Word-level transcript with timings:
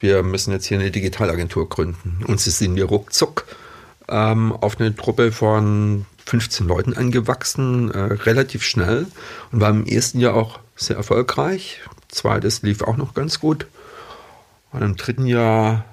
wir 0.00 0.22
müssen 0.22 0.52
jetzt 0.52 0.66
hier 0.66 0.78
eine 0.78 0.90
Digitalagentur 0.90 1.68
gründen. 1.68 2.24
Und 2.26 2.40
sie 2.40 2.50
sind 2.50 2.76
wir 2.76 2.84
ruckzuck 2.84 3.46
ähm, 4.08 4.52
auf 4.52 4.78
eine 4.78 4.94
Truppe 4.94 5.32
von 5.32 6.06
15 6.26 6.66
Leuten 6.66 6.94
angewachsen, 6.94 7.90
äh, 7.90 7.98
relativ 7.98 8.62
schnell 8.62 9.06
und 9.52 9.60
war 9.60 9.70
im 9.70 9.86
ersten 9.86 10.20
Jahr 10.20 10.34
auch 10.34 10.60
sehr 10.74 10.96
erfolgreich. 10.96 11.80
Zweites 12.08 12.62
lief 12.62 12.82
auch 12.82 12.96
noch 12.96 13.14
ganz 13.14 13.40
gut. 13.40 13.66
Und 14.72 14.82
im 14.82 14.96
dritten 14.96 15.26
Jahr 15.26 15.84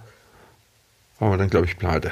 waren 1.20 1.32
wir 1.32 1.38
dann, 1.38 1.50
glaube 1.50 1.68
ich, 1.68 1.78
pleite. 1.78 2.12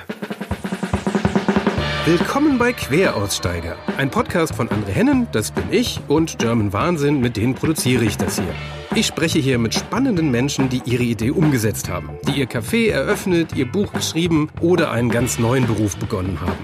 Willkommen 2.06 2.58
bei 2.58 2.74
Queraussteiger, 2.74 3.76
ein 3.98 4.10
Podcast 4.10 4.56
von 4.56 4.70
André 4.70 4.90
Hennen, 4.90 5.28
das 5.34 5.52
bin 5.52 5.66
ich, 5.72 6.00
und 6.08 6.40
German 6.40 6.74
Wahnsinn, 6.74 7.20
mit 7.20 7.38
denen 7.38 7.54
produziere 7.54 8.06
ich 8.06 8.18
das 8.18 8.40
hier. 8.40 8.81
Ich 8.94 9.08
spreche 9.08 9.40
hier 9.40 9.58
mit 9.58 9.74
spannenden 9.74 10.32
Menschen, 10.32 10.68
die 10.68 10.82
ihre 10.84 11.04
Idee 11.04 11.32
umgesetzt 11.32 11.88
haben, 11.88 12.10
die 12.28 12.40
ihr 12.40 12.50
Café 12.50 12.90
eröffnet, 12.92 13.56
ihr 13.56 13.66
Buch 13.66 13.94
geschrieben 13.94 14.50
oder 14.60 14.92
einen 14.92 15.10
ganz 15.10 15.40
neuen 15.40 15.66
Beruf 15.66 15.96
begonnen 15.96 16.40
haben. 16.42 16.58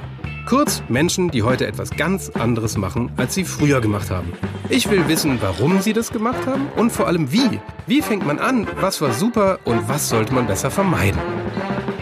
Kurz 0.46 0.84
Menschen, 0.90 1.32
die 1.32 1.44
heute 1.44 1.66
etwas 1.66 1.92
ganz 1.92 2.30
anderes 2.30 2.78
machen, 2.78 3.12
als 3.16 3.34
sie 3.34 3.46
früher 3.46 3.80
gemacht 3.80 4.12
haben. 4.12 4.34
Ich 4.68 4.90
will 4.90 5.08
wissen, 5.08 5.38
warum 5.42 5.80
sie 5.80 5.94
das 5.94 6.12
gemacht 6.12 6.46
haben 6.46 6.68
und 6.76 6.92
vor 6.92 7.08
allem 7.08 7.32
wie. 7.32 7.62
Wie 7.86 8.02
fängt 8.02 8.28
man 8.28 8.40
an, 8.40 8.68
was 8.82 9.00
war 9.02 9.14
super 9.14 9.60
und 9.64 9.88
was 9.88 10.10
sollte 10.10 10.34
man 10.34 10.48
besser 10.48 10.70
vermeiden. 10.70 11.22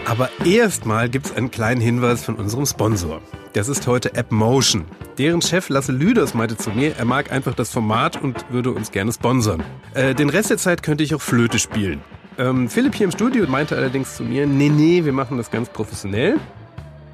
Aber 0.06 0.30
erstmal 0.44 1.08
gibt 1.08 1.26
es 1.26 1.32
einen 1.34 1.50
kleinen 1.50 1.80
Hinweis 1.80 2.24
von 2.24 2.36
unserem 2.36 2.64
Sponsor. 2.64 3.20
Das 3.54 3.68
ist 3.68 3.88
heute 3.88 4.16
AppMotion. 4.16 4.84
Deren 5.18 5.42
Chef 5.42 5.68
Lasse 5.68 5.90
Lüders 5.90 6.32
meinte 6.32 6.56
zu 6.56 6.70
mir, 6.70 6.94
er 6.96 7.04
mag 7.04 7.32
einfach 7.32 7.54
das 7.54 7.72
Format 7.72 8.22
und 8.22 8.44
würde 8.52 8.70
uns 8.70 8.92
gerne 8.92 9.12
sponsern. 9.12 9.64
Äh, 9.94 10.14
den 10.14 10.30
Rest 10.30 10.50
der 10.50 10.58
Zeit 10.58 10.84
könnte 10.84 11.02
ich 11.02 11.12
auch 11.12 11.20
Flöte 11.20 11.58
spielen. 11.58 12.00
Ähm, 12.38 12.68
Philipp 12.68 12.94
hier 12.94 13.06
im 13.06 13.10
Studio 13.10 13.48
meinte 13.48 13.76
allerdings 13.76 14.14
zu 14.16 14.22
mir, 14.22 14.46
nee, 14.46 14.68
nee, 14.68 15.04
wir 15.04 15.12
machen 15.12 15.38
das 15.38 15.50
ganz 15.50 15.70
professionell. 15.70 16.36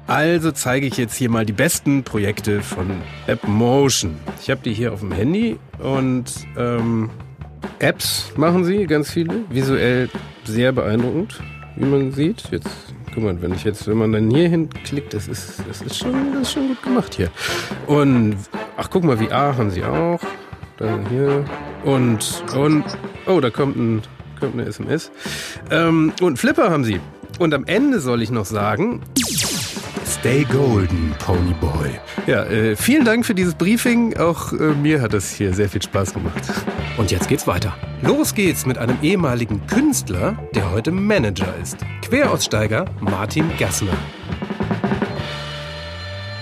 Also 0.05 0.51
zeige 0.51 0.85
ich 0.85 0.97
jetzt 0.97 1.15
hier 1.15 1.31
mal 1.31 1.47
die 1.47 1.53
besten 1.53 2.03
Projekte 2.03 2.61
von 2.61 2.91
AppMotion. 3.25 4.17
Ich 4.39 4.51
habe 4.51 4.61
die 4.63 4.73
hier 4.73 4.93
auf 4.93 4.99
dem 4.99 5.13
Handy 5.13 5.57
und 5.79 6.25
ähm, 6.57 7.09
Apps 7.79 8.33
machen 8.35 8.65
sie, 8.65 8.85
ganz 8.85 9.09
viele. 9.09 9.45
Visuell 9.49 10.09
sehr 10.43 10.73
beeindruckend, 10.73 11.39
wie 11.75 11.85
man 11.85 12.11
sieht. 12.11 12.49
Jetzt 12.51 12.93
Guck 13.13 13.23
mal, 13.23 13.41
wenn 13.43 13.53
ich 13.53 13.63
jetzt, 13.63 13.87
wenn 13.87 13.97
man 13.97 14.11
dann 14.11 14.31
hier 14.31 14.49
hinklickt, 14.49 15.13
das 15.13 15.27
ist, 15.27 15.61
das 15.67 15.83
ist 15.83 15.97
schon, 15.97 16.33
das 16.33 16.41
ist 16.43 16.53
schon 16.53 16.69
gut 16.69 16.81
gemacht 16.81 17.13
hier. 17.13 17.29
Und, 17.85 18.37
ach, 18.75 18.89
guck 18.89 19.03
mal, 19.03 19.17
VR 19.17 19.55
haben 19.55 19.69
sie 19.69 19.83
auch. 19.83 20.19
Dann 20.77 21.07
hier. 21.09 21.45
Und, 21.83 22.43
und, 22.57 22.83
oh, 23.27 23.39
da 23.39 23.51
kommt 23.51 23.75
ein, 23.75 24.01
kommt 24.39 24.53
eine 24.53 24.65
SMS. 24.65 25.11
Ähm, 25.69 26.11
und 26.21 26.39
Flipper 26.39 26.71
haben 26.71 26.83
sie. 26.83 26.99
Und 27.37 27.53
am 27.53 27.65
Ende 27.65 27.99
soll 27.99 28.23
ich 28.23 28.31
noch 28.31 28.45
sagen, 28.45 29.01
Stay 30.23 30.45
Golden, 30.45 31.13
Ponyboy. 31.19 31.99
Ja, 32.27 32.45
äh, 32.45 32.77
vielen 32.77 33.03
Dank 33.03 33.25
für 33.25 33.35
dieses 33.35 33.55
Briefing. 33.55 34.15
Auch 34.15 34.53
äh, 34.53 34.73
mir 34.73 35.01
hat 35.01 35.11
das 35.11 35.29
hier 35.29 35.53
sehr 35.53 35.67
viel 35.67 35.81
Spaß 35.81 36.13
gemacht. 36.13 36.41
Und 36.95 37.11
jetzt 37.11 37.27
geht's 37.27 37.45
weiter. 37.45 37.75
Los 38.01 38.33
geht's 38.33 38.65
mit 38.65 38.77
einem 38.77 38.97
ehemaligen 39.01 39.67
Künstler, 39.67 40.37
der 40.55 40.71
heute 40.71 40.91
Manager 40.91 41.53
ist. 41.61 41.75
Queraussteiger 42.03 42.85
Martin 43.01 43.51
Gassner. 43.59 43.97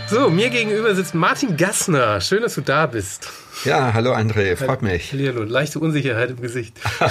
So, 0.06 0.30
mir 0.30 0.52
gegenüber 0.52 0.94
sitzt 0.94 1.16
Martin 1.16 1.58
Gassner. 1.58 2.22
Schön, 2.22 2.44
dass 2.44 2.54
du 2.54 2.62
da 2.62 2.86
bist. 2.86 3.32
Ja, 3.66 3.96
hallo 3.96 4.14
André, 4.14 4.58
freut 4.58 4.84
mich. 4.84 5.12
Hallo, 5.12 5.42
leichte 5.42 5.80
Unsicherheit 5.80 6.30
im 6.30 6.40
Gesicht. 6.40 6.80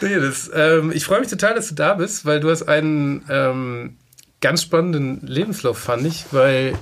nee, 0.00 0.14
das, 0.20 0.48
ähm, 0.54 0.92
ich 0.94 1.04
freue 1.04 1.18
mich 1.18 1.28
total, 1.28 1.56
dass 1.56 1.70
du 1.70 1.74
da 1.74 1.94
bist, 1.94 2.24
weil 2.24 2.38
du 2.38 2.50
hast 2.50 2.68
einen 2.68 3.24
ähm, 3.28 3.96
ganz 4.40 4.62
spannenden 4.62 5.20
Lebenslauf, 5.26 5.78
fand 5.78 6.06
ich, 6.06 6.26
weil 6.32 6.74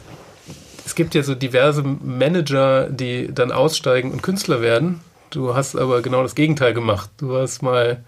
es 0.87 0.95
gibt 0.95 1.14
ja 1.14 1.23
so 1.23 1.34
diverse 1.34 1.83
Manager, 1.83 2.88
die 2.88 3.33
dann 3.33 3.53
aussteigen 3.53 4.10
und 4.12 4.22
Künstler 4.22 4.62
werden. 4.62 5.00
Du 5.31 5.55
hast 5.55 5.77
aber 5.77 6.00
genau 6.00 6.22
das 6.22 6.34
Gegenteil 6.34 6.72
gemacht. 6.72 7.10
Du 7.19 7.28
warst 7.31 7.62
mal 7.62 8.03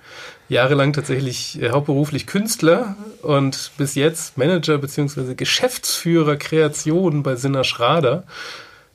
jahrelang 0.48 0.92
tatsächlich 0.92 1.60
äh, 1.60 1.70
hauptberuflich 1.70 2.26
Künstler 2.26 2.96
und 3.22 3.72
bis 3.76 3.94
jetzt 3.94 4.38
Manager 4.38 4.78
bzw. 4.78 5.34
Geschäftsführer 5.34 6.36
Kreation 6.36 7.22
bei 7.22 7.36
Sinner 7.36 7.64
Schrader. 7.64 8.24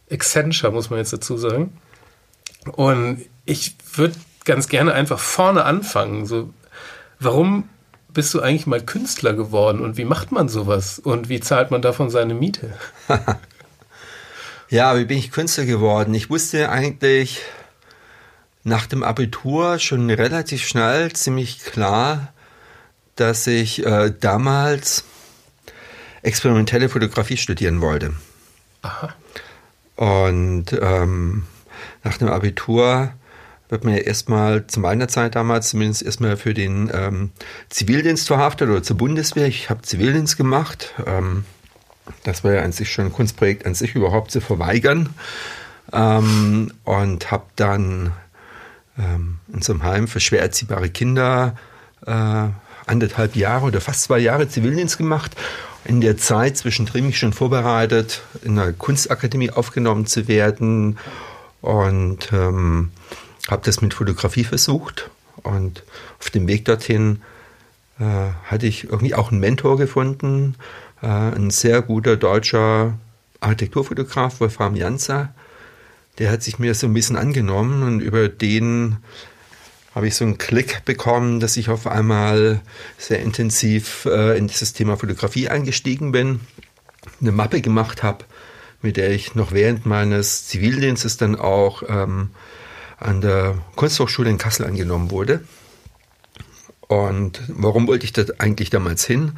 Accenture 0.09 0.71
muss 0.71 0.89
man 0.89 0.99
jetzt 0.99 1.13
dazu 1.13 1.37
sagen. 1.37 1.77
Und 2.71 3.21
ich 3.45 3.75
würde 3.93 4.15
ganz 4.43 4.67
gerne 4.67 4.93
einfach 4.93 5.19
vorne 5.19 5.65
anfangen. 5.65 6.25
So, 6.25 6.49
warum 7.19 7.69
bist 8.15 8.33
du 8.33 8.41
eigentlich 8.41 8.65
mal 8.65 8.81
Künstler 8.81 9.33
geworden 9.33 9.81
und 9.81 9.97
wie 9.97 10.05
macht 10.05 10.31
man 10.31 10.49
sowas 10.49 10.97
und 10.97 11.29
wie 11.29 11.39
zahlt 11.39 11.69
man 11.69 11.83
davon 11.83 12.09
seine 12.09 12.33
Miete? 12.33 12.73
ja, 14.69 14.97
wie 14.97 15.05
bin 15.05 15.19
ich 15.19 15.31
Künstler 15.31 15.65
geworden? 15.65 16.13
Ich 16.15 16.29
wusste 16.31 16.69
eigentlich 16.69 17.41
nach 18.63 18.87
dem 18.87 19.03
Abitur 19.03 19.77
schon 19.77 20.09
relativ 20.09 20.65
schnell, 20.65 21.13
ziemlich 21.13 21.59
klar, 21.59 22.33
dass 23.15 23.45
ich 23.45 23.85
äh, 23.85 24.11
damals 24.19 25.03
experimentelle 26.23 26.89
Fotografie 26.89 27.37
studieren 27.37 27.81
wollte. 27.81 28.13
Aha. 28.81 29.13
Und 29.97 30.73
ähm, 30.81 31.43
nach 32.03 32.17
dem 32.17 32.29
Abitur 32.29 33.13
wird 33.69 33.83
man 33.83 33.93
ja 33.95 33.99
erstmal 34.01 34.67
zu 34.67 34.79
meiner 34.79 35.07
Zeit 35.07 35.35
damals 35.35 35.69
zumindest 35.69 36.03
erstmal 36.03 36.37
für 36.37 36.53
den 36.53 36.91
ähm, 36.93 37.31
Zivildienst 37.69 38.27
verhaftet 38.27 38.69
oder 38.69 38.83
zur 38.83 38.97
Bundeswehr. 38.97 39.47
Ich 39.47 39.69
habe 39.69 39.81
Zivildienst 39.81 40.37
gemacht. 40.37 40.93
Ähm, 41.05 41.45
das 42.23 42.43
war 42.43 42.53
ja 42.53 42.61
an 42.61 42.71
sich 42.71 42.91
schon 42.91 43.05
ein 43.05 43.13
Kunstprojekt 43.13 43.65
an 43.65 43.73
sich 43.73 43.95
überhaupt 43.95 44.31
zu 44.31 44.41
verweigern. 44.41 45.09
Ähm, 45.91 46.71
und 46.83 47.31
habe 47.31 47.45
dann 47.55 48.11
ähm, 48.97 49.37
in 49.51 49.61
so 49.61 49.73
einem 49.73 49.83
Heim 49.83 50.07
für 50.07 50.19
schwer 50.19 50.41
erziehbare 50.41 50.89
Kinder 50.89 51.55
äh, 52.05 52.47
anderthalb 52.85 53.35
Jahre 53.35 53.65
oder 53.65 53.81
fast 53.81 54.03
zwei 54.03 54.19
Jahre 54.19 54.47
Zivildienst 54.47 54.97
gemacht. 54.97 55.35
In 55.85 56.01
der 56.01 56.17
Zeit 56.17 56.57
zwischendrin 56.57 57.05
mich 57.05 57.19
schon 57.19 57.33
vorbereitet, 57.33 58.21
in 58.43 58.57
einer 58.57 58.73
Kunstakademie 58.73 59.51
aufgenommen 59.51 60.07
zu 60.07 60.27
werden 60.27 60.97
und 61.61 62.31
ähm, 62.33 62.91
habe 63.47 63.61
das 63.65 63.81
mit 63.81 63.93
Fotografie 63.93 64.43
versucht. 64.43 65.09
Und 65.43 65.83
auf 66.19 66.29
dem 66.29 66.47
Weg 66.47 66.65
dorthin 66.65 67.21
äh, 67.99 68.03
hatte 68.45 68.67
ich 68.67 68.85
irgendwie 68.85 69.15
auch 69.15 69.31
einen 69.31 69.41
Mentor 69.41 69.77
gefunden, 69.77 70.55
äh, 71.01 71.07
ein 71.07 71.51
sehr 71.51 71.81
guter 71.81 72.17
deutscher 72.17 72.93
Architekturfotograf, 73.41 74.39
Wolfram 74.39 74.75
Janzer, 74.75 75.33
der 76.17 76.31
hat 76.31 76.43
sich 76.43 76.59
mir 76.59 76.73
so 76.73 76.87
ein 76.87 76.93
bisschen 76.93 77.17
angenommen 77.17 77.83
und 77.83 77.99
über 77.99 78.29
den 78.29 78.97
habe 79.93 80.07
ich 80.07 80.15
so 80.15 80.25
einen 80.25 80.37
Klick 80.37 80.83
bekommen, 80.85 81.39
dass 81.39 81.57
ich 81.57 81.69
auf 81.69 81.87
einmal 81.87 82.61
sehr 82.97 83.21
intensiv 83.21 84.05
äh, 84.05 84.37
in 84.37 84.47
dieses 84.47 84.73
Thema 84.73 84.97
Fotografie 84.97 85.49
eingestiegen 85.49 86.11
bin, 86.11 86.41
eine 87.21 87.31
Mappe 87.31 87.61
gemacht 87.61 88.03
habe, 88.03 88.25
mit 88.81 88.97
der 88.97 89.11
ich 89.11 89.35
noch 89.35 89.51
während 89.51 89.85
meines 89.85 90.47
Zivildienstes 90.47 91.17
dann 91.17 91.35
auch 91.37 91.83
ähm, 91.87 92.31
an 93.05 93.21
der 93.21 93.55
Kunsthochschule 93.75 94.29
in 94.29 94.37
Kassel 94.37 94.65
angenommen 94.65 95.11
wurde. 95.11 95.41
Und 96.87 97.41
warum 97.47 97.87
wollte 97.87 98.05
ich 98.05 98.13
da 98.13 98.23
eigentlich 98.37 98.69
damals 98.69 99.05
hin? 99.05 99.33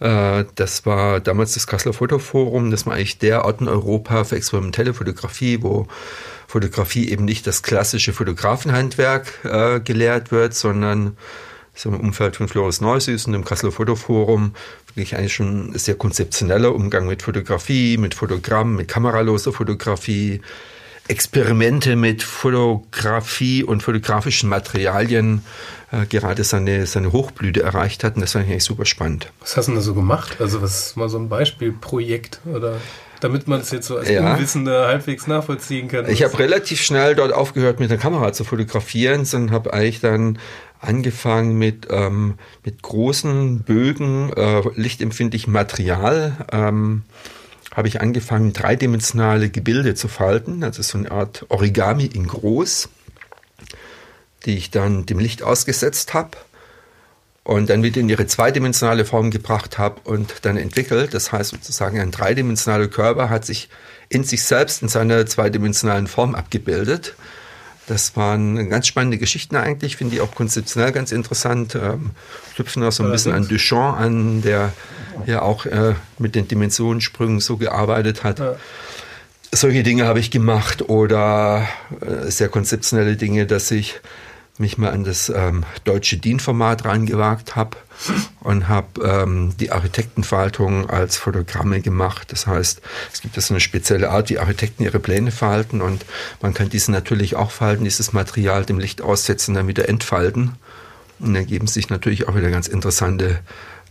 Äh, 0.00 0.44
das 0.54 0.86
war 0.86 1.20
damals 1.20 1.54
das 1.54 1.66
Kasseler 1.66 1.92
Fotoforum. 1.92 2.70
Das 2.70 2.86
war 2.86 2.94
eigentlich 2.94 3.18
der 3.18 3.44
Ort 3.44 3.60
in 3.60 3.68
Europa 3.68 4.24
für 4.24 4.36
experimentelle 4.36 4.94
Fotografie, 4.94 5.62
wo 5.62 5.88
Fotografie 6.46 7.08
eben 7.10 7.24
nicht 7.24 7.46
das 7.46 7.62
klassische 7.62 8.12
Fotografenhandwerk 8.12 9.44
äh, 9.44 9.80
gelehrt 9.80 10.30
wird, 10.30 10.54
sondern 10.54 11.16
so 11.74 11.90
im 11.90 12.00
Umfeld 12.00 12.36
von 12.36 12.48
Floris 12.48 12.80
Neusüß 12.80 13.26
und 13.26 13.32
dem 13.32 13.44
Kasseler 13.44 13.72
Fotoforum 13.72 14.54
wirklich 14.96 15.16
eigentlich 15.16 15.34
schon 15.34 15.72
ein 15.72 15.78
sehr 15.78 15.94
konzeptioneller 15.94 16.74
Umgang 16.74 17.06
mit 17.06 17.22
Fotografie, 17.22 17.98
mit 17.98 18.14
Fotogramm, 18.14 18.76
mit 18.76 18.88
kameraloser 18.88 19.52
Fotografie, 19.52 20.40
Experimente 21.08 21.96
mit 21.96 22.22
Fotografie 22.22 23.62
und 23.62 23.82
fotografischen 23.82 24.48
Materialien 24.48 25.42
äh, 25.92 26.06
gerade 26.06 26.44
seine, 26.44 26.86
seine 26.86 27.12
Hochblüte 27.12 27.62
erreicht 27.62 28.04
hat. 28.04 28.16
Und 28.16 28.22
das 28.22 28.32
fand 28.32 28.46
ich 28.46 28.50
eigentlich 28.50 28.64
super 28.64 28.84
spannend. 28.84 29.32
Was 29.40 29.56
hast 29.56 29.66
du 29.66 29.72
denn 29.72 29.78
da 29.78 29.82
so 29.82 29.94
gemacht? 29.94 30.36
Also 30.40 30.62
was 30.62 30.88
ist 30.88 30.96
mal 30.96 31.08
so 31.08 31.18
ein 31.18 31.28
Beispielprojekt 31.28 32.40
oder 32.52 32.76
damit 33.20 33.48
man 33.48 33.60
es 33.60 33.70
jetzt 33.70 33.86
so 33.86 33.96
als 33.96 34.08
ja. 34.08 34.34
Unwissender 34.34 34.88
halbwegs 34.88 35.26
nachvollziehen 35.26 35.88
kann. 35.88 36.08
Ich 36.10 36.22
habe 36.22 36.38
relativ 36.38 36.82
schnell 36.82 37.14
dort 37.14 37.32
aufgehört, 37.32 37.80
mit 37.80 37.90
der 37.90 37.98
Kamera 37.98 38.32
zu 38.32 38.44
fotografieren, 38.44 39.24
sondern 39.24 39.54
habe 39.54 39.72
eigentlich 39.72 40.00
dann 40.00 40.38
angefangen 40.80 41.56
mit, 41.56 41.86
ähm, 41.90 42.34
mit 42.64 42.82
großen 42.82 43.60
Bögen, 43.60 44.32
äh, 44.34 44.62
lichtempfindlichem 44.74 45.52
Material. 45.52 46.46
Ähm, 46.52 47.02
habe 47.76 47.88
ich 47.88 48.00
angefangen, 48.00 48.54
dreidimensionale 48.54 49.50
Gebilde 49.50 49.94
zu 49.94 50.08
falten, 50.08 50.64
also 50.64 50.82
so 50.82 50.96
eine 50.96 51.10
Art 51.10 51.44
Origami 51.50 52.06
in 52.06 52.26
groß, 52.26 52.88
die 54.46 54.56
ich 54.56 54.70
dann 54.70 55.04
dem 55.04 55.18
Licht 55.18 55.42
ausgesetzt 55.42 56.14
habe. 56.14 56.38
und 57.44 57.70
dann 57.70 57.84
wieder 57.84 58.00
in 58.00 58.08
ihre 58.08 58.26
zweidimensionale 58.26 59.04
Form 59.04 59.30
gebracht 59.30 59.78
habe 59.78 60.00
und 60.02 60.44
dann 60.44 60.56
entwickelt. 60.56 61.14
Das 61.14 61.30
heißt 61.30 61.50
sozusagen 61.50 62.00
ein 62.00 62.10
dreidimensionaler 62.10 62.88
Körper 62.88 63.30
hat 63.30 63.44
sich 63.44 63.68
in 64.08 64.24
sich 64.24 64.42
selbst 64.42 64.82
in 64.82 64.88
seiner 64.88 65.26
zweidimensionalen 65.26 66.08
Form 66.08 66.34
abgebildet. 66.34 67.14
Das 67.86 68.16
waren 68.16 68.68
ganz 68.68 68.88
spannende 68.88 69.16
Geschichten 69.16 69.54
eigentlich, 69.54 69.96
finde 69.96 70.16
ich 70.16 70.20
auch 70.20 70.34
konzeptionell 70.34 70.90
ganz 70.90 71.12
interessant. 71.12 71.76
Ähm, 71.76 72.10
knüpfen 72.54 72.82
auch 72.82 72.90
so 72.90 73.04
ein 73.04 73.12
bisschen 73.12 73.32
an 73.32 73.46
Duchamp 73.46 73.98
an, 73.98 74.42
der 74.42 74.72
ja 75.26 75.42
auch 75.42 75.66
äh, 75.66 75.94
mit 76.18 76.34
den 76.34 76.48
Dimensionssprüngen 76.48 77.40
so 77.40 77.56
gearbeitet 77.56 78.24
hat. 78.24 78.40
Ja. 78.40 78.56
Solche 79.52 79.84
Dinge 79.84 80.06
habe 80.06 80.18
ich 80.18 80.32
gemacht 80.32 80.88
oder 80.88 81.68
äh, 82.00 82.30
sehr 82.30 82.48
konzeptionelle 82.48 83.16
Dinge, 83.16 83.46
dass 83.46 83.70
ich 83.70 84.00
mich 84.58 84.78
mal 84.78 84.90
an 84.90 85.04
das 85.04 85.28
ähm, 85.28 85.64
deutsche 85.84 86.16
DIN-Format 86.16 86.84
reingewagt 86.84 87.56
habe 87.56 87.76
und 88.40 88.68
habe 88.68 89.02
ähm, 89.02 89.54
die 89.58 89.72
Architektenfaltung 89.72 90.88
als 90.88 91.16
Fotogramme 91.16 91.80
gemacht. 91.80 92.32
Das 92.32 92.46
heißt, 92.46 92.80
es 93.12 93.20
gibt 93.20 93.40
so 93.40 93.54
eine 93.54 93.60
spezielle 93.60 94.10
Art, 94.10 94.30
wie 94.30 94.38
Architekten 94.38 94.82
ihre 94.82 94.98
Pläne 94.98 95.30
falten 95.30 95.80
und 95.80 96.04
man 96.40 96.54
kann 96.54 96.68
diese 96.68 96.92
natürlich 96.92 97.36
auch 97.36 97.50
falten, 97.50 97.84
dieses 97.84 98.12
Material 98.12 98.64
dem 98.64 98.78
Licht 98.78 99.02
aussetzen, 99.02 99.54
dann 99.54 99.68
wieder 99.68 99.88
entfalten. 99.88 100.56
Und 101.18 101.28
dann 101.28 101.36
ergeben 101.36 101.66
sich 101.66 101.88
natürlich 101.88 102.28
auch 102.28 102.36
wieder 102.36 102.50
ganz 102.50 102.68
interessante 102.68 103.40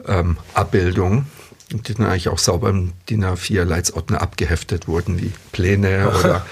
ähm, 0.08 0.38
Abbildungen, 0.54 1.26
die 1.72 1.94
dann 1.94 2.06
eigentlich 2.06 2.30
auch 2.30 2.38
sauber 2.38 2.70
im 2.70 2.94
DIN 3.10 3.26
A4 3.26 3.64
Leitsordner 3.64 4.22
abgeheftet 4.22 4.88
wurden, 4.88 5.20
wie 5.20 5.32
Pläne 5.52 6.10
oder 6.20 6.46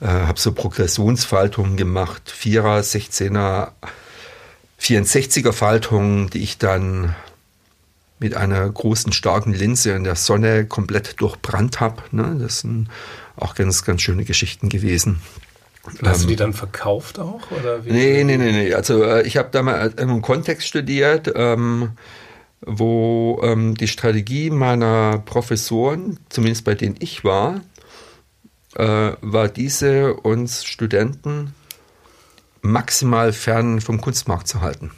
äh, 0.00 0.06
habe 0.06 0.38
so 0.38 0.52
Progressionsfaltungen 0.52 1.76
gemacht, 1.76 2.30
Vierer, 2.30 2.80
16er, 2.80 3.72
64er 4.80 5.52
Faltungen, 5.52 6.30
die 6.30 6.42
ich 6.42 6.58
dann 6.58 7.14
mit 8.18 8.34
einer 8.36 8.68
großen, 8.68 9.12
starken 9.12 9.52
Linse 9.52 9.92
in 9.92 10.04
der 10.04 10.16
Sonne 10.16 10.66
komplett 10.66 11.20
durchbrannt 11.20 11.80
habe. 11.80 12.02
Ne? 12.10 12.36
Das 12.40 12.60
sind 12.60 12.88
auch 13.36 13.54
ganz, 13.54 13.84
ganz 13.84 14.02
schöne 14.02 14.24
Geschichten 14.24 14.68
gewesen. 14.68 15.20
Hast 16.02 16.20
ähm, 16.20 16.22
du 16.22 16.26
die 16.28 16.36
dann 16.36 16.52
verkauft 16.52 17.18
auch? 17.18 17.50
Oder 17.50 17.84
wie? 17.84 17.92
Nee, 17.92 18.24
nee, 18.24 18.36
nee, 18.36 18.52
nee. 18.52 18.74
Also 18.74 19.02
äh, 19.02 19.26
ich 19.26 19.36
habe 19.36 19.48
da 19.52 19.62
mal 19.62 19.92
einen 19.96 20.22
Kontext 20.22 20.66
studiert, 20.66 21.30
ähm, 21.34 21.90
wo 22.62 23.40
ähm, 23.42 23.74
die 23.74 23.88
Strategie 23.88 24.50
meiner 24.50 25.18
Professoren, 25.18 26.18
zumindest 26.30 26.64
bei 26.64 26.74
denen 26.74 26.96
ich 26.98 27.24
war, 27.24 27.60
äh, 28.74 29.12
war 29.20 29.48
diese, 29.48 30.14
uns 30.14 30.64
Studenten 30.64 31.54
maximal 32.62 33.32
fern 33.32 33.80
vom 33.80 34.00
Kunstmarkt 34.00 34.48
zu 34.48 34.60
halten. 34.60 34.90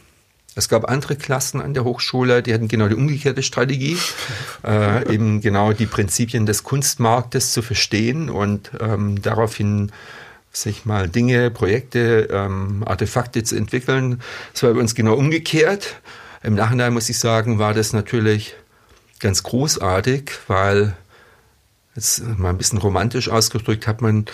Es 0.55 0.71
gab 0.71 0.89
andere 0.89 1.17
Klassen 1.17 1.61
an 1.61 1.75
der 1.75 1.85
Hochschule, 1.85 2.43
die 2.43 2.55
hatten 2.55 2.69
genau 2.69 2.89
die 2.89 2.95
umgekehrte 2.95 3.43
Strategie, 3.43 3.99
äh, 4.65 5.13
eben 5.13 5.43
genau 5.43 5.73
die 5.73 5.87
Prinzipien 5.87 6.47
des 6.47 6.63
Kunstmarktes 6.63 7.53
zu 7.53 7.61
verstehen 7.61 8.31
und 8.31 8.71
ähm, 8.81 9.21
daraufhin 9.21 9.93
sich 10.53 10.87
mal 10.87 11.09
Dinge, 11.09 11.51
Projekte, 11.51 12.29
ähm, 12.33 12.83
Artefakte 12.87 13.43
zu 13.45 13.57
entwickeln. 13.57 14.23
Das 14.55 14.63
war 14.63 14.73
bei 14.73 14.81
uns 14.81 14.95
genau 14.95 15.15
umgekehrt. 15.15 15.97
Im 16.43 16.55
Nachhinein 16.55 16.95
muss 16.95 17.11
ich 17.11 17.19
sagen, 17.19 17.59
war 17.59 17.75
das 17.75 17.93
natürlich 17.93 18.55
ganz 19.21 19.43
großartig, 19.43 20.31
weil 20.47 20.97
jetzt 21.97 22.23
mal 22.39 22.51
ein 22.51 22.59
bisschen 22.59 22.79
romantisch 22.79 23.29
ausgedrückt, 23.29 23.87
hat 23.87 24.03
man, 24.03 24.27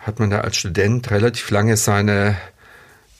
hat 0.00 0.18
man 0.18 0.30
da 0.30 0.40
als 0.40 0.56
Student 0.56 1.10
relativ 1.10 1.50
lange 1.50 1.76
seine, 1.76 2.36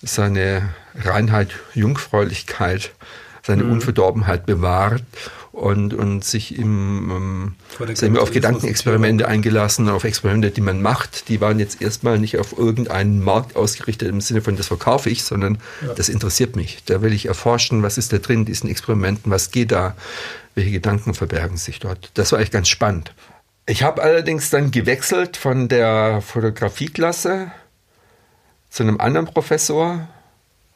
seine 0.03 0.71
Reinheit, 0.95 1.51
Jungfräulichkeit, 1.75 2.93
seine 3.43 3.65
mhm. 3.65 3.73
Unverdorbenheit 3.73 4.47
bewahrt 4.47 5.03
und, 5.53 5.93
und 5.93 6.25
sich 6.25 6.57
im, 6.57 7.55
ähm, 8.01 8.17
auf 8.17 8.31
Gedankenexperimente 8.31 9.29
eingelassen, 9.29 9.89
auf 9.89 10.05
Experimente, 10.05 10.51
die 10.51 10.63
man 10.63 10.81
macht. 10.81 11.29
Die 11.29 11.41
waren 11.41 11.59
jetzt 11.59 11.83
erstmal 11.83 12.19
nicht 12.19 12.39
auf 12.39 12.57
irgendeinen 12.57 13.23
Markt 13.23 13.55
ausgerichtet 13.55 14.09
im 14.09 14.21
Sinne 14.21 14.41
von, 14.41 14.57
das 14.57 14.69
verkaufe 14.69 15.11
ich, 15.11 15.25
sondern 15.25 15.59
ja. 15.87 15.93
das 15.93 16.09
interessiert 16.09 16.57
mich. 16.57 16.85
Da 16.87 17.03
will 17.03 17.13
ich 17.13 17.27
erforschen, 17.27 17.83
was 17.83 17.99
ist 17.99 18.13
da 18.13 18.19
drin, 18.19 18.47
diesen 18.47 18.71
Experimenten, 18.71 19.31
was 19.31 19.51
geht 19.51 19.73
da, 19.73 19.95
welche 20.55 20.71
Gedanken 20.71 21.15
verbergen 21.15 21.59
sich 21.59 21.81
dort. 21.81 22.11
Das 22.15 22.33
war 22.33 22.41
echt 22.41 22.53
ganz 22.53 22.69
spannend. 22.69 23.13
Ich 23.65 23.85
habe 23.85 24.03
allerdings 24.03 24.51
dann 24.51 24.73
gewechselt 24.73 25.37
von 25.37 25.69
der 25.69 26.21
Fotografieklasse 26.21 27.53
zu 28.69 28.83
einem 28.83 29.01
anderen 29.01 29.27
Professor. 29.27 30.09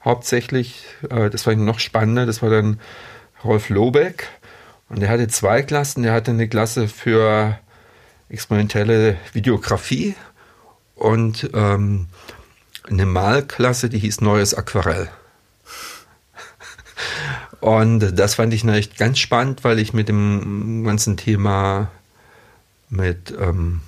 Hauptsächlich, 0.05 0.85
äh, 1.11 1.29
das 1.29 1.47
war 1.47 1.56
noch 1.56 1.81
spannender, 1.81 2.27
das 2.27 2.43
war 2.43 2.50
dann 2.50 2.79
Rolf 3.43 3.71
Lobeck. 3.71 4.29
Und 4.88 5.03
er 5.03 5.09
hatte 5.09 5.27
zwei 5.27 5.62
Klassen. 5.62 6.05
Er 6.05 6.12
hatte 6.12 6.31
eine 6.31 6.49
Klasse 6.49 6.87
für 6.87 7.59
experimentelle 8.29 9.17
Videografie 9.33 10.15
und 10.94 11.50
ähm, 11.55 12.06
eine 12.88 13.06
Malklasse, 13.06 13.88
die 13.88 13.99
hieß 13.99 14.21
Neues 14.21 14.55
Aquarell. 14.55 15.11
Und 17.61 18.19
das 18.19 18.37
fand 18.37 18.55
ich 18.55 18.65
echt 18.65 18.97
ganz 18.97 19.19
spannend, 19.19 19.65
weil 19.65 19.81
ich 19.81 19.93
mit 19.93 20.09
dem 20.09 20.85
ganzen 20.85 21.17
Thema 21.17 21.91
mit, 22.88 23.35
ähm, 23.38 23.81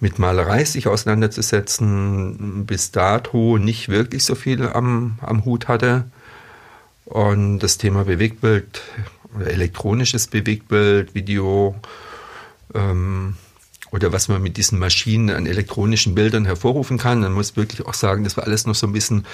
mit 0.00 0.18
Malerei 0.18 0.64
sich 0.64 0.86
auseinanderzusetzen, 0.86 2.66
bis 2.66 2.90
dato 2.90 3.58
nicht 3.58 3.88
wirklich 3.88 4.24
so 4.24 4.34
viel 4.34 4.66
am, 4.66 5.18
am 5.20 5.44
Hut 5.44 5.68
hatte. 5.68 6.04
Und 7.04 7.60
das 7.60 7.78
Thema 7.78 8.04
Bewegtbild, 8.04 8.82
elektronisches 9.44 10.26
Bewegtbild, 10.26 11.14
Video 11.14 11.74
ähm, 12.74 13.36
oder 13.90 14.12
was 14.12 14.28
man 14.28 14.42
mit 14.42 14.56
diesen 14.58 14.78
Maschinen 14.78 15.30
an 15.30 15.46
elektronischen 15.46 16.14
Bildern 16.14 16.44
hervorrufen 16.44 16.98
kann, 16.98 17.22
dann 17.22 17.32
muss 17.32 17.50
ich 17.50 17.56
wirklich 17.56 17.86
auch 17.86 17.94
sagen, 17.94 18.24
das 18.24 18.36
war 18.36 18.44
alles 18.44 18.66
noch 18.66 18.74
so 18.74 18.86
ein 18.86 18.92
bisschen 18.92 19.24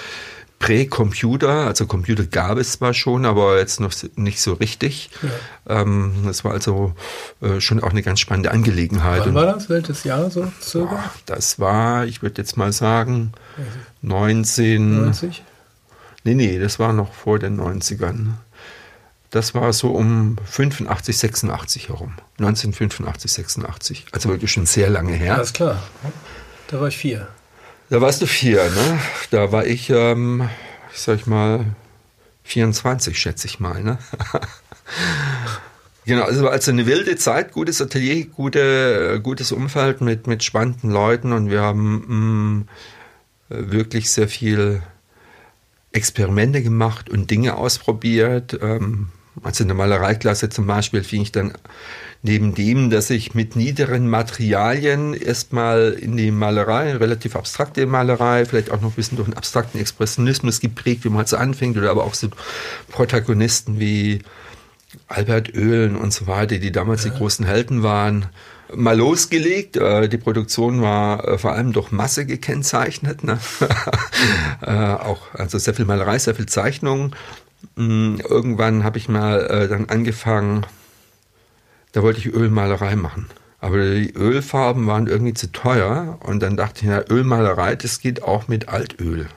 Prä-Computer, 0.58 1.66
also 1.66 1.86
Computer 1.86 2.24
gab 2.24 2.56
es 2.58 2.72
zwar 2.72 2.94
schon, 2.94 3.26
aber 3.26 3.58
jetzt 3.58 3.80
noch 3.80 3.92
nicht 4.16 4.40
so 4.40 4.54
richtig. 4.54 5.10
Ja. 5.68 5.82
Ähm, 5.82 6.12
das 6.24 6.44
war 6.44 6.52
also 6.52 6.94
äh, 7.42 7.60
schon 7.60 7.82
auch 7.82 7.90
eine 7.90 8.02
ganz 8.02 8.20
spannende 8.20 8.50
Angelegenheit. 8.50 9.26
Wann 9.26 9.34
war 9.34 9.46
das? 9.46 9.68
Welches 9.68 10.04
Jahr 10.04 10.30
so 10.30 10.50
circa? 10.62 10.94
Boah, 10.94 11.10
das 11.26 11.58
war, 11.58 12.06
ich 12.06 12.22
würde 12.22 12.40
jetzt 12.40 12.56
mal 12.56 12.72
sagen, 12.72 13.32
1990. 14.02 15.42
Nee, 16.24 16.34
nee, 16.34 16.58
das 16.58 16.78
war 16.78 16.94
noch 16.94 17.12
vor 17.12 17.38
den 17.38 17.60
90ern. 17.60 18.28
Das 19.30 19.54
war 19.54 19.72
so 19.72 19.90
um 19.90 20.36
85, 20.44 21.18
86 21.18 21.88
herum. 21.88 22.14
1985, 22.38 23.32
86. 23.32 24.06
Also 24.12 24.28
wirklich 24.28 24.52
schon 24.52 24.64
sehr 24.64 24.88
lange 24.88 25.12
her. 25.12 25.34
Alles 25.34 25.52
klar. 25.52 25.82
Da 26.68 26.80
war 26.80 26.88
ich 26.88 26.96
vier. 26.96 27.28
Da 27.90 28.00
warst 28.00 28.22
du 28.22 28.26
vier, 28.26 28.64
ne? 28.64 28.98
Da 29.30 29.52
war 29.52 29.66
ich, 29.66 29.90
ähm, 29.90 30.48
ich 30.92 31.00
sag 31.00 31.26
mal, 31.26 31.66
24, 32.44 33.18
schätze 33.18 33.46
ich 33.46 33.60
mal, 33.60 33.82
ne? 33.82 33.98
genau, 36.06 36.22
also 36.24 36.44
war 36.44 36.52
also 36.52 36.70
eine 36.70 36.86
wilde 36.86 37.16
Zeit, 37.16 37.52
gutes 37.52 37.82
Atelier, 37.82 38.26
gute, 38.26 39.20
gutes 39.22 39.52
Umfeld 39.52 40.00
mit, 40.00 40.26
mit 40.26 40.42
spannenden 40.42 40.90
Leuten 40.90 41.32
und 41.32 41.50
wir 41.50 41.60
haben 41.60 42.04
mh, 42.06 43.58
mm, 43.58 43.70
wirklich 43.70 44.10
sehr 44.10 44.28
viel 44.28 44.82
Experimente 45.92 46.62
gemacht 46.62 47.10
und 47.10 47.30
Dinge 47.30 47.56
ausprobiert. 47.56 48.58
Ähm, 48.62 49.10
also 49.42 49.62
in 49.62 49.68
der 49.68 49.76
Malereiklasse 49.76 50.48
zum 50.48 50.66
Beispiel 50.66 51.04
fing 51.04 51.22
ich 51.22 51.32
dann 51.32 51.52
neben 52.24 52.54
dem, 52.54 52.88
dass 52.88 53.10
ich 53.10 53.34
mit 53.34 53.54
niederen 53.54 54.08
Materialien 54.08 55.12
erstmal 55.12 55.92
in 55.92 56.16
die 56.16 56.30
Malerei, 56.30 56.96
relativ 56.96 57.36
abstrakte 57.36 57.84
Malerei, 57.84 58.46
vielleicht 58.46 58.70
auch 58.70 58.80
noch 58.80 58.92
ein 58.92 58.96
bisschen 58.96 59.16
durch 59.16 59.28
einen 59.28 59.36
abstrakten 59.36 59.78
Expressionismus 59.78 60.60
geprägt, 60.60 61.04
wie 61.04 61.10
man 61.10 61.18
halt 61.18 61.28
so 61.28 61.36
anfängt, 61.36 61.76
oder 61.76 61.90
aber 61.90 62.04
auch 62.04 62.14
so 62.14 62.28
Protagonisten 62.88 63.78
wie 63.78 64.22
Albert 65.06 65.54
Oehlen 65.54 65.96
und 65.96 66.14
so 66.14 66.26
weiter, 66.26 66.56
die 66.56 66.72
damals 66.72 67.04
ja. 67.04 67.10
die 67.10 67.18
großen 67.18 67.44
Helden 67.44 67.82
waren, 67.82 68.26
mal 68.74 68.96
losgelegt. 68.96 69.76
Äh, 69.76 70.08
die 70.08 70.16
Produktion 70.16 70.80
war 70.80 71.28
äh, 71.28 71.36
vor 71.36 71.52
allem 71.52 71.74
durch 71.74 71.92
Masse 71.92 72.24
gekennzeichnet. 72.24 73.22
Ne? 73.22 73.38
Äh, 74.62 74.70
auch 74.70 75.34
also 75.34 75.58
sehr 75.58 75.74
viel 75.74 75.84
Malerei, 75.84 76.18
sehr 76.18 76.34
viel 76.34 76.46
Zeichnung. 76.46 77.14
Mm, 77.76 78.16
irgendwann 78.26 78.82
habe 78.82 78.96
ich 78.96 79.10
mal 79.10 79.68
dann 79.68 79.90
angefangen, 79.90 80.64
da 81.94 82.02
wollte 82.02 82.18
ich 82.18 82.26
Ölmalerei 82.26 82.96
machen. 82.96 83.26
Aber 83.60 83.78
die 83.78 84.12
Ölfarben 84.12 84.86
waren 84.86 85.06
irgendwie 85.06 85.32
zu 85.32 85.50
teuer 85.52 86.18
und 86.20 86.40
dann 86.40 86.56
dachte 86.56 86.82
ich, 86.82 86.88
na, 86.88 87.02
Ölmalerei, 87.08 87.76
das 87.76 88.00
geht 88.00 88.22
auch 88.22 88.48
mit 88.48 88.68
Altöl. 88.68 89.28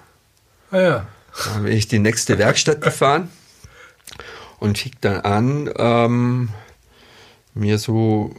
Ah 0.72 0.82
ja. 0.82 1.08
Dann 1.54 1.64
bin 1.64 1.72
ich 1.72 1.88
die 1.88 2.00
nächste 2.00 2.38
Werkstatt 2.38 2.82
gefahren 2.82 3.30
und 4.60 4.80
fing 4.80 4.94
dann 5.02 5.22
an, 5.22 5.70
ähm, 5.78 6.50
mir 7.54 7.78
so 7.78 8.36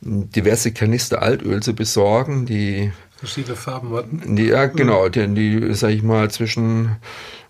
diverse 0.00 0.72
Kanister 0.72 1.22
Altöl 1.22 1.62
zu 1.62 1.74
besorgen, 1.74 2.44
die 2.44 2.92
verschiedene 3.16 3.54
Farben 3.54 3.94
hatten. 3.94 4.34
Die, 4.34 4.46
ja, 4.46 4.66
genau, 4.66 5.08
die, 5.08 5.28
die, 5.28 5.74
sag 5.74 5.90
ich 5.90 6.02
mal, 6.02 6.28
zwischen, 6.32 6.96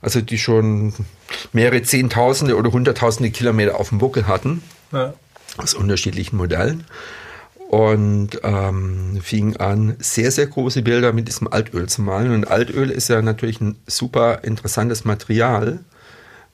also 0.02 0.21
die 0.21 0.38
schon 0.38 0.93
mehrere 1.55 1.83
Zehntausende 1.83 2.59
oder 2.59 2.73
Hunderttausende 2.73 3.31
Kilometer 3.31 3.81
auf 3.81 3.88
dem 3.88 3.99
Buckel 3.99 4.26
hatten. 4.26 4.62
Ja. 4.93 5.14
Aus 5.56 5.75
unterschiedlichen 5.75 6.37
Modellen. 6.37 6.85
Und 7.68 8.40
ähm, 8.42 9.21
fing 9.23 9.56
an, 9.56 9.97
sehr, 9.99 10.30
sehr 10.30 10.47
große 10.47 10.82
Bilder 10.82 11.14
mit 11.14 11.28
diesem 11.28 11.49
Altöl 11.50 11.88
zu 11.88 12.02
malen. 12.02 12.32
Und 12.32 12.50
Altöl 12.50 12.90
ist 12.90 13.09
ja 13.09 13.23
natürlich 13.23 13.61
ein 13.62 13.76
super 13.87 14.44
interessantes 14.44 15.04
Material 15.04 15.80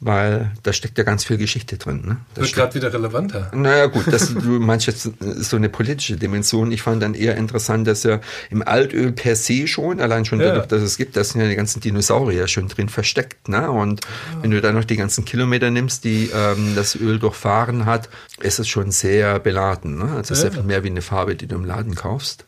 weil 0.00 0.52
da 0.62 0.72
steckt 0.72 0.96
ja 0.96 1.02
ganz 1.02 1.24
viel 1.24 1.38
Geschichte 1.38 1.76
drin. 1.76 2.02
Ne? 2.06 2.16
Das 2.34 2.44
wird 2.44 2.54
gerade 2.54 2.74
wieder 2.76 2.92
relevanter. 2.92 3.50
Naja 3.52 3.86
gut, 3.86 4.04
das, 4.06 4.32
du 4.34 4.60
meinst 4.60 4.86
jetzt 4.86 5.10
so 5.20 5.56
eine 5.56 5.68
politische 5.68 6.16
Dimension. 6.16 6.70
Ich 6.70 6.82
fand 6.82 7.02
dann 7.02 7.14
eher 7.14 7.36
interessant, 7.36 7.86
dass 7.88 8.04
ja 8.04 8.20
im 8.50 8.62
Altöl 8.66 9.10
per 9.10 9.34
se 9.34 9.66
schon, 9.66 10.00
allein 10.00 10.24
schon 10.24 10.40
ja. 10.40 10.46
dadurch, 10.46 10.66
dass 10.66 10.82
es 10.82 10.96
gibt, 10.98 11.16
da 11.16 11.24
sind 11.24 11.40
ja 11.40 11.48
die 11.48 11.56
ganzen 11.56 11.80
Dinosaurier 11.80 12.46
schon 12.46 12.68
drin 12.68 12.88
versteckt. 12.88 13.48
Ne? 13.48 13.70
Und 13.70 14.04
ja. 14.04 14.42
wenn 14.42 14.52
du 14.52 14.60
dann 14.60 14.76
noch 14.76 14.84
die 14.84 14.96
ganzen 14.96 15.24
Kilometer 15.24 15.70
nimmst, 15.70 16.04
die 16.04 16.30
ähm, 16.32 16.74
das 16.76 16.94
Öl 16.94 17.18
durchfahren 17.18 17.84
hat, 17.84 18.08
ist 18.40 18.60
es 18.60 18.68
schon 18.68 18.92
sehr 18.92 19.40
beladen. 19.40 19.98
Ne? 19.98 20.12
Also 20.16 20.34
ja. 20.34 20.40
sehr 20.40 20.52
viel 20.52 20.62
mehr 20.62 20.84
wie 20.84 20.90
eine 20.90 21.02
Farbe, 21.02 21.34
die 21.34 21.48
du 21.48 21.56
im 21.56 21.64
Laden 21.64 21.96
kaufst. 21.96 22.44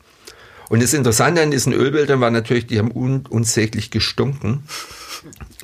Und 0.71 0.81
das 0.81 0.95
Interessante 0.95 1.43
an 1.43 1.51
diesen 1.51 1.73
Ölbildern 1.73 2.21
war 2.21 2.31
natürlich, 2.31 2.69
die 2.69 2.79
haben 2.79 2.93
un 2.93 3.27
unsäglich 3.29 3.91
gestunken. 3.91 4.63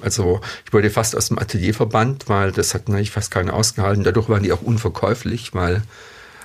Also 0.02 0.40
ich 0.66 0.72
wurde 0.72 0.90
fast 0.90 1.14
aus 1.14 1.28
dem 1.28 1.38
Atelier 1.38 1.74
verbannt, 1.74 2.28
weil 2.28 2.50
das 2.50 2.74
hat 2.74 2.88
eigentlich 2.88 3.12
fast 3.12 3.30
keiner 3.30 3.54
ausgehalten. 3.54 4.02
Dadurch 4.02 4.28
waren 4.28 4.42
die 4.42 4.52
auch 4.52 4.62
unverkäuflich, 4.62 5.54
weil... 5.54 5.82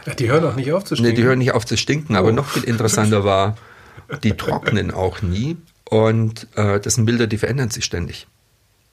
Ja, 0.06 0.14
die 0.14 0.30
hören 0.30 0.46
auch 0.46 0.56
nicht 0.56 0.72
auf 0.72 0.86
zu 0.86 0.96
stinken. 0.96 1.10
Nee, 1.12 1.16
die 1.16 1.24
hören 1.24 1.40
nicht 1.40 1.54
auf 1.54 1.66
zu 1.66 1.76
stinken, 1.76 2.16
oh. 2.16 2.20
aber 2.20 2.32
noch 2.32 2.50
viel 2.50 2.64
interessanter 2.64 3.24
war, 3.24 3.58
die 4.24 4.38
trocknen 4.38 4.92
auch 4.92 5.24
nie. 5.24 5.58
Und 5.86 6.48
äh, 6.56 6.80
das 6.80 6.94
sind 6.96 7.06
Bilder, 7.06 7.26
die 7.26 7.40
verändern 7.40 7.72
sich 7.72 7.84
ständig. 7.84 8.28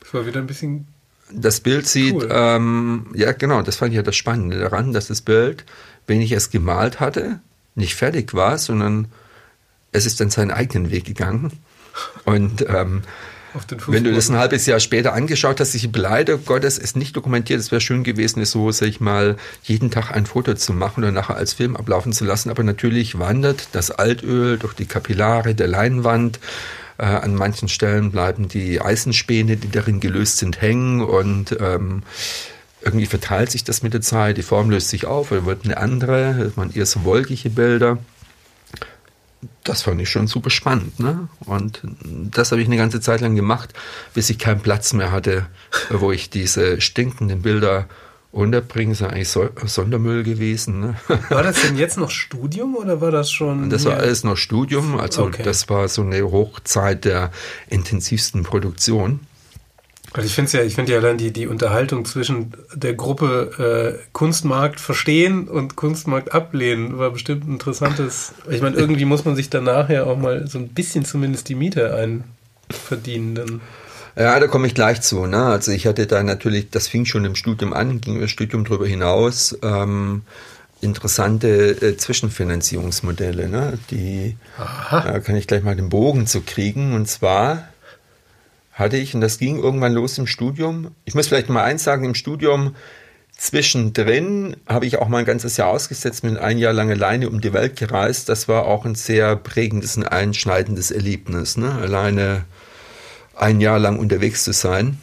Das 0.01 0.15
war 0.15 0.25
wieder 0.25 0.41
ein 0.41 0.47
bisschen 0.47 0.89
das 1.31 1.61
Bild 1.61 1.87
sieht, 1.87 2.15
cool. 2.15 2.29
ähm, 2.33 3.09
ja 3.15 3.33
genau, 3.33 3.61
das 3.61 3.77
fand 3.77 3.91
ich 3.91 3.97
ja 3.97 4.03
das 4.03 4.17
Spannende 4.17 4.59
daran, 4.59 4.95
dass 4.95 5.09
das 5.09 5.21
Bild, 5.21 5.67
wenn 6.07 6.23
ich 6.23 6.33
es 6.33 6.49
gemalt 6.49 7.01
hatte, 7.01 7.41
nicht 7.75 7.97
fertig 7.97 8.33
war, 8.33 8.57
sondern 8.57 9.09
es 9.93 10.07
ist 10.07 10.21
dann 10.21 10.31
seinen 10.31 10.51
eigenen 10.51 10.91
Weg 10.91 11.05
gegangen. 11.05 11.53
Und 12.25 12.65
ähm, 12.69 13.03
wenn 13.87 14.05
du 14.05 14.13
das 14.13 14.29
ein 14.29 14.37
halbes 14.37 14.67
Jahr 14.67 14.79
später 14.79 15.15
angeschaut 15.15 15.59
hast, 15.61 15.75
ich 15.75 15.91
beleide 15.91 16.39
Gottes, 16.39 16.79
ist 16.79 16.97
nicht 16.97 17.17
dokumentiert. 17.17 17.59
Es 17.59 17.71
wäre 17.71 17.81
schön 17.81 18.05
gewesen, 18.05 18.41
es 18.41 18.51
so, 18.51 18.71
sag 18.71 18.89
ich 18.89 19.01
mal, 19.01 19.37
jeden 19.63 19.91
Tag 19.91 20.11
ein 20.11 20.27
Foto 20.27 20.55
zu 20.55 20.73
machen 20.73 21.03
oder 21.03 21.13
nachher 21.13 21.37
als 21.37 21.55
Film 21.55 21.75
ablaufen 21.75 22.13
zu 22.13 22.25
lassen. 22.25 22.51
Aber 22.51 22.63
natürlich 22.63 23.19
wandert 23.19 23.69
das 23.73 23.91
Altöl 23.91 24.59
durch 24.59 24.75
die 24.75 24.87
Kapillare 24.87 25.55
der 25.55 25.69
Leinwand. 25.69 26.41
Äh, 26.99 27.05
an 27.05 27.35
manchen 27.35 27.69
Stellen 27.69 28.11
bleiben 28.11 28.49
die 28.49 28.81
Eisenspäne, 28.81 29.57
die 29.57 29.71
darin 29.71 30.01
gelöst 30.01 30.39
sind, 30.39 30.61
hängen 30.61 31.01
und 31.01 31.57
ähm, 31.59 32.03
irgendwie 32.83 33.07
verteilt 33.07 33.51
sich 33.51 33.65
das 33.65 33.83
mit 33.83 33.95
der 33.95 34.03
Zeit. 34.03 34.37
Die 34.37 34.43
Form 34.43 34.71
löst 34.71 34.91
sich 34.91 35.07
auf 35.07 35.33
oder 35.33 35.47
wird 35.47 35.65
eine 35.65 35.79
andere. 35.79 36.53
Waren 36.57 36.75
eher 36.75 36.87
so 36.87 37.05
wolkige 37.05 37.51
Bilder 37.51 37.99
das 39.69 39.83
fand 39.83 40.01
ich 40.01 40.09
schon 40.09 40.27
super 40.27 40.51
spannend. 40.51 40.99
Ne? 40.99 41.29
Und 41.45 41.83
das 42.03 42.51
habe 42.51 42.63
ich 42.63 42.69
eine 42.69 42.77
ganze 42.77 43.01
Zeit 43.01 43.21
lang 43.21 43.35
gemacht, 43.37 43.75
bis 44.15 44.31
ich 44.31 44.39
keinen 44.39 44.61
Platz 44.61 44.93
mehr 44.93 45.13
hatte, 45.13 45.47
wo 45.91 46.11
ich 46.11 46.31
diese 46.31 46.81
stinkenden 46.81 47.43
Bilder 47.43 47.87
unterbringen. 48.33 48.93
Das 48.93 49.01
ist 49.01 49.07
eigentlich 49.07 49.29
so 49.29 49.49
Sondermüll 49.65 50.23
gewesen. 50.23 50.81
Ne? 50.81 50.97
War 51.29 51.43
das 51.43 51.63
denn 51.63 51.77
jetzt 51.77 51.99
noch 51.99 52.11
Studium 52.11 52.77
oder 52.77 53.01
war 53.01 53.11
das 53.11 53.31
schon? 53.31 53.71
Das 53.71 53.85
war 53.85 53.97
alles 53.97 54.25
noch 54.25 54.37
Studium. 54.37 54.99
Also 54.99 55.25
okay. 55.25 55.43
das 55.43 55.69
war 55.69 55.89
so 55.89 56.03
eine 56.03 56.23
Hochzeit 56.23 57.05
der 57.05 57.31
intensivsten 57.69 58.43
Produktion. 58.43 59.21
Also 60.13 60.27
ich 60.27 60.35
finde 60.35 60.51
ja, 60.57 60.65
ich 60.65 60.75
finde 60.75 60.93
ja 60.93 61.01
dann 61.01 61.19
die, 61.19 61.33
die 61.33 61.47
Unterhaltung 61.47 62.05
zwischen 62.05 62.53
der 62.75 62.95
Gruppe 62.95 63.99
äh, 63.99 64.09
Kunstmarkt 64.13 64.81
verstehen 64.81 65.49
und 65.49 65.77
Kunstmarkt 65.77 66.33
ablehnen 66.33 66.99
war 66.99 67.11
bestimmt 67.11 67.47
ein 67.47 67.53
interessantes. 67.55 68.33
Ich 68.51 68.63
meine, 68.63 68.77
irgendwie 68.77 69.05
muss 69.05 69.25
man 69.25 69.37
sich 69.37 69.51
danach 69.51 69.91
ja 69.91 70.05
auch 70.05 70.17
mal 70.17 70.47
so 70.47 70.59
ein 70.59 70.69
bisschen 70.69 71.05
zumindest 71.05 71.49
die 71.49 71.55
Miete 71.55 71.95
einverdienen. 71.95 73.35
Dann. 73.35 73.61
Ja, 74.17 74.41
da 74.41 74.47
komme 74.47 74.67
ich 74.67 74.75
gleich 74.75 75.03
zu. 75.03 75.27
Ne? 75.27 75.45
Also 75.45 75.71
ich 75.71 75.87
hatte 75.87 76.07
da 76.07 76.23
natürlich, 76.23 76.71
das 76.71 76.89
fing 76.89 77.05
schon 77.05 77.25
im 77.25 77.35
Studium 77.35 77.75
an, 77.75 78.01
ging 78.01 78.21
das 78.21 78.31
Studium 78.31 78.65
darüber 78.65 78.87
hinaus. 78.87 79.59
Ähm, 79.63 80.23
interessante 80.81 81.49
äh, 81.49 81.97
Zwischenfinanzierungsmodelle, 81.97 83.49
ne? 83.49 83.79
die 83.91 84.37
äh, 84.91 85.21
kann 85.21 85.37
ich 85.37 85.47
gleich 85.47 85.63
mal 85.63 85.77
den 85.77 85.91
Bogen 85.91 86.27
zu 86.27 86.41
kriegen. 86.41 86.95
Und 86.95 87.07
zwar 87.07 87.69
hatte 88.79 88.97
ich, 88.97 89.15
und 89.15 89.21
das 89.21 89.39
ging 89.39 89.59
irgendwann 89.59 89.93
los 89.93 90.17
im 90.19 90.27
Studium. 90.27 90.93
Ich 91.05 91.15
muss 91.15 91.27
vielleicht 91.27 91.49
mal 91.49 91.65
eins 91.65 91.83
sagen, 91.83 92.05
im 92.05 92.15
Studium 92.15 92.77
zwischendrin 93.37 94.57
habe 94.69 94.87
ich 94.87 94.99
auch 94.99 95.09
mal 95.09 95.19
ein 95.19 95.25
ganzes 95.25 95.57
Jahr 95.57 95.69
ausgesetzt, 95.69 96.23
bin 96.23 96.37
ein 96.37 96.59
Jahr 96.59 96.73
lang 96.73 96.91
alleine 96.91 97.29
um 97.29 97.41
die 97.41 97.53
Welt 97.53 97.77
gereist. 97.77 98.29
Das 98.29 98.47
war 98.47 98.67
auch 98.67 98.85
ein 98.85 98.95
sehr 98.95 99.37
prägendes 99.37 99.97
und 99.97 100.05
einschneidendes 100.05 100.91
Erlebnis, 100.91 101.57
ne? 101.57 101.73
alleine 101.73 102.45
ein 103.35 103.61
Jahr 103.61 103.79
lang 103.79 103.99
unterwegs 103.99 104.45
zu 104.45 104.53
sein. 104.53 104.99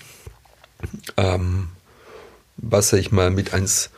Ähm, 1.17 1.69
was 2.57 2.93
ich 2.93 3.11
mal 3.11 3.31
mit 3.31 3.53
eins 3.53 3.89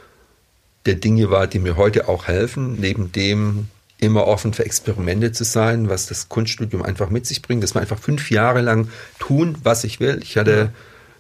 der 0.85 0.95
Dinge 0.95 1.29
war, 1.29 1.47
die 1.47 1.59
mir 1.59 1.75
heute 1.75 2.07
auch 2.07 2.27
helfen, 2.27 2.79
neben 2.79 3.11
dem 3.11 3.67
immer 3.99 4.27
offen 4.27 4.53
für 4.53 4.65
Experimente 4.65 5.31
zu 5.31 5.43
sein, 5.43 5.89
was 5.89 6.05
das 6.05 6.29
Kunststudium 6.29 6.83
einfach 6.83 7.09
mit 7.09 7.25
sich 7.25 7.41
bringt, 7.41 7.63
dass 7.63 7.73
man 7.73 7.81
einfach 7.81 7.99
fünf 7.99 8.29
Jahre 8.29 8.61
lang 8.61 8.89
tun, 9.19 9.57
was 9.63 9.83
ich 9.83 9.99
will. 9.99 10.19
Ich 10.21 10.37
hatte, 10.37 10.71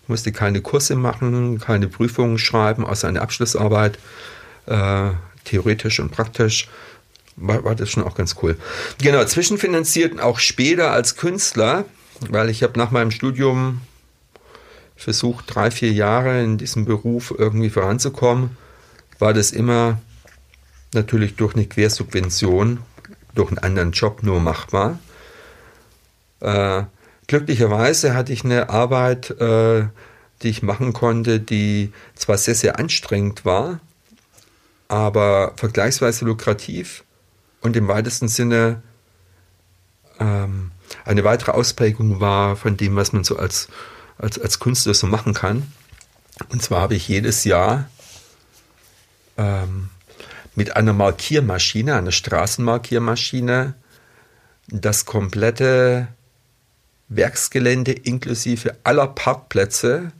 musste 0.07 0.31
keine 0.31 0.61
Kurse 0.61 0.95
machen, 0.95 1.59
keine 1.59 1.87
Prüfungen 1.87 2.37
schreiben, 2.37 2.85
außer 2.85 3.07
eine 3.07 3.21
Abschlussarbeit, 3.21 3.97
äh, 4.67 5.09
theoretisch 5.43 5.99
und 5.99 6.11
praktisch. 6.11 6.69
War, 7.35 7.63
war 7.63 7.75
das 7.75 7.89
schon 7.89 8.03
auch 8.03 8.15
ganz 8.15 8.35
cool. 8.41 8.57
Genau, 9.01 9.23
zwischenfinanziert 9.23 10.19
auch 10.19 10.39
später 10.39 10.91
als 10.91 11.17
Künstler, 11.17 11.85
weil 12.29 12.49
ich 12.49 12.63
habe 12.63 12.79
nach 12.79 12.91
meinem 12.91 13.11
Studium 13.11 13.81
versucht, 14.95 15.45
drei, 15.47 15.69
vier 15.69 15.91
Jahre 15.91 16.43
in 16.43 16.57
diesem 16.57 16.85
Beruf 16.85 17.33
irgendwie 17.35 17.69
voranzukommen, 17.69 18.57
war 19.19 19.33
das 19.33 19.51
immer 19.51 20.01
natürlich 20.93 21.35
durch 21.35 21.55
eine 21.55 21.65
Quersubvention, 21.65 22.79
durch 23.35 23.49
einen 23.49 23.59
anderen 23.59 23.91
Job 23.91 24.23
nur 24.23 24.39
machbar. 24.39 24.99
Äh, 26.39 26.83
glücklicherweise 27.27 28.13
hatte 28.13 28.33
ich 28.33 28.43
eine 28.43 28.69
Arbeit, 28.69 29.31
äh, 29.31 29.87
die 30.41 30.49
ich 30.49 30.63
machen 30.63 30.93
konnte, 30.93 31.39
die 31.39 31.91
zwar 32.15 32.37
sehr, 32.37 32.55
sehr 32.55 32.79
anstrengend 32.79 33.45
war, 33.45 33.79
aber 34.87 35.53
vergleichsweise 35.55 36.25
lukrativ 36.25 37.03
und 37.61 37.75
im 37.75 37.87
weitesten 37.87 38.27
Sinne 38.27 38.81
ähm, 40.19 40.71
eine 41.05 41.23
weitere 41.23 41.51
Ausprägung 41.51 42.19
war 42.19 42.55
von 42.55 42.77
dem, 42.77 42.95
was 42.95 43.13
man 43.13 43.23
so 43.23 43.37
als, 43.37 43.67
als, 44.17 44.39
als 44.39 44.59
Künstler 44.59 44.93
so 44.93 45.07
machen 45.07 45.33
kann. 45.33 45.71
Und 46.49 46.61
zwar 46.61 46.81
habe 46.81 46.95
ich 46.95 47.07
jedes 47.07 47.43
Jahr 47.43 47.89
ähm, 49.37 49.89
mit 50.57 50.75
einer 50.75 50.91
Markiermaschine, 50.91 51.95
einer 51.95 52.11
Straßenmarkiermaschine, 52.11 53.75
das 54.69 55.05
komplette 55.05 56.07
Werksgelände 57.09 57.91
inklusive 57.91 58.75
aller 58.83 59.05
Parkplätze 59.05 60.11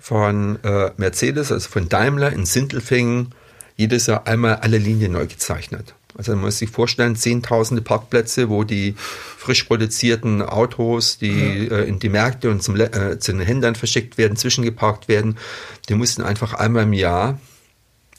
von 0.00 0.58
äh, 0.64 0.90
Mercedes, 0.96 1.52
also 1.52 1.68
von 1.68 1.88
Daimler 1.88 2.32
in 2.32 2.46
Sintelfingen, 2.46 3.32
jedes 3.76 4.08
Jahr 4.08 4.26
einmal 4.26 4.56
alle 4.56 4.76
Linien 4.76 5.12
neu 5.12 5.26
gezeichnet. 5.28 5.94
Also 6.18 6.32
man 6.32 6.40
muss 6.40 6.58
sich 6.58 6.70
vorstellen, 6.70 7.14
zehntausende 7.14 7.80
Parkplätze, 7.82 8.48
wo 8.48 8.64
die 8.64 8.96
frisch 8.98 9.62
produzierten 9.64 10.42
Autos, 10.42 11.18
die 11.18 11.68
ja. 11.68 11.78
äh, 11.78 11.84
in 11.84 12.00
die 12.00 12.08
Märkte 12.08 12.50
und 12.50 12.60
zum, 12.60 12.74
äh, 12.74 13.20
zu 13.20 13.32
den 13.32 13.40
Händlern 13.40 13.76
verschickt 13.76 14.18
werden, 14.18 14.36
zwischengeparkt 14.36 15.06
werden, 15.06 15.38
die 15.88 15.94
mussten 15.94 16.22
einfach 16.22 16.54
einmal 16.54 16.82
im 16.82 16.92
Jahr 16.92 17.38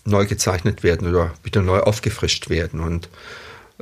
neu 0.06 0.26
gezeichnet 0.26 0.84
werden 0.84 1.08
oder 1.10 1.34
wieder 1.44 1.62
neu 1.62 1.80
aufgefrischt 1.80 2.50
werden. 2.50 2.80
Und, 2.80 3.10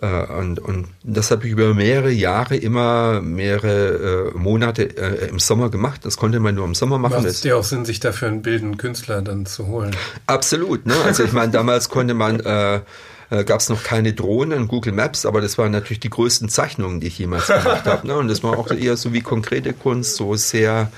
äh, 0.01 0.25
und, 0.25 0.59
und 0.59 0.87
das 1.03 1.31
habe 1.31 1.45
ich 1.45 1.51
über 1.51 1.73
mehrere 1.73 2.11
Jahre, 2.11 2.55
immer 2.55 3.21
mehrere 3.21 4.31
äh, 4.33 4.37
Monate 4.37 4.97
äh, 4.97 5.29
im 5.29 5.39
Sommer 5.39 5.69
gemacht. 5.69 6.01
Das 6.03 6.17
konnte 6.17 6.39
man 6.39 6.55
nur 6.55 6.65
im 6.65 6.75
Sommer 6.75 6.97
machen. 6.97 7.17
Macht 7.17 7.25
es 7.25 7.41
dir 7.41 7.57
auch 7.57 7.63
Sinn, 7.63 7.85
sich 7.85 7.99
dafür 7.99 8.29
einen 8.29 8.41
bildenden 8.41 8.77
Künstler 8.77 9.21
dann 9.21 9.45
zu 9.45 9.67
holen? 9.67 9.95
Absolut. 10.25 10.85
Ne? 10.85 10.95
Also 11.05 11.23
ich 11.23 11.33
meine, 11.33 11.51
damals 11.51 11.89
konnte 11.89 12.13
man... 12.13 12.39
Äh, 12.39 12.81
äh, 13.29 13.45
gab 13.45 13.61
es 13.61 13.69
noch 13.69 13.83
keine 13.83 14.13
Drohnen, 14.13 14.67
Google 14.67 14.93
Maps, 14.93 15.25
aber 15.25 15.41
das 15.41 15.57
waren 15.57 15.71
natürlich 15.71 16.01
die 16.01 16.09
größten 16.09 16.49
Zeichnungen, 16.49 16.99
die 16.99 17.07
ich 17.07 17.17
jemals 17.17 17.47
gemacht 17.47 17.85
habe. 17.85 18.05
Ne? 18.05 18.15
Und 18.15 18.27
das 18.27 18.43
war 18.43 18.59
auch 18.59 18.69
eher 18.69 18.95
so 18.95 19.11
wie 19.11 19.21
konkrete 19.21 19.73
Kunst, 19.73 20.17
so 20.17 20.35
sehr 20.35 20.91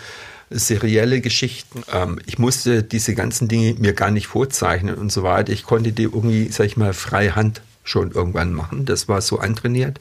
serielle 0.50 1.22
Geschichten. 1.22 1.84
Ähm, 1.92 2.20
ich 2.26 2.40
musste 2.40 2.84
diese 2.84 3.16
ganzen 3.16 3.48
Dinge 3.48 3.76
mir 3.80 3.94
gar 3.94 4.12
nicht 4.12 4.28
vorzeichnen 4.28 4.96
und 4.96 5.12
so 5.12 5.24
weiter. 5.24 5.52
Ich 5.52 5.64
konnte 5.64 5.92
die 5.92 6.04
irgendwie, 6.04 6.50
sag 6.52 6.66
ich 6.66 6.78
mal, 6.78 6.94
freie 6.94 7.36
Hand 7.36 7.62
schon 7.84 8.12
irgendwann 8.12 8.54
machen. 8.54 8.86
Das 8.86 9.08
war 9.08 9.22
so 9.22 9.40
antrainiert. 9.40 10.00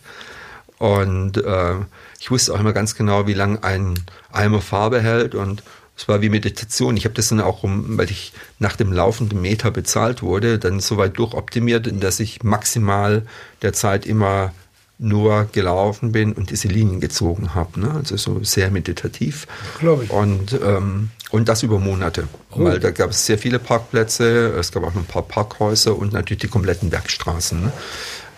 Und 0.79 1.39
äh, 1.39 1.75
ich 2.19 2.31
wusste 2.31 2.55
auch 2.55 2.61
immer 2.61 2.73
ganz 2.73 2.95
genau, 2.95 3.27
wie 3.27 3.35
lange 3.35 3.63
ein 3.63 3.95
Eimer 4.33 4.61
Farbe 4.61 5.01
hält 5.01 5.35
und 5.35 5.63
es 5.97 6.09
war 6.09 6.23
wie 6.23 6.29
Meditation. 6.29 6.97
Ich 6.97 7.05
habe 7.05 7.15
das 7.15 7.29
dann 7.29 7.41
auch, 7.41 7.61
weil 7.63 8.11
ich 8.11 8.33
nach 8.59 8.75
dem 8.75 8.93
laufenden 8.93 9.41
Meter 9.41 9.71
bezahlt 9.71 10.23
wurde, 10.23 10.59
dann 10.59 10.81
so 10.81 10.97
weit 10.97 11.19
durchoptimiert, 11.19 11.89
dass 12.03 12.19
ich 12.19 12.43
maximal 12.43 13.23
der 13.63 13.73
Zeit 13.73 14.05
immer 14.05 14.53
nur 14.99 15.49
gelaufen 15.53 16.13
bin 16.13 16.33
und 16.33 16.51
diese 16.51 16.69
Linien 16.69 17.01
gezogen 17.01 17.55
habe. 17.55 17.81
Ne? 17.81 17.91
Also 17.91 18.17
so 18.17 18.45
sehr 18.45 18.71
meditativ. 18.71 19.47
Glaube 19.81 20.05
ich. 20.05 20.11
Und, 20.11 20.59
ähm, 20.63 21.11
und 21.31 21.49
das 21.49 21.63
über 21.63 21.79
Monate. 21.79 22.29
Oh. 22.53 22.65
Weil 22.65 22.79
da 22.79 22.91
gab 22.91 23.11
es 23.11 23.27
sehr 23.27 23.39
viele 23.39 23.59
Parkplätze, 23.59 24.55
es 24.59 24.71
gab 24.71 24.85
auch 24.85 24.95
noch 24.95 25.03
ein 25.03 25.07
paar 25.07 25.23
Parkhäuser 25.23 25.97
und 25.97 26.13
natürlich 26.13 26.43
die 26.43 26.49
kompletten 26.49 26.91
Bergstraßen. 26.91 27.61
Ne? 27.61 27.73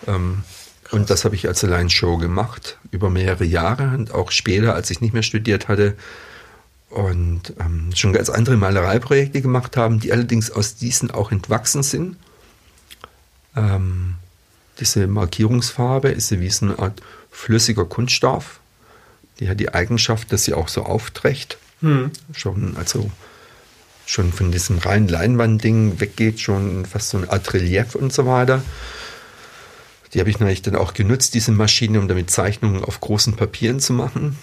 Ähm, 0.07 0.43
und 0.91 1.09
das 1.09 1.25
habe 1.25 1.35
ich 1.35 1.47
als 1.47 1.63
Allein-Show 1.63 2.17
gemacht, 2.17 2.77
über 2.91 3.09
mehrere 3.09 3.43
Jahre 3.43 3.91
und 3.95 4.13
auch 4.13 4.31
später, 4.31 4.73
als 4.73 4.89
ich 4.89 5.01
nicht 5.01 5.13
mehr 5.13 5.23
studiert 5.23 5.67
hatte, 5.67 5.95
und 6.89 7.53
ähm, 7.59 7.89
schon 7.93 8.13
ganz 8.13 8.29
andere 8.29 8.55
Malereiprojekte 8.55 9.41
gemacht 9.41 9.75
haben, 9.75 9.99
die 9.99 10.13
allerdings 10.13 10.49
aus 10.49 10.75
diesen 10.75 11.11
auch 11.11 11.31
entwachsen 11.31 11.83
sind. 11.83 12.15
Ähm, 13.57 14.15
diese 14.79 15.07
Markierungsfarbe 15.07 16.09
ist 16.09 16.31
wie 16.39 16.49
so 16.49 16.65
eine 16.65 16.79
Art 16.79 17.01
flüssiger 17.31 17.85
Kunststoff. 17.85 18.59
Die 19.39 19.49
hat 19.49 19.59
die 19.59 19.73
Eigenschaft, 19.73 20.31
dass 20.31 20.43
sie 20.43 20.53
auch 20.53 20.67
so 20.67 20.83
aufträgt. 20.83 21.57
Mhm. 21.81 22.11
Schon, 22.33 22.75
also 22.77 23.11
schon 24.05 24.31
von 24.33 24.51
diesem 24.51 24.79
reinen 24.79 25.07
Leinwandding 25.07 25.99
weggeht, 25.99 26.39
schon 26.39 26.85
fast 26.85 27.09
so 27.09 27.17
eine 27.17 27.31
Art 27.31 27.53
Relief 27.53 27.95
und 27.95 28.13
so 28.13 28.25
weiter. 28.25 28.61
Die 30.13 30.19
habe 30.19 30.29
ich 30.29 30.39
natürlich 30.39 30.61
dann 30.61 30.75
auch 30.75 30.93
genutzt, 30.93 31.33
diese 31.33 31.51
Maschine, 31.51 31.99
um 31.99 32.07
damit 32.07 32.31
Zeichnungen 32.31 32.83
auf 32.83 33.01
großen 33.01 33.35
Papieren 33.35 33.79
zu 33.79 33.93
machen. 33.93 34.37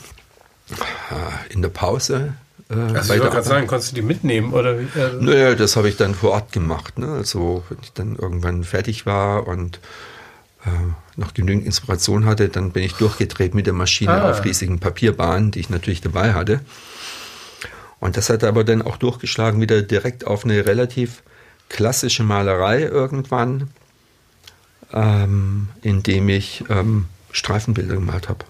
Äh, 0.70 1.52
in 1.52 1.62
der 1.62 1.68
Pause. 1.68 2.34
Äh, 2.70 2.74
also 2.74 3.14
ich 3.14 3.20
wollte 3.20 3.34
gerade 3.34 3.46
sagen, 3.46 3.66
konntest 3.66 3.92
du 3.92 3.96
die 3.96 4.02
mitnehmen? 4.02 4.52
Oder? 4.52 4.78
Äh, 4.78 4.86
naja, 5.20 5.54
das 5.54 5.76
habe 5.76 5.88
ich 5.88 5.96
dann 5.96 6.14
vor 6.14 6.30
Ort 6.32 6.52
gemacht. 6.52 6.98
Ne? 6.98 7.08
Also 7.08 7.64
wenn 7.68 7.78
ich 7.82 7.92
dann 7.92 8.16
irgendwann 8.16 8.64
fertig 8.64 9.06
war 9.06 9.46
und 9.46 9.80
äh, 10.64 10.70
noch 11.16 11.34
genügend 11.34 11.66
Inspiration 11.66 12.26
hatte, 12.26 12.48
dann 12.48 12.72
bin 12.72 12.82
ich 12.82 12.94
durchgedreht 12.94 13.54
mit 13.54 13.66
der 13.66 13.74
Maschine 13.74 14.22
ah. 14.22 14.30
auf 14.30 14.44
riesigen 14.44 14.80
Papierbahnen, 14.80 15.50
die 15.50 15.60
ich 15.60 15.70
natürlich 15.70 16.00
dabei 16.00 16.34
hatte. 16.34 16.60
Und 18.00 18.16
das 18.16 18.28
hat 18.28 18.44
aber 18.44 18.64
dann 18.64 18.82
auch 18.82 18.96
durchgeschlagen 18.96 19.60
wieder 19.60 19.82
direkt 19.82 20.26
auf 20.26 20.44
eine 20.44 20.66
relativ 20.66 21.22
klassische 21.68 22.22
Malerei 22.22 22.82
irgendwann, 22.82 23.70
ähm, 24.92 25.68
indem 25.82 26.28
ich 26.28 26.64
ähm, 26.68 27.06
Streifenbilder 27.32 27.94
gemalt 27.94 28.28
habe. 28.28 28.44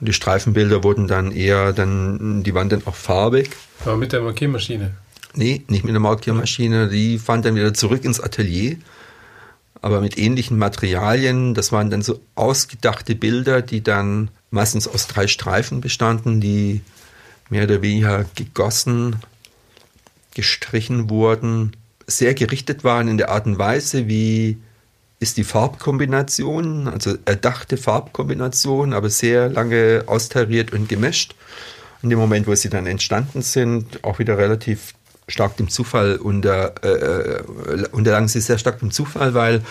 Und 0.00 0.08
die 0.08 0.12
Streifenbilder 0.12 0.82
wurden 0.82 1.08
dann 1.08 1.30
eher, 1.30 1.72
dann, 1.72 2.42
die 2.42 2.54
waren 2.54 2.68
dann 2.68 2.86
auch 2.86 2.94
farbig. 2.94 3.50
Aber 3.84 3.96
mit 3.96 4.12
der 4.12 4.22
Markiermaschine? 4.22 4.94
Nee, 5.34 5.64
nicht 5.68 5.84
mit 5.84 5.92
der 5.92 6.00
Markiermaschine. 6.00 6.88
Die 6.88 7.18
fahren 7.18 7.42
dann 7.42 7.54
wieder 7.54 7.74
zurück 7.74 8.04
ins 8.04 8.20
Atelier. 8.20 8.76
Aber 9.82 10.00
mit 10.00 10.18
ähnlichen 10.18 10.58
Materialien. 10.58 11.54
Das 11.54 11.72
waren 11.72 11.90
dann 11.90 12.02
so 12.02 12.20
ausgedachte 12.34 13.14
Bilder, 13.14 13.62
die 13.62 13.82
dann 13.82 14.30
meistens 14.50 14.86
aus 14.86 15.06
drei 15.06 15.26
Streifen 15.26 15.80
bestanden, 15.80 16.40
die 16.40 16.82
mehr 17.48 17.64
oder 17.64 17.82
weniger 17.82 18.26
gegossen, 18.34 19.16
gestrichen 20.34 21.10
wurden, 21.10 21.72
sehr 22.06 22.34
gerichtet 22.34 22.84
waren 22.84 23.08
in 23.08 23.18
der 23.18 23.30
Art 23.30 23.46
und 23.46 23.58
Weise, 23.58 24.08
wie 24.08 24.58
ist 25.18 25.36
die 25.36 25.44
Farbkombination, 25.44 26.88
also 26.88 27.16
erdachte 27.24 27.76
Farbkombination, 27.76 28.94
aber 28.94 29.10
sehr 29.10 29.48
lange 29.48 30.04
austariert 30.06 30.72
und 30.72 30.88
gemischt. 30.88 31.34
In 32.02 32.08
dem 32.08 32.18
Moment, 32.18 32.46
wo 32.46 32.54
sie 32.54 32.70
dann 32.70 32.86
entstanden 32.86 33.42
sind, 33.42 34.02
auch 34.02 34.18
wieder 34.18 34.38
relativ 34.38 34.94
stark 35.30 35.56
dem 35.56 35.68
Zufall 35.68 36.16
unter, 36.16 36.74
äh, 36.82 36.88
äh, 36.88 37.88
unterlagen 37.92 38.28
sie 38.28 38.40
sehr 38.40 38.58
stark 38.58 38.80
dem 38.80 38.90
Zufall, 38.90 39.34
weil 39.34 39.62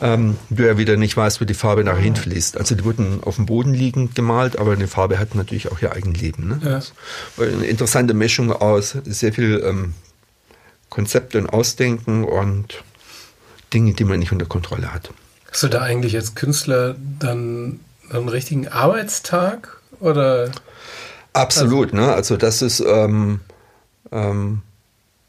ähm, 0.00 0.36
du 0.50 0.64
ja 0.64 0.78
wieder 0.78 0.96
nicht 0.96 1.16
weißt, 1.16 1.40
wo 1.40 1.44
die 1.44 1.54
Farbe 1.54 1.84
nachher 1.84 2.00
hinfließt. 2.00 2.56
Also 2.56 2.74
die 2.74 2.84
wurden 2.84 3.22
auf 3.22 3.36
dem 3.36 3.46
Boden 3.46 3.74
liegend 3.74 4.14
gemalt, 4.14 4.58
aber 4.58 4.72
eine 4.72 4.88
Farbe 4.88 5.18
hat 5.18 5.34
natürlich 5.34 5.70
auch 5.70 5.80
ihr 5.80 5.92
Eigenleben. 5.92 6.48
Ne? 6.48 6.60
Ja. 6.64 7.44
Eine 7.44 7.66
interessante 7.66 8.14
Mischung 8.14 8.52
aus 8.52 8.96
sehr 9.04 9.32
viel 9.32 9.62
ähm, 9.64 9.94
Konzepte 10.90 11.38
und 11.38 11.48
Ausdenken 11.48 12.24
und 12.24 12.82
Dinge, 13.72 13.94
die 13.94 14.04
man 14.04 14.18
nicht 14.18 14.32
unter 14.32 14.46
Kontrolle 14.46 14.94
hat. 14.94 15.10
Hast 15.50 15.62
du 15.62 15.68
da 15.68 15.82
eigentlich 15.82 16.16
als 16.16 16.34
Künstler 16.34 16.96
dann 17.18 17.80
einen 18.10 18.28
richtigen 18.28 18.68
Arbeitstag 18.68 19.80
oder? 20.00 20.50
Absolut, 21.32 21.92
also, 21.92 21.96
ne? 21.96 22.12
Also 22.12 22.36
das 22.36 22.62
ist 22.62 22.80
ähm, 22.80 23.40
ähm, 24.12 24.62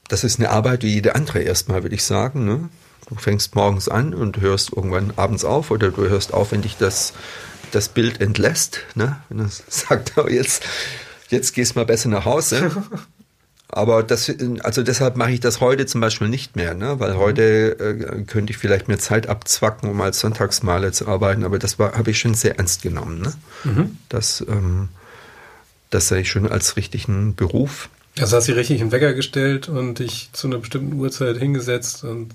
das 0.08 0.24
ist 0.24 0.40
eine 0.40 0.50
Arbeit 0.50 0.84
wie 0.84 0.94
jede 0.94 1.16
andere 1.16 1.40
erstmal, 1.40 1.84
würde 1.84 1.96
ich 1.96 2.04
sagen. 2.04 2.46
Ne? 2.46 2.70
Du 3.08 3.16
fängst 3.16 3.56
morgens 3.56 3.90
an 3.90 4.14
und 4.14 4.40
hörst 4.40 4.74
irgendwann 4.74 5.14
abends 5.16 5.46
auf 5.46 5.72
oder 5.72 5.92
du 5.92 6.08
hörst 6.10 6.34
auf, 6.34 6.52
wenn 6.52 6.62
dich 6.62 6.78
das, 6.78 7.14
das 7.72 7.90
Bild 7.90 8.22
entlässt. 8.22 8.82
Ne? 8.96 9.22
Wenn 9.30 9.40
du 9.40 9.48
sagst, 9.68 10.14
oh, 10.18 10.28
jetzt, 10.28 10.64
jetzt 11.30 11.54
gehst 11.54 11.76
du 11.76 11.80
mal 11.80 11.86
besser 11.86 12.10
nach 12.10 12.26
Hause. 12.26 12.72
Aber 13.68 14.04
das, 14.04 14.32
also 14.62 14.84
deshalb 14.84 15.18
mache 15.18 15.32
ich 15.32 15.40
das 15.40 15.60
heute 15.60 15.86
zum 15.86 16.00
Beispiel 16.00 16.30
nicht 16.30 16.56
mehr, 16.56 16.76
ne? 16.76 17.00
weil 17.00 17.16
mhm. 17.16 17.18
heute 17.18 17.80
äh, 17.80 18.24
könnte 18.24 18.52
ich 18.52 18.58
vielleicht 18.58 18.88
mehr 18.88 19.00
Zeit 19.00 19.28
abzwacken, 19.28 19.90
um 19.90 20.00
als 20.02 20.20
Sonntagsmaler 20.20 20.92
zu 20.92 21.08
arbeiten, 21.08 21.44
aber 21.44 21.58
das 21.58 21.80
habe 21.80 22.12
ich 22.12 22.20
schon 22.20 22.36
sehr 22.36 22.58
ernst 22.58 22.84
genommen. 22.84 23.22
Ne? 23.22 23.34
Mhm. 23.64 23.98
Das, 24.08 24.46
ähm, 24.48 24.90
das 25.90 26.10
sehe 26.10 26.22
ich 26.22 26.30
schon 26.30 26.50
als 26.50 26.78
richtigen 26.78 27.36
Beruf. 27.36 27.90
Also 28.20 28.38
hast 28.38 28.48
du 28.48 28.54
richtig 28.56 28.82
einen 28.82 28.92
Wecker 28.92 29.14
gestellt 29.14 29.68
und 29.68 30.00
dich 30.00 30.30
zu 30.32 30.48
einer 30.48 30.60
bestimmten 30.60 30.94
Uhrzeit 30.94 31.38
hingesetzt 31.38 32.04
und 32.04 32.32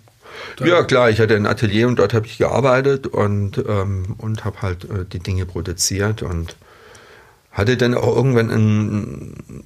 ja, 0.61 0.83
klar, 0.85 1.11
ich 1.11 1.21
hatte 1.21 1.37
ein 1.37 1.47
Atelier 1.47 1.89
und 1.89 1.99
dort 1.99 2.15
habe 2.15 2.27
ich 2.27 2.39
gearbeitet 2.39 3.07
und, 3.07 3.59
ähm, 3.67 4.15
und 4.19 4.45
habe 4.45 4.63
halt 4.63 4.85
äh, 4.85 5.05
die 5.11 5.19
Dinge 5.19 5.47
produziert 5.47 6.23
und 6.23 6.57
hatte 7.51 7.77
dann 7.77 7.95
auch 7.95 8.15
irgendwann 8.15 8.51
einen, 8.51 9.65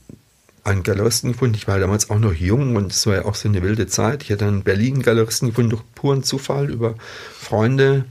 einen 0.63 0.83
Galeristen 0.83 1.33
gefunden. 1.33 1.57
Ich 1.57 1.69
war 1.69 1.79
damals 1.79 2.11
auch 2.11 2.19
noch 2.19 2.33
jung 2.33 2.77
und 2.77 2.93
es 2.93 3.07
war 3.07 3.15
ja 3.15 3.25
auch 3.25 3.35
so 3.35 3.49
eine 3.49 3.63
wilde 3.63 3.87
Zeit. 3.87 4.23
Ich 4.23 4.31
hatte 4.31 4.47
einen 4.47 4.63
Berlin-Galeristen 4.63 5.49
gefunden 5.49 5.71
durch 5.71 5.83
puren 5.95 6.23
Zufall 6.23 6.71
über 6.71 6.95
Freunde. 7.39 8.05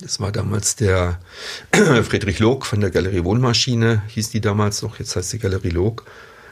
Das 0.00 0.20
war 0.20 0.32
damals 0.32 0.76
der 0.76 1.20
Friedrich 2.02 2.38
Log 2.38 2.66
von 2.66 2.80
der 2.80 2.90
Galerie 2.90 3.24
Wohnmaschine, 3.24 4.02
hieß 4.08 4.30
die 4.30 4.40
damals 4.40 4.82
noch, 4.82 4.98
jetzt 4.98 5.14
heißt 5.16 5.30
sie 5.30 5.38
Galerie 5.38 5.70
Log. 5.70 6.04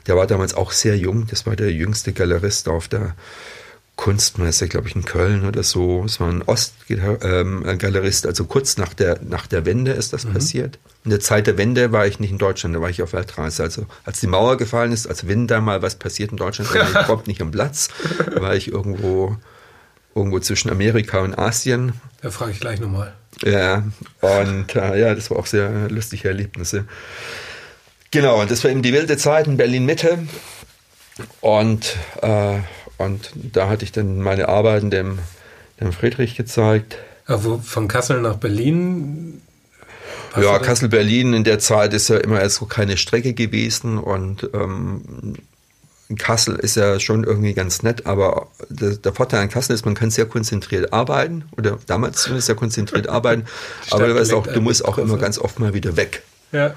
Der 0.06 0.16
war 0.16 0.26
damals 0.26 0.54
auch 0.54 0.72
sehr 0.72 0.96
jung, 0.96 1.26
das 1.28 1.46
war 1.46 1.56
der 1.56 1.72
jüngste 1.72 2.12
Galerist 2.12 2.68
auf 2.68 2.88
der 2.88 3.14
Kunstmesse, 4.00 4.66
glaube 4.66 4.88
ich, 4.88 4.96
in 4.96 5.04
Köln 5.04 5.44
oder 5.44 5.62
so. 5.62 6.04
Es 6.06 6.20
war 6.20 6.28
ein 6.30 6.40
Ostgalerist, 6.40 8.26
also 8.26 8.46
kurz 8.46 8.78
nach 8.78 8.94
der, 8.94 9.20
nach 9.22 9.46
der 9.46 9.66
Wende 9.66 9.92
ist 9.92 10.14
das 10.14 10.24
mhm. 10.24 10.32
passiert. 10.32 10.78
In 11.04 11.10
der 11.10 11.20
Zeit 11.20 11.46
der 11.46 11.58
Wende 11.58 11.92
war 11.92 12.06
ich 12.06 12.18
nicht 12.18 12.30
in 12.30 12.38
Deutschland, 12.38 12.74
da 12.74 12.80
war 12.80 12.88
ich 12.88 13.02
auf 13.02 13.12
Weltreise. 13.12 13.62
Also 13.62 13.84
als 14.06 14.20
die 14.20 14.26
Mauer 14.26 14.56
gefallen 14.56 14.92
ist, 14.92 15.06
als 15.06 15.28
wenn 15.28 15.46
da 15.46 15.60
mal 15.60 15.82
was 15.82 15.96
passiert 15.96 16.30
in 16.30 16.38
Deutschland, 16.38 16.70
dann 16.74 16.88
ich 16.98 17.06
kommt 17.06 17.26
nicht 17.26 17.42
am 17.42 17.50
Platz, 17.50 17.88
war 18.36 18.54
ich 18.54 18.68
irgendwo, 18.72 19.36
irgendwo 20.14 20.40
zwischen 20.40 20.70
Amerika 20.70 21.20
und 21.20 21.38
Asien. 21.38 21.92
Da 22.22 22.30
frage 22.30 22.52
ich 22.52 22.60
gleich 22.60 22.80
nochmal. 22.80 23.12
Ja, 23.42 23.84
und 24.22 24.74
äh, 24.76 24.98
ja, 24.98 25.14
das 25.14 25.30
war 25.30 25.38
auch 25.38 25.46
sehr 25.46 25.90
lustige 25.90 26.28
Erlebnisse. 26.28 26.86
Genau, 28.10 28.40
und 28.40 28.50
das 28.50 28.64
war 28.64 28.70
eben 28.70 28.82
die 28.82 28.92
wilde 28.92 29.16
Zeit 29.16 29.46
in 29.46 29.56
Berlin-Mitte. 29.56 30.18
Und, 31.40 31.96
äh, 32.22 32.58
und 32.98 33.30
da 33.34 33.68
hatte 33.68 33.84
ich 33.84 33.92
dann 33.92 34.20
meine 34.20 34.48
Arbeiten 34.48 34.90
dem, 34.90 35.18
dem 35.80 35.92
Friedrich 35.92 36.36
gezeigt. 36.36 36.98
Aber 37.26 37.58
von 37.60 37.88
Kassel 37.88 38.20
nach 38.20 38.36
Berlin? 38.36 39.40
Ja, 40.36 40.58
Kassel-Berlin 40.58 41.34
in 41.34 41.44
der 41.44 41.58
Zeit 41.58 41.92
ist 41.92 42.08
ja 42.08 42.16
immer 42.16 42.48
so 42.50 42.66
keine 42.66 42.96
Strecke 42.96 43.34
gewesen 43.34 43.98
und 43.98 44.48
ähm, 44.54 45.34
Kassel 46.18 46.56
ist 46.56 46.76
ja 46.76 46.98
schon 47.00 47.24
irgendwie 47.24 47.54
ganz 47.54 47.82
nett, 47.82 48.06
aber 48.06 48.48
der, 48.68 48.90
der, 48.90 49.12
Vorteil 49.12 49.40
an 49.40 49.48
Kassel 49.48 49.74
ist, 49.74 49.84
man 49.84 49.94
kann 49.94 50.10
sehr 50.10 50.26
konzentriert 50.26 50.92
arbeiten 50.92 51.44
oder 51.56 51.78
damals 51.86 52.22
zumindest 52.22 52.46
sehr 52.46 52.56
konzentriert 52.56 53.08
arbeiten, 53.08 53.44
aber 53.90 54.08
du, 54.08 54.14
weißt 54.14 54.32
auch, 54.32 54.46
du 54.46 54.60
musst 54.60 54.84
auch 54.84 54.98
immer 54.98 55.18
ganz 55.18 55.38
oft 55.38 55.58
mal 55.58 55.74
wieder 55.74 55.96
weg. 55.96 56.22
Ja. 56.52 56.74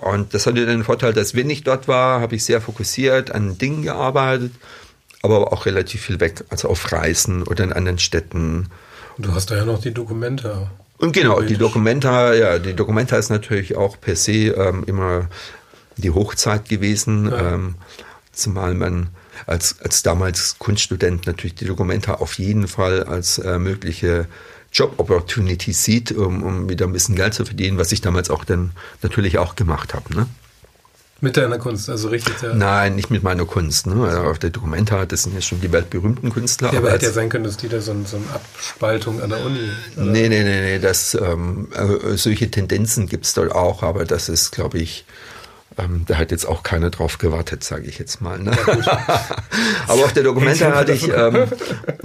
Und 0.00 0.34
das 0.34 0.46
hatte 0.46 0.66
den 0.66 0.84
Vorteil, 0.84 1.12
dass 1.12 1.34
wenn 1.34 1.48
ich 1.50 1.64
dort 1.64 1.88
war, 1.88 2.20
habe 2.20 2.34
ich 2.34 2.44
sehr 2.44 2.60
fokussiert 2.60 3.30
an 3.30 3.58
Dingen 3.58 3.82
gearbeitet, 3.82 4.52
aber 5.22 5.52
auch 5.52 5.66
relativ 5.66 6.02
viel 6.02 6.20
weg, 6.20 6.44
also 6.50 6.68
auf 6.68 6.92
Reisen 6.92 7.42
oder 7.42 7.64
in 7.64 7.72
anderen 7.72 7.98
Städten. 7.98 8.68
Und 9.16 9.26
du 9.26 9.34
hast 9.34 9.50
da 9.50 9.56
ja 9.56 9.64
noch 9.64 9.80
die 9.80 9.92
Dokumente. 9.92 10.68
Und 10.98 11.12
genau, 11.12 11.40
die 11.40 11.56
Dokumenta, 11.56 12.34
ja, 12.34 12.58
die 12.58 12.74
Dokumenta 12.74 13.16
ist 13.16 13.30
natürlich 13.30 13.76
auch 13.76 14.00
per 14.00 14.16
se 14.16 14.48
ähm, 14.48 14.84
immer 14.86 15.28
die 15.96 16.10
Hochzeit 16.10 16.68
gewesen, 16.68 17.30
ja. 17.30 17.54
ähm, 17.54 17.74
zumal 18.32 18.74
man 18.74 19.08
als, 19.46 19.80
als 19.80 20.02
damals 20.02 20.58
Kunststudent 20.58 21.26
natürlich 21.26 21.54
die 21.54 21.66
Dokumenta 21.66 22.14
auf 22.14 22.34
jeden 22.38 22.68
Fall 22.68 23.04
als 23.04 23.38
äh, 23.38 23.58
mögliche 23.58 24.26
Job 24.72 24.94
Opportunity 24.98 25.72
sieht, 25.72 26.12
um, 26.12 26.42
um 26.42 26.68
wieder 26.68 26.86
ein 26.86 26.92
bisschen 26.92 27.16
Geld 27.16 27.34
zu 27.34 27.44
verdienen, 27.44 27.78
was 27.78 27.92
ich 27.92 28.00
damals 28.00 28.30
auch 28.30 28.44
dann 28.44 28.72
natürlich 29.02 29.38
auch 29.38 29.56
gemacht 29.56 29.94
habe. 29.94 30.14
Ne? 30.14 30.26
Mit 31.22 31.38
deiner 31.38 31.58
Kunst, 31.58 31.88
also 31.88 32.08
richtig. 32.08 32.34
Ja. 32.42 32.52
Nein, 32.52 32.94
nicht 32.94 33.10
mit 33.10 33.22
meiner 33.22 33.46
Kunst. 33.46 33.86
Ne? 33.86 34.04
Also 34.06 34.20
auf 34.22 34.38
der 34.38 34.50
Documenta, 34.50 35.06
das 35.06 35.22
sind 35.22 35.34
ja 35.34 35.40
schon 35.40 35.62
die 35.62 35.72
weltberühmten 35.72 36.30
Künstler. 36.30 36.72
Ja, 36.72 36.78
aber, 36.78 36.88
aber 36.88 36.96
hätte 36.96 37.06
ja 37.06 37.12
sein 37.12 37.30
können, 37.30 37.44
dass 37.44 37.56
die 37.56 37.68
da 37.68 37.80
so, 37.80 37.94
so 38.04 38.18
eine 38.18 38.26
Abspaltung 38.34 39.22
an 39.22 39.30
der 39.30 39.42
Uni. 39.44 39.58
Oder? 39.96 40.04
Nee, 40.04 40.28
nee, 40.28 40.44
nee, 40.44 40.60
nee. 40.60 40.78
Das, 40.78 41.14
ähm, 41.14 41.68
äh, 41.72 42.16
solche 42.18 42.50
Tendenzen 42.50 43.06
gibt 43.06 43.24
es 43.24 43.32
dort 43.32 43.52
auch, 43.52 43.82
aber 43.82 44.04
das 44.04 44.28
ist, 44.28 44.52
glaube 44.52 44.76
ich, 44.76 45.06
ähm, 45.78 46.04
da 46.06 46.16
hat 46.18 46.32
jetzt 46.32 46.46
auch 46.46 46.62
keiner 46.62 46.90
drauf 46.90 47.16
gewartet, 47.16 47.64
sage 47.64 47.86
ich 47.86 47.98
jetzt 47.98 48.20
mal. 48.20 48.38
Ne? 48.38 48.52
Ja, 48.66 49.06
aber 49.88 50.04
auf 50.04 50.12
der 50.12 50.22
Documenta 50.22 50.74
hatte 50.74 50.92
ich, 50.92 51.08
ähm, 51.08 51.46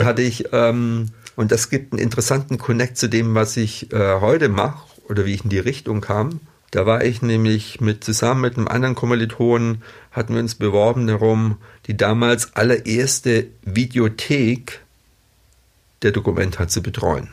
hatte 0.01 0.21
ich 0.21 0.45
ähm, 0.53 1.09
und 1.41 1.51
das 1.51 1.71
gibt 1.71 1.91
einen 1.91 2.01
interessanten 2.01 2.59
Connect 2.59 2.97
zu 2.97 3.09
dem, 3.09 3.33
was 3.33 3.57
ich 3.57 3.91
äh, 3.91 4.19
heute 4.21 4.47
mache 4.47 4.83
oder 5.09 5.25
wie 5.25 5.33
ich 5.33 5.43
in 5.43 5.49
die 5.49 5.57
Richtung 5.57 5.99
kam. 5.99 6.39
Da 6.69 6.85
war 6.85 7.03
ich 7.03 7.23
nämlich 7.23 7.81
mit 7.81 8.03
zusammen 8.03 8.41
mit 8.41 8.57
einem 8.57 8.67
anderen 8.67 8.93
Kommilitonen, 8.93 9.81
hatten 10.11 10.35
wir 10.35 10.39
uns 10.39 10.53
beworben 10.53 11.07
darum, 11.07 11.57
die 11.87 11.97
damals 11.97 12.55
allererste 12.55 13.47
Videothek 13.63 14.81
der 16.03 16.11
Dokumenta 16.11 16.67
zu 16.67 16.83
betreuen. 16.83 17.29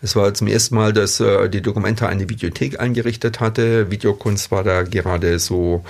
Es 0.00 0.14
war 0.14 0.32
zum 0.32 0.46
ersten 0.46 0.76
Mal, 0.76 0.92
dass 0.92 1.18
äh, 1.18 1.50
die 1.50 1.60
Dokumenta 1.60 2.06
eine 2.06 2.30
Videothek 2.30 2.78
eingerichtet 2.78 3.40
hatte. 3.40 3.90
Videokunst 3.90 4.52
war 4.52 4.62
da 4.62 4.84
gerade 4.84 5.40
so 5.40 5.84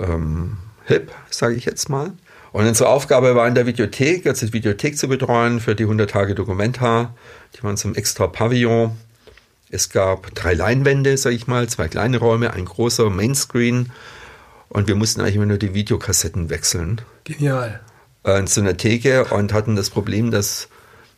ähm, 0.00 0.56
hip, 0.86 1.12
sage 1.30 1.54
ich 1.54 1.64
jetzt 1.64 1.88
mal. 1.88 2.12
Und 2.52 2.66
unsere 2.66 2.90
Aufgabe 2.90 3.34
war 3.34 3.48
in 3.48 3.54
der 3.54 3.66
Videothek, 3.66 4.24
jetzt 4.24 4.42
die 4.42 4.52
Videothek 4.52 4.98
zu 4.98 5.08
betreuen 5.08 5.60
für 5.60 5.74
die 5.74 5.84
100 5.84 6.10
Tage 6.10 6.34
Dokumenta. 6.34 7.14
Die 7.54 7.62
waren 7.62 7.76
zum 7.76 7.94
extra 7.94 8.26
Pavillon. 8.26 8.96
Es 9.70 9.88
gab 9.88 10.34
drei 10.34 10.52
Leinwände, 10.52 11.16
sag 11.16 11.32
ich 11.32 11.46
mal, 11.46 11.66
zwei 11.68 11.88
kleine 11.88 12.18
Räume, 12.18 12.52
ein 12.52 12.66
großer 12.66 13.08
Mainscreen 13.08 13.90
und 14.68 14.86
wir 14.86 14.94
mussten 14.94 15.20
eigentlich 15.20 15.36
immer 15.36 15.46
nur 15.46 15.58
die 15.58 15.72
Videokassetten 15.72 16.50
wechseln. 16.50 17.00
Genial. 17.24 17.80
Äh, 18.22 18.44
zu 18.44 18.60
einer 18.60 18.76
Theke 18.76 19.24
und 19.26 19.52
hatten 19.54 19.74
das 19.74 19.88
Problem, 19.88 20.30
dass 20.30 20.68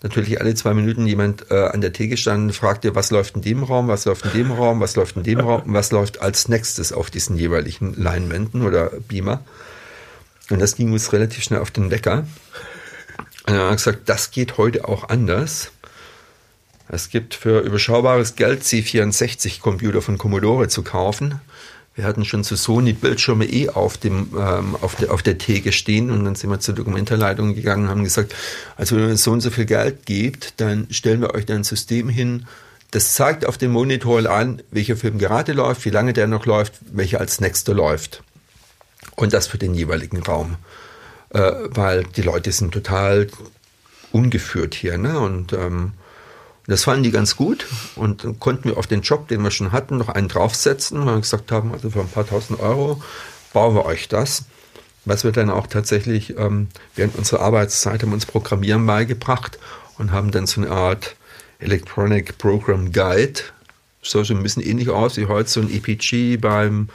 natürlich 0.05 0.41
alle 0.41 0.55
zwei 0.55 0.75
Minuten 0.75 1.07
jemand 1.07 1.51
äh, 1.51 1.67
an 1.67 1.81
der 1.81 1.93
Theke 1.93 2.17
stand 2.17 2.45
und 2.45 2.53
fragte, 2.53 2.95
was 2.95 3.11
läuft 3.11 3.37
in 3.37 3.43
dem 3.43 3.65
Raum, 3.65 3.89
was 3.89 4.05
läuft 4.05 4.25
in 4.27 4.33
dem 4.33 4.53
Raum, 4.53 4.81
was 4.81 4.95
läuft 4.95 5.17
in 5.17 5.25
dem 5.25 5.41
Raum 5.41 5.63
und 5.63 5.75
was 5.75 5.91
läuft 5.91 6.21
als 6.21 6.49
nächstes 6.49 6.93
auf 6.93 7.11
diesen 7.11 7.37
jeweiligen 7.37 7.95
Leinwänden 7.95 8.63
oder 8.63 8.91
Beamer. 9.09 9.43
Und 10.51 10.61
das 10.61 10.77
ging 10.77 10.93
uns 10.93 11.13
relativ 11.13 11.43
schnell 11.43 11.61
auf 11.61 11.71
den 11.71 11.91
Wecker. 11.91 12.27
Und 13.47 13.55
er 13.55 13.71
hat 13.71 13.77
gesagt, 13.77 14.09
das 14.09 14.31
geht 14.31 14.59
heute 14.59 14.89
auch 14.89 15.09
anders. 15.09 15.71
Es 16.89 17.09
gibt 17.09 17.35
für 17.35 17.61
überschaubares 17.61 18.37
Geld 18.37 18.63
C64-Computer 18.63 20.03
von 20.03 20.19
Commodore 20.19 20.69
zu 20.69 20.83
kaufen. 20.83 21.41
Wir 21.95 22.05
hatten 22.05 22.25
schon 22.25 22.43
zu 22.43 22.57
Sony 22.57 22.93
Bildschirme 22.93 23.47
eh 23.47 23.69
auf, 23.69 23.97
dem, 23.97 24.31
ähm, 24.37 24.77
auf, 24.81 24.97
der, 24.97 25.13
auf 25.13 25.23
der 25.23 25.39
Theke 25.39 25.71
stehen 25.71 26.11
und 26.11 26.25
dann 26.25 26.35
sind 26.35 26.51
wir 26.51 26.59
zur 26.59 26.75
Dokumentarleitung 26.75 27.55
gegangen 27.55 27.85
und 27.85 27.91
haben 27.91 28.05
gesagt, 28.05 28.35
also 28.77 28.97
wenn 28.97 29.11
es 29.11 29.23
so 29.23 29.31
und 29.31 29.41
so 29.41 29.51
viel 29.51 29.65
Geld 29.65 30.05
gibt, 30.05 30.61
dann 30.61 30.89
stellen 30.91 31.21
wir 31.21 31.35
euch 31.35 31.49
ein 31.51 31.63
System 31.63 32.09
hin, 32.09 32.47
das 32.91 33.15
zeigt 33.15 33.47
auf 33.47 33.59
dem 33.59 33.71
Monitor 33.71 34.29
an, 34.29 34.63
welcher 34.73 34.97
Film 34.97 35.19
gerade 35.19 35.53
läuft, 35.53 35.85
wie 35.85 35.91
lange 35.91 36.13
der 36.13 36.27
noch 36.27 36.47
läuft, 36.47 36.75
welcher 36.93 37.21
als 37.21 37.41
nächster 37.41 37.75
läuft. 37.75 38.23
Und 39.17 39.33
das 39.33 39.47
für 39.47 39.59
den 39.59 39.75
jeweiligen 39.75 40.23
Raum. 40.23 40.57
Äh, 41.31 41.53
weil 41.69 42.05
die 42.05 42.23
Leute 42.23 42.53
sind 42.53 42.73
total 42.73 43.29
ungeführt 44.13 44.75
hier. 44.75 44.99
Ne? 44.99 45.19
Und 45.19 45.53
ähm, 45.53 45.93
das 46.67 46.85
fanden 46.85 47.03
die 47.03 47.11
ganz 47.11 47.37
gut 47.37 47.67
und 47.95 48.25
dann 48.25 48.41
konnten 48.41 48.71
wir 48.71 48.79
auf 48.79 48.87
den 48.87 49.03
Job, 49.03 49.29
den 49.29 49.43
wir 49.43 49.51
schon 49.51 49.73
hatten, 49.73 49.99
noch 49.99 50.09
einen 50.09 50.29
draufsetzen, 50.29 51.05
weil 51.05 51.17
wir 51.17 51.21
gesagt 51.21 51.53
haben, 51.53 51.73
also 51.73 51.91
für 51.91 52.01
ein 52.01 52.09
paar 52.09 52.27
tausend 52.27 52.61
Euro 52.61 53.03
bauen 53.53 53.75
wir 53.75 53.85
euch 53.85 54.09
das. 54.09 54.45
Was 55.05 55.25
wir 55.25 55.33
dann 55.33 55.51
auch 55.51 55.67
tatsächlich 55.67 56.39
ähm, 56.39 56.69
während 56.95 57.17
unserer 57.17 57.41
Arbeitszeit 57.41 58.03
haben 58.03 58.15
uns 58.15 58.25
Programmieren 58.25 58.87
beigebracht 58.87 59.59
und 59.99 60.13
haben 60.13 60.31
dann 60.31 60.47
so 60.47 60.63
eine 60.63 60.71
Art 60.71 61.17
Electronic 61.59 62.39
Program 62.39 62.93
Guide. 62.93 63.41
So 64.01 64.21
ein 64.21 64.43
bisschen 64.43 64.63
ähnlich 64.63 64.89
aus 64.89 65.19
wie 65.19 65.27
heute 65.27 65.51
so 65.51 65.61
ein 65.61 65.71
EPG 65.71 66.39
beim 66.39 66.89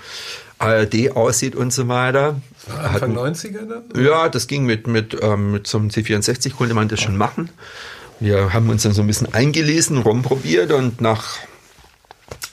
ARD 0.60 1.16
aussieht 1.16 1.56
und 1.56 1.74
so 1.74 1.88
weiter. 1.88 2.40
Anfang 2.70 3.16
Hatten, 3.16 3.36
90er 3.36 3.66
dann? 3.66 4.04
Ja, 4.04 4.30
das 4.30 4.48
ging 4.48 4.66
mit, 4.66 4.88
mit, 4.88 5.18
ähm, 5.22 5.54
mit 5.54 5.68
so 5.68 5.78
einem 5.78 5.90
C64 5.90 6.54
konnte 6.56 6.74
man 6.74 6.88
das 6.88 7.02
schon 7.02 7.18
machen. 7.18 7.50
Wir 8.20 8.54
haben 8.54 8.70
uns 8.70 8.84
dann 8.84 8.92
so 8.92 9.02
ein 9.02 9.08
bisschen 9.08 9.34
eingelesen, 9.34 9.98
rumprobiert 9.98 10.74
und 10.74 11.00
nach, 11.00 11.38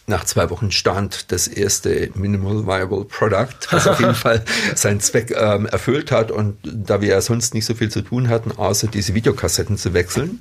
nach 0.06 0.24
zwei 0.24 0.48
Wochen 0.50 0.70
stand 0.70 1.32
das 1.32 1.48
erste 1.48 2.10
Minimal 2.14 2.66
Viable 2.66 3.04
Product, 3.04 3.72
was 3.72 3.88
auf 3.88 3.98
jeden 3.98 4.14
Fall 4.26 4.44
seinen 4.76 5.00
Zweck 5.00 5.34
ähm, 5.36 5.66
erfüllt 5.66 6.12
hat. 6.12 6.30
Und 6.30 6.56
da 6.62 7.00
wir 7.00 7.08
ja 7.08 7.20
sonst 7.20 7.52
nicht 7.52 7.66
so 7.66 7.74
viel 7.74 7.90
zu 7.90 8.02
tun 8.02 8.28
hatten, 8.28 8.52
außer 8.52 8.86
diese 8.86 9.14
Videokassetten 9.14 9.76
zu 9.76 9.92
wechseln, 9.92 10.40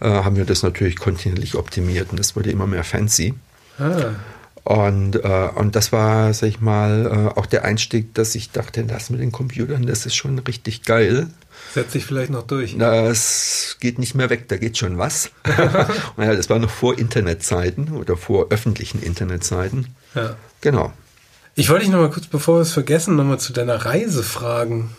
äh, 0.00 0.08
haben 0.08 0.36
wir 0.36 0.44
das 0.44 0.62
natürlich 0.62 0.96
kontinuierlich 0.96 1.56
optimiert 1.56 2.10
und 2.10 2.20
das 2.20 2.36
wurde 2.36 2.52
immer 2.52 2.68
mehr 2.68 2.84
fancy. 2.84 3.34
Ah. 3.80 4.12
Und, 4.64 5.16
äh, 5.16 5.48
und 5.54 5.74
das 5.74 5.90
war, 5.90 6.32
sag 6.34 6.48
ich 6.48 6.60
mal, 6.60 7.06
äh, 7.06 7.38
auch 7.38 7.46
der 7.46 7.64
Einstieg, 7.64 8.14
dass 8.14 8.34
ich 8.34 8.52
dachte, 8.52 8.84
das 8.84 9.10
mit 9.10 9.20
den 9.20 9.32
Computern, 9.32 9.86
das 9.86 10.06
ist 10.06 10.14
schon 10.14 10.38
richtig 10.38 10.82
geil. 10.84 11.26
Setzt 11.74 11.92
sich 11.92 12.04
vielleicht 12.04 12.30
noch 12.30 12.46
durch. 12.46 12.76
Das 12.78 13.76
geht 13.80 13.98
nicht 13.98 14.14
mehr 14.14 14.30
weg, 14.30 14.48
da 14.48 14.56
geht 14.56 14.78
schon 14.78 14.98
was. 14.98 15.30
naja, 16.16 16.36
das 16.36 16.48
war 16.48 16.58
noch 16.58 16.70
vor 16.70 16.98
Internetzeiten 16.98 17.92
oder 17.92 18.16
vor 18.16 18.48
öffentlichen 18.50 19.02
Internetzeiten. 19.02 19.88
Ja. 20.14 20.36
Genau. 20.60 20.92
Ich 21.54 21.68
wollte 21.68 21.84
dich 21.84 21.92
noch 21.92 22.00
mal 22.00 22.10
kurz, 22.10 22.26
bevor 22.26 22.58
wir 22.58 22.62
es 22.62 22.72
vergessen, 22.72 23.16
noch 23.16 23.24
mal 23.24 23.38
zu 23.38 23.52
deiner 23.52 23.84
Reise 23.84 24.22
fragen. 24.22 24.90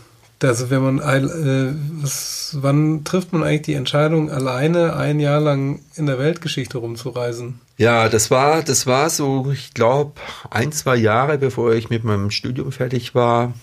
Also 0.44 0.70
wenn 0.70 0.82
man, 0.82 1.00
äh, 1.00 1.74
was, 2.02 2.58
wann 2.60 3.04
trifft 3.04 3.34
man 3.34 3.44
eigentlich 3.44 3.64
die 3.64 3.74
Entscheidung, 3.74 4.30
alleine 4.30 4.96
ein 4.96 5.20
Jahr 5.20 5.40
lang 5.40 5.82
in 5.96 6.06
der 6.06 6.20
Weltgeschichte 6.20 6.78
rumzureisen? 6.78 7.60
Ja, 7.78 8.10
das 8.10 8.30
war, 8.32 8.64
das 8.64 8.86
war 8.86 9.10
so, 9.10 9.52
ich 9.52 9.74
glaube, 9.74 10.14
ein, 10.50 10.72
zwei 10.72 10.96
Jahre, 10.96 11.38
bevor 11.38 11.74
ich 11.74 11.90
mit 11.90 12.04
meinem 12.04 12.32
Studium 12.32 12.72
fertig 12.72 13.16
war. 13.16 13.54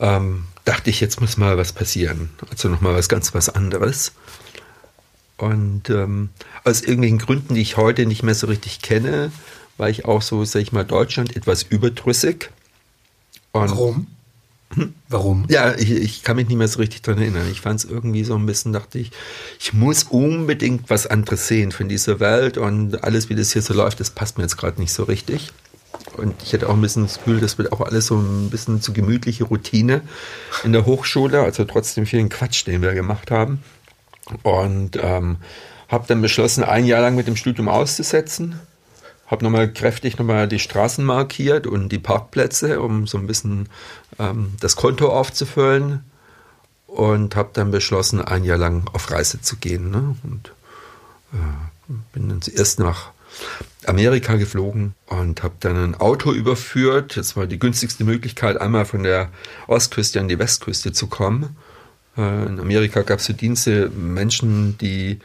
Ähm, 0.00 0.44
dachte 0.64 0.90
ich, 0.90 1.00
jetzt 1.00 1.20
muss 1.20 1.36
mal 1.36 1.56
was 1.56 1.72
passieren. 1.72 2.30
Also 2.50 2.68
nochmal 2.68 2.94
was 2.94 3.08
ganz 3.08 3.34
was 3.34 3.48
anderes. 3.48 4.12
Und 5.36 5.90
ähm, 5.90 6.30
aus 6.64 6.80
irgendwelchen 6.80 7.18
Gründen, 7.18 7.54
die 7.54 7.60
ich 7.60 7.76
heute 7.76 8.06
nicht 8.06 8.22
mehr 8.22 8.34
so 8.34 8.46
richtig 8.46 8.82
kenne, 8.82 9.30
war 9.76 9.88
ich 9.88 10.04
auch 10.04 10.22
so, 10.22 10.44
sag 10.44 10.62
ich 10.62 10.72
mal, 10.72 10.84
Deutschland 10.84 11.36
etwas 11.36 11.62
überdrüssig. 11.62 12.50
Und 13.52 13.70
Warum? 13.70 14.06
Warum? 15.08 15.46
Ja, 15.48 15.74
ich, 15.74 15.90
ich, 15.90 16.22
kann 16.22 16.36
mich 16.36 16.48
nicht 16.48 16.56
mehr 16.56 16.68
so 16.68 16.78
richtig 16.78 17.02
dran 17.02 17.18
erinnern. 17.18 17.48
Ich 17.50 17.60
fand 17.60 17.80
es 17.80 17.84
irgendwie 17.84 18.24
so 18.24 18.34
ein 18.34 18.46
bisschen, 18.46 18.72
dachte 18.72 18.98
ich, 18.98 19.10
ich 19.60 19.72
muss 19.72 20.04
unbedingt 20.04 20.90
was 20.90 21.06
anderes 21.06 21.48
sehen 21.48 21.72
von 21.72 21.88
dieser 21.88 22.20
Welt 22.20 22.58
und 22.58 23.04
alles, 23.04 23.28
wie 23.28 23.34
das 23.34 23.52
hier 23.52 23.62
so 23.62 23.74
läuft, 23.74 24.00
das 24.00 24.10
passt 24.10 24.38
mir 24.38 24.44
jetzt 24.44 24.56
gerade 24.56 24.80
nicht 24.80 24.92
so 24.92 25.04
richtig. 25.04 25.52
Und 26.16 26.34
ich 26.42 26.52
hätte 26.52 26.68
auch 26.68 26.74
ein 26.74 26.80
bisschen 26.80 27.04
das 27.04 27.18
Gefühl, 27.18 27.40
das 27.40 27.58
wird 27.58 27.72
auch 27.72 27.80
alles 27.80 28.06
so 28.06 28.16
ein 28.16 28.50
bisschen 28.50 28.80
zu 28.80 28.92
gemütliche 28.92 29.44
Routine 29.44 30.02
in 30.62 30.72
der 30.72 30.86
Hochschule, 30.86 31.40
also 31.42 31.64
trotzdem 31.64 32.06
vielen 32.06 32.28
Quatsch, 32.28 32.66
den 32.66 32.82
wir 32.82 32.94
gemacht 32.94 33.30
haben. 33.30 33.62
Und 34.42 34.98
ähm, 35.00 35.38
habe 35.88 36.06
dann 36.06 36.22
beschlossen, 36.22 36.64
ein 36.64 36.84
Jahr 36.86 37.00
lang 37.00 37.14
mit 37.14 37.26
dem 37.26 37.36
Studium 37.36 37.68
auszusetzen. 37.68 38.60
Habe 39.26 39.44
nochmal 39.44 39.72
kräftig 39.72 40.18
nochmal 40.18 40.48
die 40.48 40.58
Straßen 40.58 41.04
markiert 41.04 41.66
und 41.66 41.88
die 41.90 41.98
Parkplätze, 41.98 42.80
um 42.80 43.06
so 43.06 43.18
ein 43.18 43.26
bisschen 43.26 43.68
ähm, 44.18 44.52
das 44.60 44.76
Konto 44.76 45.08
aufzufüllen. 45.08 46.04
Und 46.86 47.34
habe 47.34 47.50
dann 47.54 47.72
beschlossen, 47.72 48.20
ein 48.20 48.44
Jahr 48.44 48.58
lang 48.58 48.88
auf 48.92 49.10
Reise 49.10 49.40
zu 49.40 49.56
gehen. 49.56 49.90
Ne? 49.90 50.14
Und 50.22 50.52
äh, 51.32 51.92
bin 52.12 52.28
dann 52.28 52.40
zuerst 52.40 52.78
nach 52.78 53.10
Amerika 53.86 54.36
geflogen 54.36 54.94
und 55.06 55.42
habe 55.42 55.54
dann 55.60 55.76
ein 55.76 55.94
Auto 55.94 56.32
überführt. 56.32 57.16
Das 57.16 57.36
war 57.36 57.46
die 57.46 57.58
günstigste 57.58 58.04
Möglichkeit, 58.04 58.60
einmal 58.60 58.84
von 58.84 59.02
der 59.02 59.30
Ostküste 59.66 60.20
an 60.20 60.28
die 60.28 60.38
Westküste 60.38 60.92
zu 60.92 61.06
kommen. 61.06 61.56
Äh, 62.16 62.46
in 62.46 62.60
Amerika 62.60 63.02
gab 63.02 63.18
es 63.18 63.26
so 63.26 63.32
Dienste, 63.32 63.90
Menschen, 63.90 64.78
die 64.78 65.18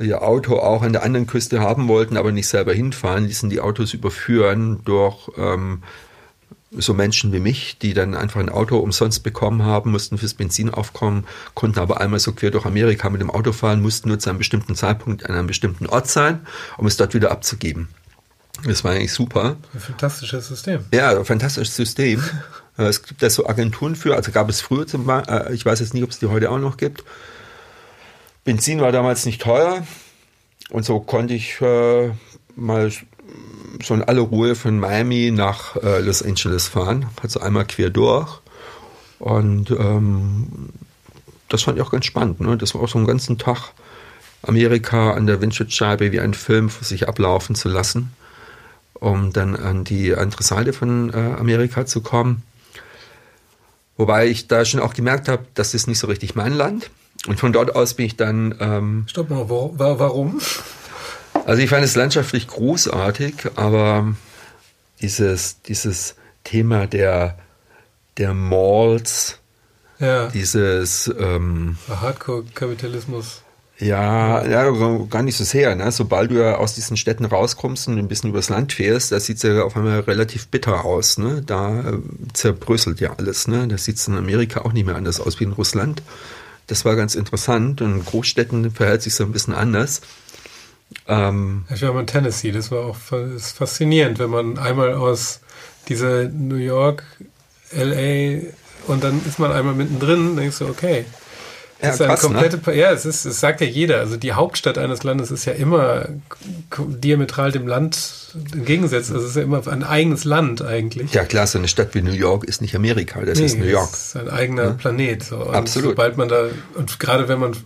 ihr 0.00 0.22
Auto 0.22 0.58
auch 0.58 0.82
an 0.82 0.92
der 0.92 1.02
anderen 1.02 1.26
Küste 1.26 1.60
haben 1.60 1.88
wollten, 1.88 2.16
aber 2.16 2.32
nicht 2.32 2.48
selber 2.48 2.72
hinfahren, 2.72 3.26
ließen 3.26 3.50
die 3.50 3.60
Autos 3.60 3.94
überführen 3.94 4.80
durch 4.84 5.30
ähm, 5.36 5.82
so 6.70 6.94
Menschen 6.94 7.32
wie 7.32 7.40
mich, 7.40 7.78
die 7.78 7.92
dann 7.92 8.14
einfach 8.14 8.40
ein 8.40 8.48
Auto 8.48 8.78
umsonst 8.78 9.22
bekommen 9.22 9.62
haben, 9.64 9.90
mussten 9.90 10.16
fürs 10.16 10.34
Benzin 10.34 10.70
aufkommen, 10.70 11.26
konnten 11.54 11.78
aber 11.78 12.00
einmal 12.00 12.20
so 12.20 12.32
quer 12.32 12.50
durch 12.50 12.64
Amerika 12.64 13.10
mit 13.10 13.20
dem 13.20 13.30
Auto 13.30 13.52
fahren, 13.52 13.82
mussten 13.82 14.08
nur 14.08 14.18
zu 14.18 14.30
einem 14.30 14.38
bestimmten 14.38 14.74
Zeitpunkt 14.74 15.26
an 15.26 15.34
einem 15.34 15.46
bestimmten 15.46 15.86
Ort 15.86 16.08
sein, 16.08 16.46
um 16.78 16.86
es 16.86 16.96
dort 16.96 17.12
wieder 17.14 17.30
abzugeben. 17.30 17.88
Das 18.64 18.84
war 18.84 18.92
eigentlich 18.92 19.12
super. 19.12 19.56
Ein 19.74 19.80
fantastisches 19.80 20.48
System. 20.48 20.84
Ja, 20.92 21.18
ein 21.18 21.24
fantastisches 21.24 21.76
System. 21.76 22.22
Äh, 22.78 22.84
es 22.84 23.02
gibt 23.02 23.22
da 23.22 23.28
so 23.28 23.46
Agenturen 23.46 23.96
für, 23.96 24.16
also 24.16 24.32
gab 24.32 24.48
es 24.48 24.62
früher 24.62 24.86
zum 24.86 25.04
Beispiel, 25.04 25.34
äh, 25.34 25.52
ich 25.52 25.66
weiß 25.66 25.80
jetzt 25.80 25.92
nicht, 25.92 26.04
ob 26.04 26.08
es 26.08 26.20
die 26.20 26.28
heute 26.28 26.50
auch 26.50 26.58
noch 26.58 26.78
gibt. 26.78 27.04
Benzin 28.44 28.80
war 28.80 28.92
damals 28.92 29.24
nicht 29.24 29.40
teuer 29.40 29.86
und 30.70 30.84
so 30.84 31.00
konnte 31.00 31.34
ich 31.34 31.60
äh, 31.60 32.10
mal 32.56 32.90
so 33.82 33.94
in 33.94 34.02
aller 34.02 34.22
Ruhe 34.22 34.54
von 34.54 34.78
Miami 34.78 35.30
nach 35.30 35.76
äh, 35.76 36.00
Los 36.00 36.22
Angeles 36.22 36.68
fahren, 36.68 37.06
also 37.22 37.40
einmal 37.40 37.66
quer 37.66 37.90
durch. 37.90 38.40
Und 39.18 39.70
ähm, 39.70 40.70
das 41.48 41.62
fand 41.62 41.78
ich 41.78 41.84
auch 41.84 41.92
ganz 41.92 42.06
spannend. 42.06 42.40
Ne? 42.40 42.56
Das 42.56 42.74
war 42.74 42.82
auch 42.82 42.88
so 42.88 42.98
einen 42.98 43.06
ganzen 43.06 43.38
Tag 43.38 43.72
Amerika 44.42 45.12
an 45.12 45.26
der 45.26 45.40
Windschutzscheibe 45.40 46.10
wie 46.10 46.20
ein 46.20 46.34
Film 46.34 46.70
für 46.70 46.84
sich 46.84 47.08
ablaufen 47.08 47.54
zu 47.54 47.68
lassen, 47.68 48.12
um 48.94 49.32
dann 49.32 49.54
an 49.54 49.84
die 49.84 50.14
andere 50.14 50.42
Seite 50.42 50.72
von 50.72 51.12
äh, 51.12 51.38
Amerika 51.38 51.86
zu 51.86 52.00
kommen. 52.00 52.42
Wobei 53.96 54.26
ich 54.26 54.48
da 54.48 54.64
schon 54.64 54.80
auch 54.80 54.94
gemerkt 54.94 55.28
habe, 55.28 55.44
das 55.54 55.74
ist 55.74 55.86
nicht 55.86 55.98
so 55.98 56.08
richtig 56.08 56.34
mein 56.34 56.52
Land. 56.52 56.90
Und 57.26 57.38
von 57.38 57.52
dort 57.52 57.76
aus 57.76 57.94
bin 57.94 58.06
ich 58.06 58.16
dann. 58.16 58.54
Ähm, 58.60 59.04
Stopp 59.08 59.30
mal, 59.30 59.48
wo, 59.48 59.72
warum? 59.76 60.40
Also 61.44 61.62
ich 61.62 61.70
fand 61.70 61.84
es 61.84 61.96
landschaftlich 61.96 62.46
großartig, 62.48 63.34
aber 63.56 64.14
dieses, 65.00 65.60
dieses 65.62 66.14
Thema 66.44 66.86
der, 66.86 67.38
der 68.18 68.34
Malls, 68.34 69.38
ja. 69.98 70.28
dieses 70.28 71.12
ähm, 71.18 71.76
Hardcore-Kapitalismus. 71.88 73.42
Ja, 73.78 74.46
ja, 74.46 74.70
gar 75.10 75.22
nicht 75.22 75.36
so 75.36 75.42
sehr. 75.42 75.74
Ne? 75.74 75.90
Sobald 75.90 76.30
du 76.30 76.36
ja 76.36 76.56
aus 76.56 76.74
diesen 76.74 76.96
Städten 76.96 77.24
rauskommst 77.24 77.88
und 77.88 77.98
ein 77.98 78.06
bisschen 78.06 78.30
übers 78.30 78.48
Land 78.48 78.72
fährst, 78.72 79.10
da 79.10 79.18
sieht 79.18 79.38
es 79.38 79.42
ja 79.42 79.64
auf 79.64 79.76
einmal 79.76 80.00
relativ 80.00 80.46
bitter 80.48 80.84
aus. 80.84 81.18
Ne? 81.18 81.42
Da 81.44 81.80
äh, 81.80 81.98
zerbröselt 82.32 83.00
ja 83.00 83.14
alles. 83.16 83.48
Ne? 83.48 83.66
Da 83.66 83.78
sieht 83.78 83.96
es 83.96 84.06
in 84.06 84.16
Amerika 84.16 84.60
auch 84.60 84.72
nicht 84.72 84.86
mehr 84.86 84.94
anders 84.94 85.18
aus 85.20 85.40
wie 85.40 85.44
in 85.44 85.52
Russland. 85.52 86.02
Das 86.72 86.86
war 86.86 86.96
ganz 86.96 87.14
interessant. 87.16 87.82
Und 87.82 87.96
in 87.96 88.04
Großstädten 88.06 88.70
verhält 88.70 89.02
sich 89.02 89.14
so 89.14 89.24
ein 89.24 89.32
bisschen 89.32 89.52
anders. 89.52 90.00
Ähm, 91.06 91.66
ich 91.68 91.82
war 91.82 91.92
mal 91.92 92.00
in 92.00 92.06
Tennessee, 92.06 92.50
das 92.50 92.70
war 92.70 92.86
auch 92.86 92.96
faszinierend, 92.96 94.18
wenn 94.18 94.30
man 94.30 94.56
einmal 94.56 94.94
aus 94.94 95.40
dieser 95.90 96.30
New 96.30 96.56
York, 96.56 97.02
LA 97.72 98.48
und 98.86 99.04
dann 99.04 99.20
ist 99.26 99.38
man 99.38 99.52
einmal 99.52 99.74
mittendrin, 99.74 100.34
denkst 100.34 100.60
du, 100.60 100.66
okay, 100.66 101.04
ja, 101.82 101.90
ist 101.90 101.98
krass, 101.98 102.24
eine 102.24 102.34
komplette, 102.34 102.70
ne? 102.70 102.76
ja, 102.76 102.92
es 102.92 103.04
ist, 103.04 103.24
es 103.24 103.40
sagt 103.40 103.60
ja 103.60 103.66
jeder. 103.66 103.98
Also 103.98 104.16
die 104.16 104.32
Hauptstadt 104.32 104.78
eines 104.78 105.02
Landes 105.02 105.30
ist 105.30 105.44
ja 105.44 105.52
immer 105.52 106.06
diametral 106.78 107.52
dem 107.52 107.66
Land 107.66 108.36
entgegengesetzt. 108.52 109.10
Also 109.10 109.24
es 109.24 109.30
ist 109.30 109.36
ja 109.36 109.42
immer 109.42 109.66
ein 109.66 109.82
eigenes 109.82 110.24
Land 110.24 110.62
eigentlich. 110.62 111.12
Ja 111.12 111.24
klar, 111.24 111.46
so 111.46 111.58
eine 111.58 111.68
Stadt 111.68 111.94
wie 111.94 112.02
New 112.02 112.12
York 112.12 112.44
ist 112.44 112.60
nicht 112.60 112.74
Amerika, 112.76 113.20
das 113.24 113.38
nee, 113.38 113.46
ist 113.46 113.58
New 113.58 113.64
York. 113.64 113.90
Das 113.90 114.06
ist 114.06 114.16
ein 114.16 114.30
eigener 114.30 114.64
ja? 114.64 114.70
Planet. 114.70 115.24
So. 115.24 115.36
Und 115.36 115.54
Absolut. 115.54 115.90
Sobald 115.90 116.16
man 116.16 116.28
da, 116.28 116.46
und 116.74 117.00
gerade 117.00 117.28
wenn 117.28 117.40
man, 117.40 117.56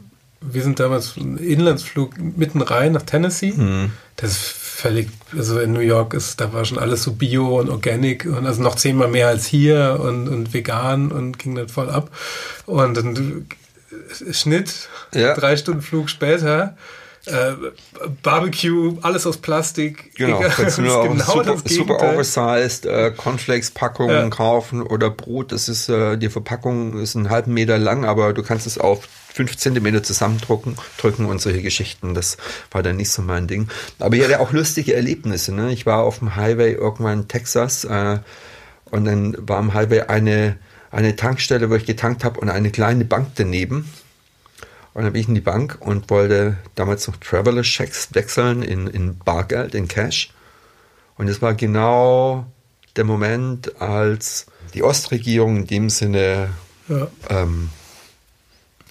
wir 0.41 0.63
sind 0.63 0.81
damals 0.81 1.17
einen 1.17 1.39
Inlandsflug 1.39 2.15
mitten 2.19 2.63
rein 2.63 2.93
nach 2.93 3.03
Tennessee, 3.03 3.53
mhm. 3.53 3.93
das 4.17 4.33
ist 4.33 4.67
völlig, 4.77 5.09
also 5.37 5.59
in 5.59 5.73
New 5.73 5.81
York 5.81 6.15
ist, 6.15 6.41
da 6.41 6.53
war 6.53 6.65
schon 6.65 6.79
alles 6.79 7.03
so 7.03 7.13
bio 7.13 7.61
und 7.61 7.71
organic 7.71 8.27
und 8.27 8.47
also 8.47 8.63
noch 8.63 8.75
zehnmal 8.75 9.09
mehr 9.09 9.29
als 9.29 9.47
hier 9.47 9.99
und, 10.03 10.29
und 10.29 10.53
vegan 10.53 11.11
und 11.11 11.39
ging 11.39 11.55
dann 11.55 11.69
voll 11.69 11.91
ab. 11.91 12.11
Und 12.67 12.97
dann 12.97 13.47
Schnitt, 14.31 14.89
ja. 15.15 15.35
drei 15.35 15.57
Stunden 15.57 15.83
Flug 15.83 16.11
später. 16.11 16.77
Äh, 17.27 17.55
Barbecue, 18.23 18.99
alles 19.03 19.27
aus 19.27 19.39
Plastik. 19.39 20.15
Genau, 20.15 20.41
kannst 20.41 20.79
du 20.79 20.83
nur 20.83 21.03
genau 21.09 21.25
super, 21.25 21.57
super 21.65 22.13
oversized 22.13 22.87
äh, 22.87 23.11
Cornflakes-Packungen 23.11 24.11
ja. 24.11 24.29
kaufen 24.29 24.81
oder 24.81 25.11
Brot. 25.11 25.51
Das 25.51 25.69
ist, 25.69 25.89
äh, 25.89 26.17
die 26.17 26.29
Verpackung 26.29 27.01
ist 27.01 27.17
einen 27.17 27.29
halben 27.29 27.53
Meter 27.53 27.79
lang, 27.79 28.05
aber 28.05 28.33
du 28.33 28.45
kannst 28.45 28.69
es 28.69 28.79
auf 28.79 29.09
fünf 29.37 29.57
Zentimeter 29.57 30.05
zusammendrücken 30.05 30.77
drücken 30.99 31.27
und 31.27 31.41
solche 31.41 31.63
Geschichten. 31.63 32.15
Das 32.15 32.37
war 32.71 32.85
dann 32.85 32.97
nicht 32.97 33.11
so 33.11 33.23
mein 33.23 33.49
Ding. 33.49 33.69
Aber 33.99 34.15
ich 34.15 34.23
hatte 34.23 34.39
auch 34.39 34.53
lustige 34.53 34.95
Erlebnisse. 34.95 35.53
Ne? 35.53 35.73
Ich 35.73 35.85
war 35.85 36.05
auf 36.05 36.21
dem 36.21 36.37
Highway 36.37 36.73
irgendwann 36.73 37.23
in 37.23 37.29
Texas 37.29 37.85
äh, 37.85 38.19
und 38.91 39.05
dann 39.05 39.37
war 39.41 39.59
am 39.59 39.75
Highway 39.75 40.03
eine 40.03 40.59
eine 40.97 41.15
Tankstelle, 41.15 41.69
wo 41.69 41.75
ich 41.75 41.85
getankt 41.85 42.25
habe 42.25 42.41
und 42.41 42.49
eine 42.49 42.71
kleine 42.71 43.05
Bank 43.05 43.33
daneben. 43.35 43.93
Und 44.95 45.05
dann 45.05 45.13
bin 45.13 45.21
ich 45.21 45.29
in 45.29 45.35
die 45.35 45.43
Bank 45.43 45.77
und 45.81 46.09
wollte 46.09 46.57
damals 46.75 47.07
noch 47.07 47.19
Traveler 47.19 47.61
Checks 47.61 48.15
wechseln 48.15 48.63
in, 48.63 48.87
in 48.87 49.19
Bargeld, 49.19 49.75
in 49.75 49.89
Cash. 49.89 50.33
Und 51.19 51.29
es 51.29 51.43
war 51.43 51.53
genau 51.53 52.47
der 52.97 53.05
Moment, 53.05 53.79
als 53.79 54.47
die 54.73 54.83
Ostregierung 54.83 55.59
in 55.59 55.67
dem 55.67 55.91
Sinne 55.91 56.49
ja. 56.89 57.09
ähm, 57.29 57.69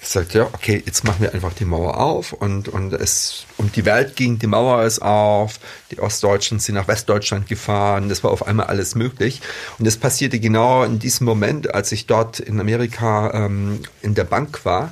gesagt, 0.06 0.34
ja, 0.34 0.44
okay, 0.54 0.82
jetzt 0.86 1.04
machen 1.04 1.18
wir 1.20 1.34
einfach 1.34 1.54
die 1.54 1.66
Mauer 1.66 2.00
auf 2.00 2.34
und, 2.34 2.68
und 2.70 2.94
es 2.94 3.46
um 3.58 3.72
die 3.72 3.86
Welt 3.86 4.16
ging, 4.16 4.40
die 4.40 4.48
Mauer 4.48 4.84
ist 4.84 5.02
auf, 5.02 5.60
die 5.92 6.00
Ostdeutschen 6.00 6.60
sind 6.60 6.76
nach 6.76 6.88
Westdeutschland 6.88 7.48
gefahren, 7.48 8.10
das 8.10 8.24
war 8.24 8.32
auf 8.32 8.48
einmal 8.48 8.68
alles 8.68 8.96
möglich. 8.96 9.42
Und 9.78 9.86
das 9.86 9.98
passierte 9.98 10.40
genau 10.40 10.84
in 10.84 11.00
diesem 11.00 11.26
Moment, 11.26 11.74
als 11.74 11.92
ich 11.92 12.08
dort 12.08 12.40
in 12.40 12.60
Amerika 12.60 13.32
ähm, 13.34 13.82
in 14.02 14.16
der 14.16 14.26
Bank 14.26 14.66
war. 14.66 14.92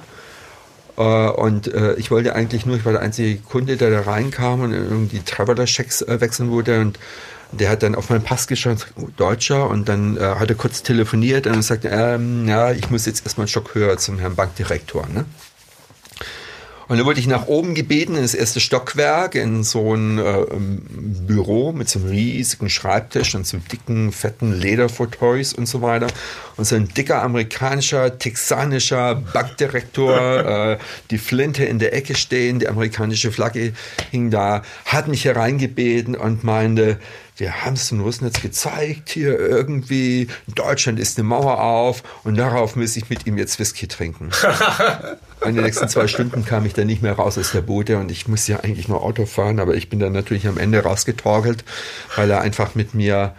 Äh, 0.98 1.02
und 1.02 1.74
äh, 1.74 1.96
ich 1.96 2.12
wollte 2.12 2.36
eigentlich 2.36 2.66
nur, 2.66 2.76
ich 2.76 2.86
war 2.86 2.92
der 2.92 3.02
einzige 3.02 3.40
Kunde, 3.42 3.78
der 3.78 3.90
da 3.90 4.02
reinkam 4.02 4.62
und 4.62 4.74
irgendwie 4.74 5.20
Traveler-Checks 5.20 6.04
äh, 6.04 6.22
wechseln 6.22 6.52
wollte 6.52 6.82
und 6.82 7.00
der 7.60 7.70
hat 7.70 7.84
dann 7.84 7.96
auf 7.96 8.10
meinen 8.10 8.24
Pass 8.24 8.48
geschaut, 8.48 8.88
oh, 8.96 9.08
Deutscher, 9.16 9.70
und 9.70 9.88
dann 9.90 10.18
äh, 10.18 10.22
hat 10.22 10.50
er 10.50 10.56
kurz 10.56 10.84
telefoniert 10.84 11.48
und 11.48 11.62
sagt, 11.62 11.86
ähm, 11.86 12.48
ja, 12.48 12.72
ich 12.72 12.90
muss 12.90 13.06
jetzt 13.06 13.26
erstmal 13.26 13.44
einen 13.44 13.50
Stock 13.50 13.76
höher 13.76 13.98
zum 13.98 14.20
Herrn 14.20 14.36
Bankdirektor. 14.36 15.08
Ne? 15.08 15.26
Und 16.88 16.98
dann 16.98 17.06
wurde 17.06 17.20
ich 17.20 17.28
nach 17.28 17.48
oben 17.48 17.76
gebeten, 17.76 18.16
in 18.16 18.22
das 18.22 18.34
erste 18.34 18.60
Stockwerk, 18.60 19.36
in 19.36 19.64
so 19.64 19.96
ein 19.96 20.18
äh, 20.18 20.46
Büro 21.28 21.72
mit 21.72 21.90
so 21.90 22.00
einem 22.00 22.10
riesigen 22.10 22.70
Schreibtisch 22.70 23.36
und 23.36 23.48
so 23.48 23.58
dicken, 23.58 24.12
fetten 24.12 24.54
Lederfotoys 24.54 25.54
und 25.54 25.68
so 25.68 25.82
weiter. 25.82 26.08
Und 26.58 26.66
so 26.66 26.76
ein 26.76 26.88
dicker 26.88 27.24
amerikanischer, 27.24 28.18
texanischer 28.18 29.16
Bankdirektor, 29.16 30.72
äh, 30.74 30.78
die 31.10 31.18
Flinte 31.18 31.66
in 31.66 31.80
der 31.80 31.94
Ecke 31.94 32.16
stehen, 32.16 32.60
die 32.60 32.68
amerikanische 32.68 33.32
Flagge 33.32 33.74
hing 34.12 34.30
da, 34.30 34.64
hat 34.86 35.08
mich 35.08 35.26
hereingebeten 35.26 36.16
und 36.16 36.44
meinte, 36.44 37.00
wir 37.38 37.66
haben 37.66 37.74
es 37.74 37.90
den 37.90 38.00
Russen 38.00 38.26
jetzt 38.26 38.42
gezeigt, 38.42 39.10
hier 39.10 39.40
irgendwie, 39.40 40.28
in 40.48 40.54
Deutschland 40.54 41.00
ist 41.00 41.18
eine 41.18 41.28
Mauer 41.28 41.62
auf 41.62 42.04
und 42.24 42.38
darauf 42.38 42.76
muss 42.76 42.96
ich 42.96 43.10
mit 43.10 43.26
ihm 43.26 43.38
jetzt 43.38 43.60
Whisky 43.60 43.88
trinken. 43.88 44.30
in 45.46 45.56
den 45.56 45.64
nächsten 45.64 45.90
zwei 45.90 46.08
Stunden 46.08 46.46
kam 46.46 46.66
ich 46.66 46.74
dann 46.74 46.88
nicht 46.88 47.02
mehr 47.02 47.14
raus 47.14 47.38
aus 47.38 47.52
der 47.52 47.62
Boote 47.62 47.98
und 47.98 48.12
ich 48.12 48.28
musste 48.28 48.54
ja 48.54 48.60
eigentlich 48.60 48.88
nur 48.88 49.04
Auto 49.04 49.26
fahren, 49.26 49.60
aber 49.60 49.76
ich 49.76 49.90
bin 49.90 50.00
dann 50.00 50.14
natürlich 50.14 50.48
am 50.48 50.58
Ende 50.58 50.80
rausgetorkelt, 50.84 51.64
weil 52.16 52.30
er 52.32 52.42
einfach 52.42 52.76
mit 52.76 52.94
mir 52.94 53.36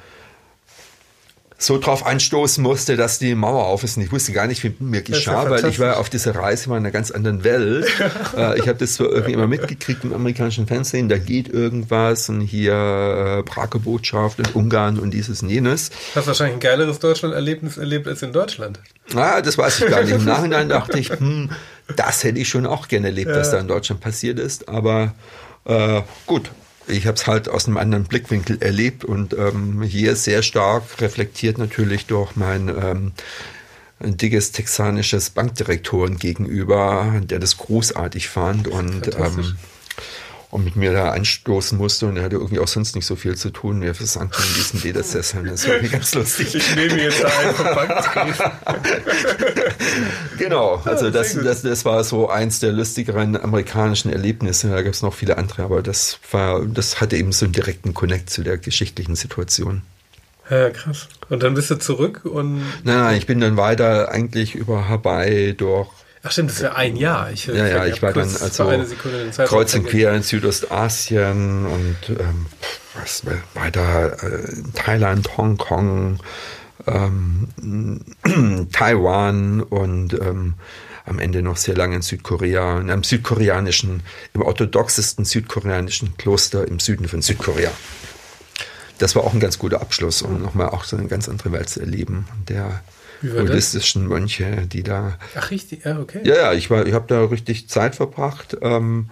so 1.65 1.79
drauf 1.79 2.05
anstoßen 2.05 2.63
musste, 2.63 2.97
dass 2.97 3.19
die 3.19 3.35
Mauer 3.35 3.67
auf 3.67 3.85
ist. 3.85 3.97
Und 3.97 4.03
ich 4.03 4.13
wusste 4.13 4.33
gar 4.33 4.47
nicht, 4.47 4.63
wie 4.65 4.75
mir 4.79 5.03
geschah, 5.03 5.49
weil 5.49 5.65
ich 5.67 5.79
war 5.79 5.99
auf 5.99 6.11
dieser 6.11 6.35
Reise 6.35 6.69
mal 6.69 6.77
in 6.77 6.85
einer 6.85 6.91
ganz 6.91 7.11
anderen 7.11 7.45
Welt. 7.45 7.87
äh, 8.37 8.59
ich 8.59 8.69
habe 8.69 8.79
das 8.79 8.95
so 8.95 9.09
irgendwie 9.09 9.33
immer 9.33 9.47
mitgekriegt 9.47 10.05
im 10.05 10.13
amerikanischen 10.13 10.67
Fernsehen, 10.67 11.09
da 11.09 11.19
geht 11.19 11.49
irgendwas 11.49 12.29
und 12.29 12.41
hier 12.41 12.73
äh, 12.75 13.43
Prager 13.43 13.79
Botschaft 13.79 14.39
und 14.39 14.55
Ungarn 14.55 14.99
und 14.99 15.13
dieses 15.13 15.43
und 15.43 15.51
jenes. 15.51 15.91
Hast 16.15 16.27
wahrscheinlich 16.27 16.57
ein 16.57 16.61
geileres 16.61 16.99
Deutschland-Erlebnis 16.99 17.77
erlebt 17.77 18.07
als 18.07 18.23
in 18.23 18.33
Deutschland. 18.33 18.81
Ah, 19.15 19.41
das 19.41 19.59
weiß 19.59 19.81
ich 19.81 19.87
gar 19.89 20.03
nicht. 20.03 20.13
Im 20.13 20.25
Nachhinein 20.25 20.69
dachte 20.69 20.99
ich, 20.99 21.11
hm, 21.11 21.51
das 21.97 22.25
hätte 22.25 22.39
ich 22.39 22.49
schon 22.49 22.67
auch 22.67 22.89
gerne 22.89 23.09
erlebt, 23.09 23.31
ja. 23.31 23.37
was 23.37 23.51
da 23.51 23.59
in 23.59 23.69
Deutschland 23.69 24.01
passiert 24.01 24.39
ist. 24.39 24.69
Aber 24.69 25.15
äh, 25.65 26.03
gut, 26.27 26.51
ich 26.87 27.07
habe 27.07 27.17
es 27.17 27.27
halt 27.27 27.49
aus 27.49 27.67
einem 27.67 27.77
anderen 27.77 28.05
Blickwinkel 28.05 28.61
erlebt 28.61 29.05
und 29.05 29.35
ähm, 29.35 29.83
hier 29.83 30.17
sehr 30.17 30.43
stark 30.43 31.01
reflektiert 31.01 31.59
natürlich 31.59 32.07
durch 32.07 32.37
mein 32.37 32.69
ähm, 32.69 33.13
dickes 34.01 34.53
texanisches 34.53 35.31
Bankdirektoren 35.31 36.19
gegenüber, 36.19 37.21
der 37.23 37.39
das 37.39 37.57
großartig 37.57 38.29
fand 38.29 38.69
und 38.69 39.15
ähm, 39.17 39.57
und 40.55 40.65
mit 40.65 40.77
mir 40.77 40.93
da 40.93 41.11
anstoßen 41.11 41.77
musste 41.77 42.07
und 42.07 42.17
er 42.17 42.23
hatte 42.23 42.37
irgendwie 42.37 42.61
auch 42.61 42.69
sonst 42.69 42.95
nicht 42.95 43.07
so 43.07 43.17
viel 43.17 43.35
zu 43.35 43.51
tun. 43.51 43.83
Wir 43.83 43.93
versanken 43.93 44.41
in 44.51 44.55
diesen 44.55 44.83
Ledersesseln. 44.83 45.47
Das 45.47 45.67
war 45.67 45.75
irgendwie 45.75 45.93
ganz 45.93 46.15
lustig. 46.15 46.55
Ich 46.55 46.77
nehme 46.77 47.03
jetzt 47.03 47.25
einen 47.25 47.55
vom 47.57 47.67
Genau, 50.39 50.81
also 50.85 51.11
das, 51.11 51.35
das, 51.35 51.63
das 51.63 51.85
war 51.85 52.05
so 52.05 52.29
eins 52.29 52.61
der 52.61 52.71
lustigeren 52.71 53.37
amerikanischen 53.37 54.13
Erlebnisse. 54.13 54.71
Da 54.71 54.83
gab 54.83 54.93
es 54.93 55.03
noch 55.03 55.13
viele 55.13 55.39
andere, 55.39 55.65
aber 55.65 55.83
das 55.83 56.21
war, 56.31 56.65
das 56.65 57.01
hatte 57.01 57.17
eben 57.17 57.33
so 57.33 57.47
einen 57.47 57.53
direkten 57.53 57.93
Connect 57.93 58.31
zu 58.31 58.45
der 58.45 58.57
geschichtlichen 58.57 59.17
Situation. 59.17 59.83
Ja, 60.49 60.71
krass. 60.71 61.09
Und 61.31 61.43
dann 61.43 61.55
bist 61.55 61.73
du 61.73 61.81
zurück 61.81 62.21
und. 62.25 62.59
Nein, 62.85 62.85
nein, 62.85 63.19
ich 63.19 63.27
bin 63.27 63.41
dann 63.41 63.57
weiter 63.57 64.13
eigentlich 64.13 64.55
über 64.55 64.89
Hawaii 64.89 65.53
durch 65.53 65.89
Ach 66.27 66.33
stimmt, 66.33 66.51
das 66.51 66.61
ja 66.61 66.73
ein 66.73 66.97
Jahr. 66.97 67.31
Ich, 67.31 67.47
ja, 67.47 67.67
ja, 67.67 67.87
ich 67.87 68.01
war 68.01 68.15
dann 68.15 68.35
also 68.41 68.73
kreuz 69.45 69.75
und 69.75 69.87
quer 69.87 70.15
in 70.15 70.23
Südostasien 70.23 71.67
und 71.67 71.99
ähm, 72.09 72.47
was 72.99 73.25
weiter 73.53 74.23
äh, 74.23 74.63
Thailand, 74.75 75.37
Hongkong, 75.37 76.21
ähm, 76.87 78.01
Taiwan 78.73 79.61
und 79.61 80.15
ähm, 80.15 80.55
am 81.05 81.19
Ende 81.19 81.43
noch 81.43 81.59
sehr 81.59 81.77
lange 81.77 81.97
in 81.97 82.03
Südkorea, 82.03 82.81
in 82.81 82.91
einem 82.91 83.05
südkoreanischen, 83.05 84.03
im 84.33 84.41
orthodoxesten 84.41 85.27
südkoreanischen 85.27 86.17
Kloster 86.17 86.67
im 86.67 86.81
Süden 86.81 87.07
von 87.07 87.21
Südkorea. 87.21 87.71
das 88.99 89.15
war 89.15 89.25
auch 89.25 89.35
ein 89.35 89.41
ganz 89.41 89.59
guter 89.59 89.83
Abschluss, 89.83 90.23
um 90.23 90.41
nochmal 90.41 90.71
auch 90.71 90.85
so 90.85 90.97
eine 90.97 91.09
ganz 91.09 91.29
andere 91.29 91.53
Welt 91.53 91.69
zu 91.69 91.81
erleben. 91.81 92.27
Der 92.49 92.83
buddhistischen 93.29 94.07
Mönche, 94.07 94.67
die 94.67 94.83
da. 94.83 95.19
Ach, 95.37 95.51
richtig, 95.51 95.85
ja, 95.85 95.99
okay. 95.99 96.21
Ja, 96.25 96.35
ja, 96.35 96.53
ich, 96.53 96.71
war, 96.71 96.87
ich 96.87 96.95
habe 96.95 97.07
da 97.09 97.25
richtig 97.25 97.69
Zeit 97.69 97.95
verbracht. 97.95 98.57
Ähm, 98.61 99.11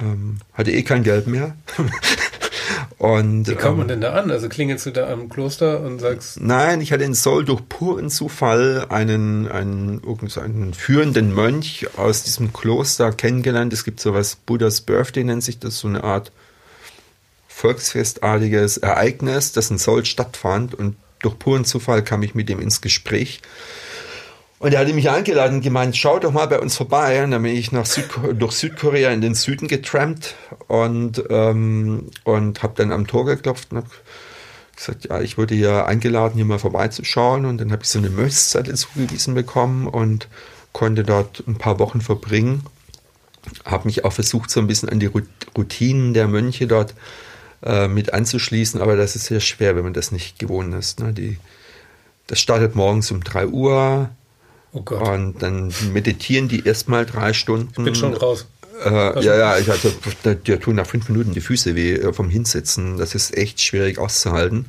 ähm, 0.00 0.38
hatte 0.54 0.70
eh 0.70 0.82
kein 0.82 1.02
Geld 1.02 1.26
mehr. 1.26 1.56
und, 2.98 3.48
Wie 3.48 3.54
kommt 3.54 3.78
man 3.78 3.82
ähm, 3.82 3.88
denn 3.88 4.00
da 4.00 4.12
an? 4.14 4.30
Also 4.30 4.48
klingelst 4.48 4.86
du 4.86 4.90
da 4.90 5.10
am 5.10 5.28
Kloster 5.28 5.80
und 5.80 6.00
sagst. 6.00 6.40
Nein, 6.40 6.80
ich 6.80 6.92
hatte 6.92 7.04
in 7.04 7.14
Seoul 7.14 7.44
durch 7.44 7.68
puren 7.68 8.10
Zufall 8.10 8.86
einen, 8.88 9.48
einen, 9.48 10.00
einen 10.36 10.74
führenden 10.74 11.34
Mönch 11.34 11.86
aus 11.96 12.22
diesem 12.22 12.52
Kloster 12.52 13.12
kennengelernt. 13.12 13.72
Es 13.72 13.84
gibt 13.84 14.00
sowas, 14.00 14.36
Buddha's 14.36 14.80
Birthday 14.80 15.24
nennt 15.24 15.44
sich 15.44 15.58
das, 15.58 15.78
so 15.78 15.88
eine 15.88 16.02
Art 16.02 16.32
volksfestartiges 17.48 18.78
Ereignis, 18.78 19.52
das 19.52 19.70
in 19.70 19.76
Seoul 19.76 20.06
stattfand 20.06 20.74
und 20.74 20.96
durch 21.20 21.38
puren 21.38 21.64
Zufall 21.64 22.02
kam 22.02 22.22
ich 22.22 22.34
mit 22.34 22.50
ihm 22.50 22.60
ins 22.60 22.80
Gespräch. 22.80 23.40
Und 24.58 24.74
er 24.74 24.80
hatte 24.80 24.92
mich 24.92 25.08
eingeladen 25.08 25.56
und 25.56 25.62
gemeint, 25.62 25.96
schau 25.96 26.18
doch 26.18 26.32
mal 26.32 26.46
bei 26.46 26.60
uns 26.60 26.76
vorbei. 26.76 27.24
Und 27.24 27.30
dann 27.30 27.42
bin 27.42 27.56
ich 27.56 27.72
nach 27.72 27.86
Süd 27.86 28.10
durch 28.34 28.52
Südkorea 28.52 29.10
in 29.10 29.22
den 29.22 29.34
Süden 29.34 29.68
getrampt 29.68 30.34
und, 30.68 31.24
ähm, 31.30 32.10
und 32.24 32.62
habe 32.62 32.74
dann 32.76 32.92
am 32.92 33.06
Tor 33.06 33.24
geklopft 33.24 33.72
und 33.72 33.78
habe 33.78 33.88
gesagt, 34.76 35.06
ja, 35.08 35.20
ich 35.22 35.38
wurde 35.38 35.54
hier 35.54 35.86
eingeladen, 35.86 36.34
hier 36.34 36.44
mal 36.44 36.58
vorbeizuschauen. 36.58 37.46
Und 37.46 37.58
dann 37.58 37.72
habe 37.72 37.84
ich 37.84 37.88
so 37.88 37.98
eine 37.98 38.10
Mönchszeit 38.10 38.76
zugewiesen 38.76 39.34
bekommen 39.34 39.86
und 39.86 40.28
konnte 40.72 41.04
dort 41.04 41.42
ein 41.46 41.56
paar 41.56 41.78
Wochen 41.78 42.02
verbringen. 42.02 42.62
Habe 43.64 43.86
mich 43.86 44.04
auch 44.04 44.12
versucht, 44.12 44.50
so 44.50 44.60
ein 44.60 44.66
bisschen 44.66 44.90
an 44.90 45.00
die 45.00 45.10
Routinen 45.56 46.12
der 46.12 46.28
Mönche 46.28 46.66
dort 46.66 46.90
äh, 46.90 46.94
mit 47.62 48.14
anzuschließen, 48.14 48.80
aber 48.80 48.96
das 48.96 49.16
ist 49.16 49.26
sehr 49.26 49.40
schwer, 49.40 49.76
wenn 49.76 49.84
man 49.84 49.92
das 49.92 50.12
nicht 50.12 50.38
gewohnt 50.38 50.74
ist. 50.74 51.00
Ne? 51.00 51.12
Die, 51.12 51.38
das 52.26 52.40
startet 52.40 52.74
morgens 52.74 53.10
um 53.10 53.22
3 53.22 53.48
Uhr 53.48 54.10
oh 54.72 54.78
und 54.78 55.42
dann 55.42 55.72
meditieren 55.92 56.48
die 56.48 56.64
erstmal 56.64 57.04
drei 57.04 57.32
Stunden. 57.32 57.80
Ich 57.80 57.84
bin 57.84 57.94
schon 57.94 58.14
raus. 58.14 58.46
Äh, 58.84 59.22
ja, 59.22 59.36
ja, 59.36 59.58
ich 59.58 59.68
hatte, 59.68 59.92
der 60.24 60.60
tun 60.60 60.76
nach 60.76 60.86
fünf 60.86 61.08
Minuten 61.08 61.32
die 61.32 61.40
Füße 61.40 61.74
weh 61.74 61.94
äh, 61.94 62.12
vom 62.12 62.30
Hinsitzen. 62.30 62.96
Das 62.96 63.14
ist 63.14 63.36
echt 63.36 63.60
schwierig 63.60 63.98
auszuhalten. 63.98 64.66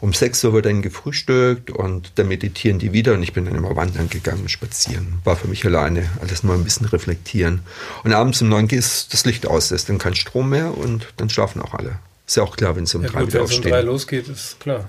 Um 0.00 0.14
6 0.14 0.44
Uhr 0.44 0.54
wird 0.54 0.64
dann 0.64 0.80
gefrühstückt 0.80 1.70
und 1.70 2.12
dann 2.14 2.28
meditieren 2.28 2.78
die 2.78 2.94
wieder 2.94 3.12
und 3.12 3.22
ich 3.22 3.34
bin 3.34 3.44
dann 3.44 3.54
immer 3.54 3.76
wandern 3.76 4.08
gegangen, 4.08 4.48
spazieren. 4.48 5.18
War 5.24 5.36
für 5.36 5.46
mich 5.46 5.66
alleine, 5.66 6.08
alles 6.22 6.42
mal 6.42 6.54
ein 6.54 6.64
bisschen 6.64 6.86
reflektieren. 6.86 7.60
Und 8.02 8.14
abends 8.14 8.40
um 8.40 8.48
9 8.48 8.66
geht 8.66 8.78
das 8.78 9.26
Licht 9.26 9.46
aus, 9.46 9.70
ist 9.70 9.90
dann 9.90 9.98
kein 9.98 10.14
Strom 10.14 10.48
mehr 10.48 10.76
und 10.78 11.12
dann 11.18 11.28
schlafen 11.28 11.60
auch 11.60 11.74
alle. 11.74 11.98
Ist 12.30 12.36
ja 12.36 12.44
auch 12.44 12.56
klar, 12.56 12.76
wenn 12.76 12.84
es 12.84 12.94
um 12.94 13.02
ja, 13.02 13.08
drei 13.08 13.22
gut, 13.22 13.32
wieder 13.32 13.42
aufstehen. 13.42 13.64
Wenn 13.64 13.70
es 13.72 13.80
um 13.80 13.86
drei 13.86 13.92
losgeht, 13.92 14.28
ist 14.28 14.60
klar. 14.60 14.86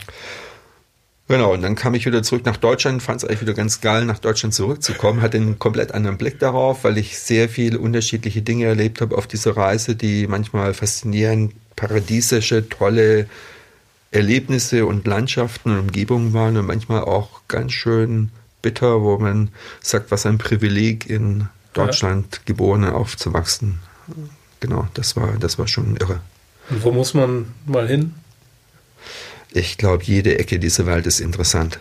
Genau, 1.28 1.54
und 1.56 1.64
dann 1.64 1.74
kam 1.74 1.96
ich 1.96 2.06
wieder 2.06 2.22
zurück 2.22 2.46
nach 2.46 2.58
Deutschland, 2.58 3.02
fand 3.02 3.24
es 3.24 3.28
eigentlich 3.28 3.42
wieder 3.42 3.56
ganz 3.56 3.82
geil, 3.82 4.06
nach 4.06 4.20
Deutschland 4.20 4.54
zurückzukommen, 4.54 5.24
hatte 5.24 5.38
einen 5.38 5.58
komplett 5.58 5.92
anderen 5.92 6.20
Blick 6.20 6.38
darauf, 6.38 6.84
weil 6.84 7.00
ich 7.00 7.18
sehr 7.18 7.50
viele 7.50 7.80
unterschiedliche 7.80 8.44
Dinge 8.44 8.66
erlebt 8.66 9.02
habe 9.02 9.18
auf 9.18 9.26
dieser 9.26 9.58
Reise, 9.58 9.96
die 9.96 10.28
manchmal 10.28 10.76
faszinierend, 10.76 11.56
paradiesische, 11.76 12.70
tolle 12.70 13.26
Erlebnisse 14.12 14.86
und 14.86 15.08
Landschaften 15.08 15.72
und 15.72 15.80
Umgebungen 15.80 16.34
waren 16.34 16.58
und 16.58 16.68
manchmal 16.68 17.02
auch 17.02 17.42
ganz 17.48 17.72
schön 17.72 18.30
bitter, 18.62 19.02
wo 19.02 19.18
man 19.18 19.50
sagt, 19.82 20.12
was 20.12 20.28
ein 20.28 20.38
Privileg 20.38 21.10
in 21.10 21.48
Deutschland 21.74 22.36
ja. 22.36 22.42
geboren 22.46 22.86
aufzuwachsen. 22.86 23.80
Genau, 24.60 24.88
das 24.94 25.16
war, 25.16 25.38
das 25.40 25.58
war 25.58 25.68
schon 25.68 25.98
irre. 25.98 26.20
Und 26.70 26.84
wo 26.84 26.92
muss 26.92 27.14
man 27.14 27.54
mal 27.66 27.88
hin? 27.88 28.14
Ich 29.52 29.78
glaube, 29.78 30.04
jede 30.04 30.40
Ecke 30.40 30.60
dieser 30.60 30.86
Welt 30.86 31.06
ist 31.06 31.20
interessant. 31.20 31.80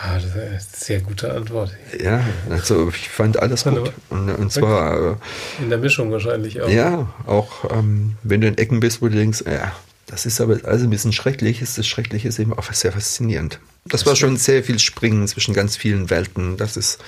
Ah, 0.00 0.14
das 0.14 0.26
ist 0.26 0.36
eine 0.36 0.60
sehr 0.72 1.00
gute 1.00 1.34
Antwort. 1.34 1.72
Ja, 2.00 2.24
also 2.48 2.88
ich 2.88 3.08
fand 3.08 3.38
alles 3.38 3.64
gut. 3.64 3.92
Und, 4.10 4.30
und 4.30 4.52
zwar. 4.52 5.12
Äh, 5.12 5.62
in 5.62 5.70
der 5.70 5.78
Mischung 5.78 6.12
wahrscheinlich 6.12 6.62
auch. 6.62 6.68
Ja, 6.68 7.12
auch 7.26 7.70
ähm, 7.72 8.16
wenn 8.22 8.40
du 8.40 8.46
in 8.46 8.56
Ecken 8.56 8.78
bist, 8.78 9.02
wo 9.02 9.08
du 9.08 9.16
denkst, 9.16 9.42
ja, 9.44 9.72
das 10.06 10.24
ist 10.24 10.40
aber 10.40 10.60
also 10.64 10.84
ein 10.84 10.90
bisschen 10.90 11.12
schrecklich, 11.12 11.62
ist 11.62 11.78
das 11.78 11.86
Schreckliche 11.88 12.28
ist 12.28 12.38
eben 12.38 12.54
auch 12.54 12.72
sehr 12.72 12.92
faszinierend. 12.92 13.58
Das, 13.84 14.00
das 14.00 14.06
war 14.06 14.14
schon 14.14 14.36
sehr 14.36 14.62
viel 14.62 14.78
Springen 14.78 15.26
zwischen 15.26 15.52
ganz 15.52 15.76
vielen 15.76 16.10
Welten. 16.10 16.56
Das 16.56 16.76
ist 16.76 16.98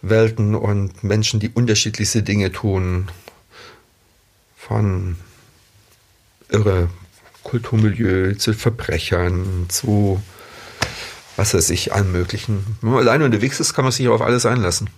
Welten 0.00 0.54
und 0.54 1.02
Menschen, 1.02 1.40
die 1.40 1.50
unterschiedlichste 1.50 2.22
Dinge 2.22 2.52
tun. 2.52 3.08
Von 4.56 5.16
irre 6.52 6.88
Kulturmilieu, 7.42 8.34
zu 8.34 8.52
Verbrechern, 8.52 9.66
zu 9.68 10.22
was 11.36 11.54
weiß 11.54 11.70
ich, 11.70 11.92
allen 11.92 12.12
möglichen. 12.12 12.76
Wenn 12.80 12.90
man 12.90 13.00
alleine 13.00 13.24
unterwegs 13.24 13.58
ist, 13.60 13.74
kann 13.74 13.84
man 13.84 13.92
sich 13.92 14.08
auf 14.08 14.20
alles 14.20 14.46
einlassen. 14.46 14.90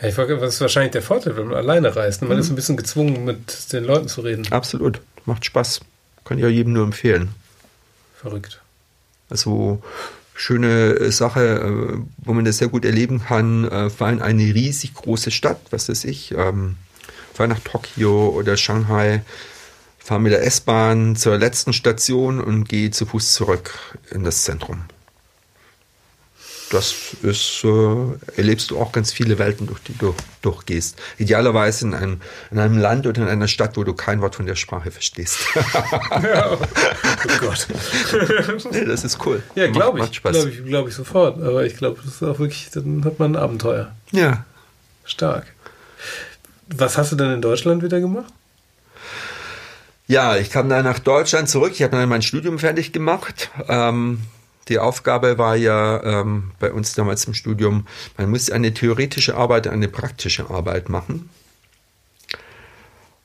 Ja, 0.00 0.08
ich 0.08 0.14
frage, 0.14 0.40
was 0.40 0.54
ist 0.54 0.60
wahrscheinlich 0.60 0.92
der 0.92 1.02
Vorteil, 1.02 1.36
wenn 1.36 1.48
man 1.48 1.56
alleine 1.56 1.94
reist? 1.94 2.22
Man 2.22 2.32
mhm. 2.32 2.38
ist 2.38 2.50
ein 2.50 2.56
bisschen 2.56 2.76
gezwungen, 2.76 3.24
mit 3.24 3.72
den 3.72 3.84
Leuten 3.84 4.08
zu 4.08 4.20
reden. 4.22 4.46
Absolut. 4.50 5.00
Macht 5.26 5.44
Spaß. 5.44 5.80
Kann 6.24 6.38
ich 6.38 6.42
ja 6.42 6.48
jedem 6.48 6.72
nur 6.72 6.84
empfehlen. 6.84 7.30
Verrückt. 8.16 8.60
Also 9.28 9.82
schöne 10.34 11.10
Sache, 11.12 11.40
äh, 11.40 11.98
wo 12.18 12.32
man 12.32 12.44
das 12.44 12.58
sehr 12.58 12.68
gut 12.68 12.84
erleben 12.84 13.22
kann, 13.22 13.64
äh, 13.68 13.90
vor 13.90 14.06
allem 14.06 14.22
eine 14.22 14.42
riesig 14.42 14.94
große 14.94 15.30
Stadt, 15.30 15.60
was 15.70 15.88
weiß 15.88 16.04
ich, 16.04 16.32
ähm, 16.32 16.76
vor 17.34 17.44
allem 17.44 17.50
nach 17.50 17.60
Tokio 17.60 18.28
oder 18.30 18.56
Shanghai, 18.56 19.22
fahre 20.00 20.20
mit 20.20 20.32
der 20.32 20.44
S-Bahn 20.44 21.14
zur 21.14 21.38
letzten 21.38 21.72
Station 21.72 22.40
und 22.40 22.68
gehe 22.68 22.90
zu 22.90 23.06
Fuß 23.06 23.32
zurück 23.32 23.78
in 24.10 24.24
das 24.24 24.42
Zentrum. 24.42 24.84
Das 26.70 27.16
ist, 27.22 27.64
äh, 27.64 28.36
erlebst 28.36 28.70
du 28.70 28.78
auch 28.78 28.92
ganz 28.92 29.12
viele 29.12 29.40
Welten, 29.40 29.66
durch 29.66 29.80
die 29.80 29.98
du 29.98 30.14
durchgehst. 30.40 30.96
Idealerweise 31.18 31.86
in 31.86 31.94
einem, 31.94 32.20
in 32.52 32.60
einem 32.60 32.78
Land 32.78 33.08
oder 33.08 33.22
in 33.22 33.28
einer 33.28 33.48
Stadt, 33.48 33.76
wo 33.76 33.82
du 33.82 33.92
kein 33.92 34.20
Wort 34.20 34.36
von 34.36 34.46
der 34.46 34.54
Sprache 34.54 34.92
verstehst. 34.92 35.38
ja, 36.22 36.52
oh 36.52 36.58
Gott. 37.40 37.66
nee, 38.70 38.84
das 38.84 39.02
ist 39.02 39.18
cool. 39.26 39.42
Ja, 39.56 39.66
glaube 39.66 39.98
ich. 39.98 40.22
Glaube 40.22 40.48
ich, 40.48 40.64
glaub 40.64 40.86
ich 40.86 40.94
sofort. 40.94 41.42
Aber 41.42 41.66
ich 41.66 41.76
glaube, 41.76 42.00
das 42.04 42.14
ist 42.14 42.22
auch 42.22 42.38
wirklich, 42.38 42.70
dann 42.72 43.04
hat 43.04 43.18
man 43.18 43.34
ein 43.34 43.42
Abenteuer. 43.42 43.90
Ja. 44.12 44.44
Stark. 45.04 45.46
Was 46.68 46.96
hast 46.96 47.10
du 47.10 47.16
dann 47.16 47.34
in 47.34 47.42
Deutschland 47.42 47.82
wieder 47.82 47.98
gemacht? 47.98 48.32
Ja, 50.10 50.36
ich 50.36 50.50
kam 50.50 50.68
dann 50.68 50.82
nach 50.82 50.98
Deutschland 50.98 51.48
zurück. 51.48 51.70
Ich 51.72 51.84
habe 51.84 51.96
dann 51.96 52.08
mein 52.08 52.20
Studium 52.20 52.58
fertig 52.58 52.90
gemacht. 52.90 53.52
Ähm, 53.68 54.18
die 54.68 54.80
Aufgabe 54.80 55.38
war 55.38 55.54
ja 55.54 56.02
ähm, 56.02 56.50
bei 56.58 56.72
uns 56.72 56.94
damals 56.94 57.26
im 57.26 57.34
Studium, 57.34 57.86
man 58.16 58.28
muss 58.28 58.50
eine 58.50 58.74
theoretische 58.74 59.36
Arbeit, 59.36 59.68
eine 59.68 59.86
praktische 59.86 60.50
Arbeit 60.50 60.88
machen. 60.88 61.30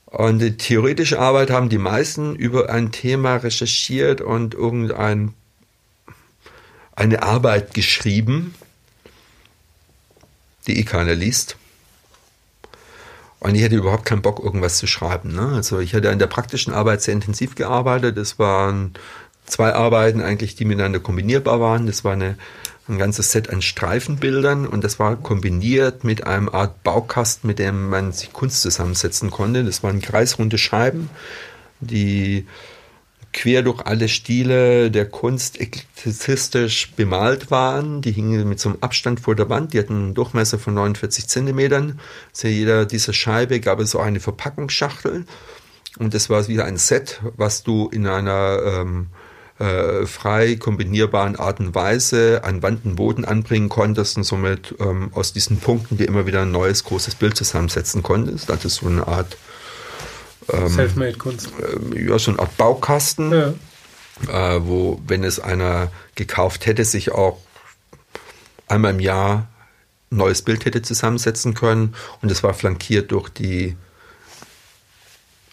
Und 0.04 0.38
die 0.38 0.56
theoretische 0.56 1.18
Arbeit 1.18 1.50
haben 1.50 1.70
die 1.70 1.78
meisten 1.78 2.36
über 2.36 2.70
ein 2.70 2.92
Thema 2.92 3.34
recherchiert 3.34 4.20
und 4.20 4.54
irgendein 4.54 5.34
eine 6.94 7.24
Arbeit 7.24 7.74
geschrieben, 7.74 8.54
die 10.68 10.78
eh 10.78 10.84
keiner 10.84 11.16
liest. 11.16 11.56
Und 13.38 13.54
ich 13.54 13.62
hatte 13.62 13.76
überhaupt 13.76 14.06
keinen 14.06 14.22
Bock, 14.22 14.42
irgendwas 14.42 14.78
zu 14.78 14.86
schreiben. 14.86 15.34
Ne? 15.34 15.52
Also 15.54 15.78
ich 15.78 15.94
hatte 15.94 16.10
an 16.10 16.18
der 16.18 16.26
praktischen 16.26 16.72
Arbeit 16.72 17.02
sehr 17.02 17.14
intensiv 17.14 17.54
gearbeitet. 17.54 18.16
Es 18.16 18.38
waren 18.38 18.94
zwei 19.44 19.74
Arbeiten 19.74 20.20
eigentlich, 20.20 20.54
die 20.56 20.64
miteinander 20.64 21.00
kombinierbar 21.00 21.60
waren. 21.60 21.86
Das 21.86 22.04
war 22.04 22.14
eine, 22.14 22.36
ein 22.88 22.98
ganzes 22.98 23.32
Set 23.32 23.50
an 23.50 23.62
Streifenbildern 23.62 24.66
und 24.66 24.84
das 24.84 24.98
war 24.98 25.16
kombiniert 25.16 26.02
mit 26.04 26.26
einem 26.26 26.48
Art 26.48 26.82
Baukasten, 26.82 27.46
mit 27.46 27.58
dem 27.58 27.88
man 27.88 28.12
sich 28.12 28.32
Kunst 28.32 28.62
zusammensetzen 28.62 29.30
konnte. 29.30 29.64
Das 29.64 29.82
waren 29.82 30.00
kreisrunde 30.00 30.58
Scheiben, 30.58 31.10
die 31.80 32.46
quer 33.36 33.62
durch 33.62 33.86
alle 33.86 34.08
Stile 34.08 34.90
der 34.90 35.06
Kunst 35.06 35.60
eklezistisch 35.60 36.92
bemalt 36.96 37.50
waren. 37.50 38.00
Die 38.00 38.10
hingen 38.10 38.48
mit 38.48 38.58
so 38.58 38.70
einem 38.70 38.78
Abstand 38.80 39.20
vor 39.20 39.36
der 39.36 39.50
Wand. 39.50 39.74
Die 39.74 39.78
hatten 39.78 39.92
einen 39.92 40.14
Durchmesser 40.14 40.58
von 40.58 40.74
49 40.74 41.28
Zentimetern. 41.28 42.00
Zu 42.32 42.48
jeder 42.48 42.86
dieser 42.86 43.12
Scheibe 43.12 43.60
gab 43.60 43.78
es 43.78 43.90
so 43.90 44.00
eine 44.00 44.20
Verpackungsschachtel. 44.20 45.26
Und 45.98 46.14
das 46.14 46.30
war 46.30 46.48
wieder 46.48 46.64
ein 46.64 46.78
Set, 46.78 47.20
was 47.36 47.62
du 47.62 47.88
in 47.92 48.06
einer 48.06 48.58
ähm, 48.64 49.08
äh, 49.58 50.06
frei 50.06 50.56
kombinierbaren 50.56 51.36
Art 51.36 51.60
und 51.60 51.74
Weise 51.74 52.40
an 52.42 52.62
Wand 52.62 52.86
und 52.86 52.96
Boden 52.96 53.26
anbringen 53.26 53.68
konntest 53.68 54.16
und 54.16 54.24
somit 54.24 54.74
ähm, 54.80 55.10
aus 55.12 55.34
diesen 55.34 55.58
Punkten 55.58 55.98
dir 55.98 56.08
immer 56.08 56.26
wieder 56.26 56.42
ein 56.42 56.52
neues 56.52 56.84
großes 56.84 57.16
Bild 57.16 57.36
zusammensetzen 57.36 58.02
konntest. 58.02 58.48
Das 58.48 58.64
ist 58.64 58.76
so 58.76 58.86
eine 58.86 59.06
Art 59.06 59.36
ähm, 60.52 60.68
Selfmade-Kunst. 60.68 61.50
Äh, 61.94 62.08
ja, 62.08 62.18
so 62.18 62.30
eine 62.32 62.40
Art 62.40 62.56
Baukasten, 62.56 63.32
ja. 63.32 64.56
äh, 64.56 64.66
wo, 64.66 65.00
wenn 65.06 65.24
es 65.24 65.40
einer 65.40 65.90
gekauft 66.14 66.66
hätte, 66.66 66.84
sich 66.84 67.12
auch 67.12 67.38
einmal 68.68 68.92
im 68.92 69.00
Jahr 69.00 69.48
ein 70.10 70.18
neues 70.18 70.42
Bild 70.42 70.64
hätte 70.64 70.82
zusammensetzen 70.82 71.54
können. 71.54 71.94
Und 72.22 72.30
es 72.30 72.42
war 72.42 72.54
flankiert 72.54 73.12
durch 73.12 73.28
die 73.28 73.76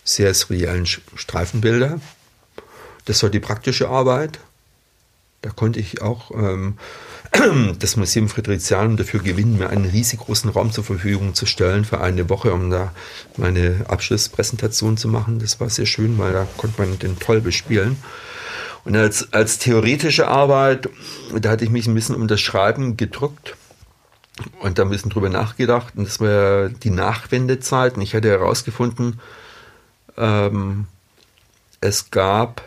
sehr 0.04 0.34
seriellen 0.34 0.86
Streifenbilder. 0.86 2.00
Das 3.06 3.24
war 3.24 3.30
die 3.30 3.40
praktische 3.40 3.90
Arbeit. 3.90 4.40
Da 5.42 5.50
konnte 5.50 5.80
ich 5.80 6.02
auch 6.02 6.32
ähm, 6.32 6.78
das 7.80 7.96
Museum 7.96 8.30
Friedrichshain 8.30 8.96
dafür 8.96 9.20
gewinnen, 9.20 9.58
mir 9.58 9.70
einen 9.70 9.86
riesig 9.86 10.20
großen 10.20 10.50
Raum 10.50 10.72
zur 10.72 10.84
Verfügung 10.84 11.34
zu 11.34 11.46
stellen 11.46 11.84
für 11.84 12.00
eine 12.00 12.30
Woche, 12.30 12.54
um 12.54 12.70
da 12.70 12.94
meine 13.38 13.86
Abschlusspräsentation 13.88 14.98
zu 14.98 15.08
machen. 15.08 15.40
Das 15.40 15.60
war 15.60 15.70
sehr 15.70 15.86
schön, 15.86 16.18
weil 16.20 16.34
da 16.34 16.48
konnte 16.58 16.82
man 16.82 17.00
den 17.00 17.20
toll 17.20 17.42
bespielen. 17.42 17.98
Und 18.86 18.96
als, 18.96 19.34
als 19.34 19.58
theoretische 19.58 20.28
Arbeit, 20.28 20.90
da 21.34 21.52
hatte 21.52 21.64
ich 21.64 21.72
mich 21.72 21.88
ein 21.88 21.96
bisschen 21.96 22.16
um 22.16 22.28
das 22.28 22.42
Schreiben 22.42 22.98
gedrückt 22.98 23.56
und 24.60 24.78
da 24.78 24.84
ein 24.84 24.90
bisschen 24.90 25.10
drüber 25.10 25.30
nachgedacht. 25.30 25.94
Und 25.96 26.08
das 26.08 26.20
war 26.20 26.70
die 26.70 26.90
Nachwendezeit. 26.90 27.96
Und 27.96 28.02
ich 28.02 28.14
hatte 28.14 28.30
herausgefunden, 28.30 29.20
ähm, 30.18 30.86
es 31.82 32.12
gab 32.12 32.62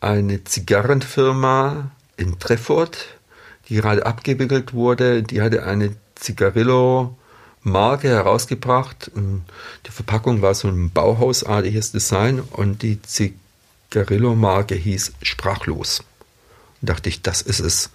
eine 0.00 0.44
Zigarrenfirma 0.44 1.90
in 2.16 2.38
Treffort, 2.38 3.19
die 3.70 3.76
gerade 3.76 4.04
abgewickelt 4.04 4.74
wurde. 4.74 5.22
Die 5.22 5.40
hatte 5.40 5.64
eine 5.64 5.96
Zigarillo-Marke 6.16 8.08
herausgebracht. 8.08 9.10
Und 9.14 9.44
die 9.86 9.90
Verpackung 9.90 10.42
war 10.42 10.54
so 10.54 10.68
ein 10.68 10.90
Bauhausartiges 10.90 11.92
Design 11.92 12.40
und 12.40 12.82
die 12.82 13.00
Zigarillo-Marke 13.00 14.74
hieß 14.74 15.12
Sprachlos. 15.22 16.02
Und 16.82 16.90
dachte 16.90 17.08
ich, 17.08 17.22
das 17.22 17.40
ist 17.40 17.60
es. 17.60 17.90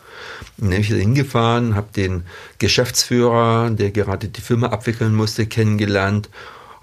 Und 0.58 0.64
dann 0.64 0.70
bin 0.72 0.82
ich 0.82 0.88
hingefahren, 0.88 1.76
habe 1.76 1.90
den 1.96 2.24
Geschäftsführer, 2.58 3.70
der 3.70 3.92
gerade 3.92 4.30
die 4.30 4.42
Firma 4.42 4.68
abwickeln 4.68 5.14
musste, 5.14 5.46
kennengelernt 5.46 6.30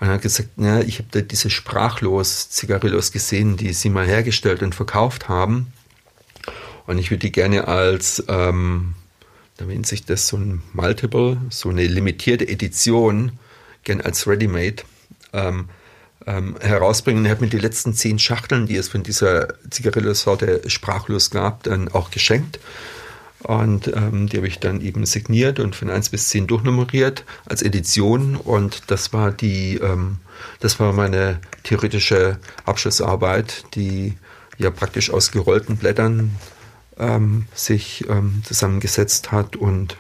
und 0.03 0.09
er 0.09 0.15
hat 0.15 0.23
gesagt, 0.23 0.49
na, 0.57 0.81
ich 0.81 0.99
habe 0.99 1.07
da 1.13 1.21
diese 1.21 1.49
sprachlos 1.49 2.51
Zigarillos 2.51 3.13
gesehen, 3.13 3.57
die 3.57 3.73
sie 3.73 3.89
mal 3.89 4.05
hergestellt 4.05 4.61
und 4.65 4.75
verkauft 4.75 5.29
haben. 5.29 5.73
Und 6.87 6.99
ich 6.99 7.11
würde 7.11 7.21
die 7.21 7.33
gerne 7.33 7.69
als, 7.69 8.25
ähm, 8.29 8.95
da 9.57 9.65
nennt 9.65 9.87
sich 9.87 10.05
das 10.05 10.29
so 10.29 10.37
ein 10.37 10.63
Multiple, 10.73 11.39
so 11.51 11.69
eine 11.69 11.87
limitierte 11.87 12.49
Edition, 12.49 13.33
gerne 13.85 14.05
als 14.05 14.27
Ready-Made 14.27 14.83
ähm, 15.33 15.69
ähm, 16.27 16.57
herausbringen. 16.61 17.25
Er 17.25 17.33
hat 17.33 17.41
mir 17.41 17.49
die 17.49 17.59
letzten 17.59 17.95
zehn 17.95 18.19
Schachteln, 18.19 18.67
die 18.67 18.77
es 18.77 18.89
von 18.89 19.03
dieser 19.03 19.49
Zigarillo-Sorte 19.71 20.63
sprachlos 20.69 21.31
gab, 21.31 21.63
dann 21.65 21.89
auch 21.89 22.11
geschenkt. 22.11 22.59
Und 23.43 23.89
ähm, 23.89 24.29
die 24.29 24.37
habe 24.37 24.47
ich 24.47 24.61
dann 24.61 24.81
eben 24.81 25.05
signiert 25.05 25.59
und 25.59 25.75
von 25.75 25.91
1 25.91 26.11
bis 26.11 26.29
10 26.29 26.47
durchnummeriert 26.47 27.25
als 27.45 27.63
Edition. 27.63 28.37
Und 28.37 28.91
das 28.91 29.13
war 29.13 29.33
die, 29.33 29.79
ähm, 29.79 30.19
das 30.61 30.79
war 30.79 30.93
meine 30.93 31.41
theoretische 31.65 32.39
Abschlussarbeit, 32.65 33.65
die 33.75 34.15
ja 34.59 34.71
praktisch 34.71 35.11
aus 35.11 35.33
gerollten 35.33 35.77
Blättern 35.77 36.37
ähm, 37.03 37.47
sich 37.55 38.09
ähm, 38.09 38.43
zusammengesetzt 38.45 39.33
hat 39.33 39.57
und 39.57 39.97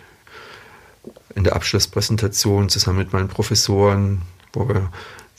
in 1.34 1.44
der 1.44 1.56
Abschlusspräsentation 1.56 2.68
zusammen 2.68 2.98
mit 2.98 3.12
meinen 3.12 3.28
Professoren, 3.28 4.22
wo 4.52 4.68
wir 4.68 4.90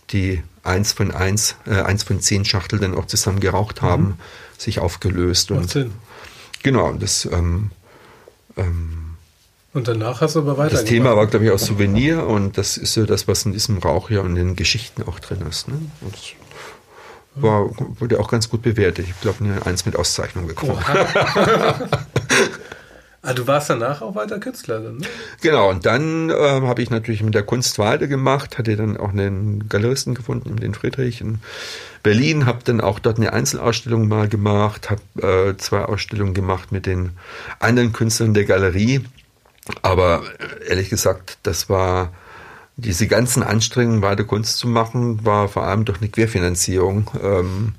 die 0.09 0.43
1 0.63 0.93
von 0.93 1.11
1, 1.11 1.55
äh, 1.65 1.81
1 1.81 2.03
von 2.03 2.19
10 2.19 2.45
Schachtel 2.45 2.79
dann 2.79 2.95
auch 2.95 3.05
zusammen 3.05 3.39
geraucht 3.39 3.81
haben, 3.81 4.03
mhm. 4.03 4.17
sich 4.57 4.79
aufgelöst. 4.79 5.49
Macht 5.51 5.61
und 5.61 5.69
Sinn. 5.69 5.91
Genau, 6.63 6.93
das 6.93 7.25
ähm, 7.25 7.71
ähm, 8.57 9.03
und 9.73 9.87
danach 9.87 10.21
hast 10.21 10.35
du 10.35 10.39
aber 10.39 10.57
weiter. 10.57 10.75
Das 10.75 10.85
Thema 10.85 11.15
war, 11.15 11.25
glaube 11.25 11.45
ich, 11.45 11.51
auch 11.51 11.57
Souvenir 11.57 12.27
und 12.27 12.59
das 12.59 12.77
ist 12.77 12.93
so 12.93 13.05
das, 13.05 13.27
was 13.27 13.43
in 13.45 13.53
diesem 13.53 13.79
Rauch 13.79 14.09
hier 14.09 14.21
und 14.21 14.37
in 14.37 14.49
den 14.49 14.55
Geschichten 14.55 15.01
auch 15.03 15.19
drin 15.19 15.43
ist. 15.49 15.67
Ne? 15.67 15.79
Und 16.01 16.15
war, 17.35 17.69
wurde 17.99 18.19
auch 18.19 18.29
ganz 18.29 18.49
gut 18.49 18.61
bewertet. 18.61 19.05
Ich 19.07 19.19
glaube, 19.21 19.43
eine 19.43 19.65
Eins 19.65 19.85
mit 19.85 19.95
Auszeichnung 19.95 20.47
bekommen. 20.47 20.77
ah, 23.21 23.33
du 23.33 23.47
warst 23.47 23.69
danach 23.69 24.01
auch 24.01 24.15
weiter 24.15 24.39
Künstler 24.39 24.79
dann, 24.79 24.97
ne? 24.97 25.07
Genau, 25.41 25.69
und 25.69 25.85
dann 25.85 26.29
äh, 26.29 26.33
habe 26.33 26.81
ich 26.81 26.89
natürlich 26.89 27.23
mit 27.23 27.33
der 27.33 27.43
Kunst 27.43 27.79
weitergemacht, 27.79 28.57
hatte 28.57 28.75
dann 28.75 28.97
auch 28.97 29.09
einen 29.09 29.67
Galeristen 29.69 30.13
gefunden, 30.13 30.55
den 30.57 30.73
Friedrich 30.73 31.21
in 31.21 31.39
Berlin, 32.03 32.45
habe 32.45 32.59
dann 32.63 32.81
auch 32.81 32.99
dort 32.99 33.17
eine 33.17 33.33
Einzelausstellung 33.33 34.07
mal 34.07 34.27
gemacht, 34.27 34.89
habe 34.89 35.01
äh, 35.49 35.57
zwei 35.57 35.85
Ausstellungen 35.85 36.33
gemacht 36.33 36.71
mit 36.71 36.85
den 36.85 37.11
anderen 37.59 37.93
Künstlern 37.93 38.33
der 38.33 38.45
Galerie. 38.45 39.05
Aber 39.81 40.23
äh, 40.39 40.69
ehrlich 40.69 40.89
gesagt, 40.89 41.37
das 41.43 41.69
war 41.69 42.11
diese 42.75 43.07
ganzen 43.07 43.43
Anstrengungen, 43.43 44.01
weiter 44.01 44.23
Kunst 44.23 44.57
zu 44.57 44.67
machen, 44.67 45.25
war 45.25 45.47
vor 45.47 45.63
allem 45.63 45.85
durch 45.85 45.99
eine 45.99 46.09
Querfinanzierung 46.09 47.09
ähm, 47.21 47.75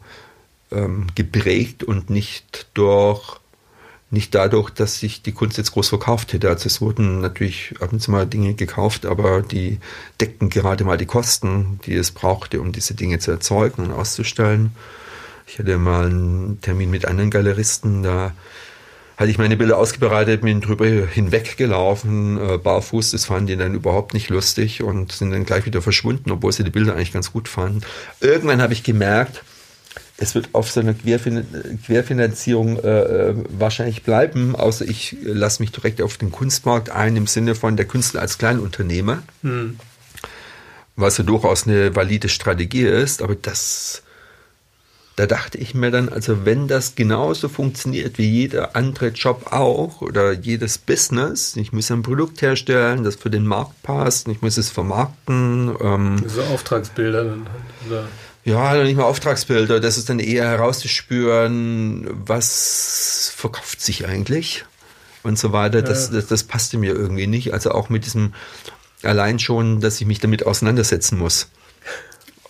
ähm, 0.71 1.07
geprägt 1.15 1.83
und 1.83 2.11
nicht 2.11 2.69
durch 2.75 3.41
nicht 4.15 4.35
dadurch, 4.35 4.71
dass 4.71 5.01
sich 5.01 5.23
die 5.23 5.33
Kunst 5.33 5.59
jetzt 5.59 5.73
groß 5.73 5.89
verkauft 5.89 6.33
hätte. 6.33 6.49
Also 6.49 6.67
es 6.67 6.81
wurden 6.81 7.21
natürlich 7.21 7.75
ab 7.81 7.93
und 7.93 8.01
zu 8.01 8.11
mal 8.11 8.27
Dinge 8.27 8.55
gekauft, 8.55 9.05
aber 9.05 9.43
die 9.43 9.81
deckten 10.21 10.49
gerade 10.49 10.85
mal 10.85 10.97
die 10.97 11.07
Kosten, 11.07 11.81
die 11.85 11.95
es 11.95 12.13
brauchte, 12.13 12.61
um 12.61 12.73
diese 12.73 12.95
Dinge 12.95 13.19
zu 13.19 13.33
erzeugen 13.33 13.83
und 13.87 13.93
auszustellen. 13.93 14.71
Ich 15.47 15.59
hatte 15.59 15.77
mal 15.77 16.07
einen 16.07 16.61
Termin 16.63 16.91
mit 16.91 17.05
anderen 17.07 17.31
Galeristen, 17.31 18.03
da 18.03 18.33
hatte 19.17 19.31
ich 19.31 19.39
meine 19.39 19.57
Bilder 19.57 19.79
ausgebreitet, 19.79 20.43
bin 20.43 20.61
drüber 20.61 20.87
hinweggelaufen, 20.87 22.39
äh, 22.39 22.59
barfuß, 22.59 23.13
das 23.13 23.27
fanden 23.27 23.47
die 23.47 23.57
dann 23.57 23.75
überhaupt 23.75 24.15
nicht 24.15 24.29
lustig 24.29 24.83
und 24.83 25.13
sind 25.13 25.31
dann 25.31 25.45
gleich 25.45 25.67
wieder 25.67 25.83
verschwunden, 25.83 26.31
obwohl 26.31 26.53
sie 26.53 26.65
die 26.65 26.71
Bilder 26.71 26.95
eigentlich 26.95 27.13
ganz 27.13 27.33
gut 27.33 27.49
fanden. 27.49 27.83
Irgendwann 28.21 28.61
habe 28.61 28.73
ich 28.73 28.83
gemerkt, 28.83 29.45
es 30.17 30.35
wird 30.35 30.51
auf 30.53 30.71
so 30.71 30.81
einer 30.81 30.95
Querfin 30.95 31.45
Querfinanzierung 31.85 32.79
äh, 32.79 33.31
äh 33.31 33.35
wahrscheinlich 33.49 34.03
bleiben, 34.05 34.55
außer 34.55 34.85
ich 34.85 35.17
lasse 35.23 35.63
mich 35.63 35.73
direkt 35.73 36.01
auf 36.03 36.17
den 36.17 36.31
Kunstmarkt 36.31 36.91
ein 36.91 37.17
im 37.17 37.27
Sinne 37.27 37.55
von 37.55 37.77
der 37.77 37.87
Künstler 37.87 38.21
als 38.21 38.39
Kleinunternehmer, 38.39 39.23
hm. 39.43 39.79
was 40.95 41.19
ja 41.19 41.25
durchaus 41.25 41.67
eine 41.67 41.97
valide 41.97 42.29
Strategie 42.29 42.85
ist, 42.85 43.23
aber 43.23 43.35
das 43.35 44.04
da 45.17 45.27
dachte 45.27 45.59
ich 45.59 45.75
mir 45.75 45.93
dann, 45.93 46.09
also 46.09 46.45
wenn 46.45 46.67
das 46.67 46.97
genauso 46.97 47.49
funktioniert 47.49 48.19
wie 48.19 48.29
jeder 48.29 48.75
andere 48.75 49.09
Job 49.09 49.53
auch 49.53 50.01
oder 50.01 50.33
jedes 50.33 50.79
Business, 50.79 51.55
ich 51.57 51.73
muss 51.73 51.91
ein 51.91 52.03
Produkt 52.03 52.43
herstellen, 52.43 53.05
das 53.05 53.15
für 53.15 53.31
den 53.31 53.47
Markt 53.47 53.81
passt, 53.83 54.27
ich 54.27 54.43
muss 54.43 54.57
es 54.57 54.71
vermarkten. 54.71 55.75
Ähm, 55.81 56.25
so 56.27 56.43
Auftragsbilder 56.43 57.25
dann. 57.25 57.47
Oder? 57.87 58.09
Ja, 58.45 58.83
nicht 58.83 58.97
mal 58.97 59.05
Auftragsbilder, 59.05 59.81
das 59.81 59.97
ist 59.97 60.11
dann 60.11 60.19
eher 60.19 60.49
herauszuspüren, 60.49 62.09
was 62.27 63.33
verkauft 63.37 63.81
sich 63.81 64.07
eigentlich 64.07 64.65
und 65.23 65.39
so 65.39 65.53
weiter. 65.53 65.81
Das, 65.81 66.11
das, 66.11 66.27
das 66.27 66.43
passte 66.45 66.77
mir 66.77 66.93
irgendwie 66.93 67.27
nicht. 67.27 67.55
Also 67.55 67.71
auch 67.71 67.89
mit 67.89 68.05
diesem 68.05 68.35
allein 69.05 69.39
schon, 69.39 69.81
dass 69.81 70.01
ich 70.01 70.07
mich 70.07 70.19
damit 70.19 70.45
auseinandersetzen 70.45 71.19
muss. 71.19 71.49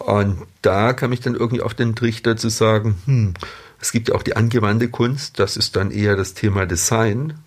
Und 0.04 0.42
da 0.60 0.92
kam 0.92 1.12
ich 1.12 1.20
dann 1.20 1.34
irgendwie 1.34 1.62
auf 1.62 1.72
den 1.72 1.94
Trichter 1.94 2.36
zu 2.36 2.50
sagen, 2.50 2.96
hm, 3.06 3.34
es 3.80 3.90
gibt 3.90 4.08
ja 4.08 4.14
auch 4.14 4.22
die 4.22 4.36
angewandte 4.36 4.88
Kunst, 4.88 5.38
das 5.38 5.56
ist 5.56 5.76
dann 5.76 5.90
eher 5.90 6.14
das 6.14 6.34
Thema 6.34 6.66
Design. 6.66 7.38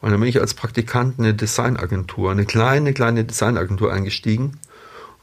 Und 0.00 0.10
dann 0.10 0.18
bin 0.18 0.28
ich 0.30 0.40
als 0.40 0.54
Praktikant 0.54 1.18
in 1.18 1.24
eine 1.24 1.34
Designagentur, 1.34 2.30
eine 2.30 2.46
kleine, 2.46 2.94
kleine 2.94 3.24
Designagentur 3.24 3.92
eingestiegen 3.92 4.58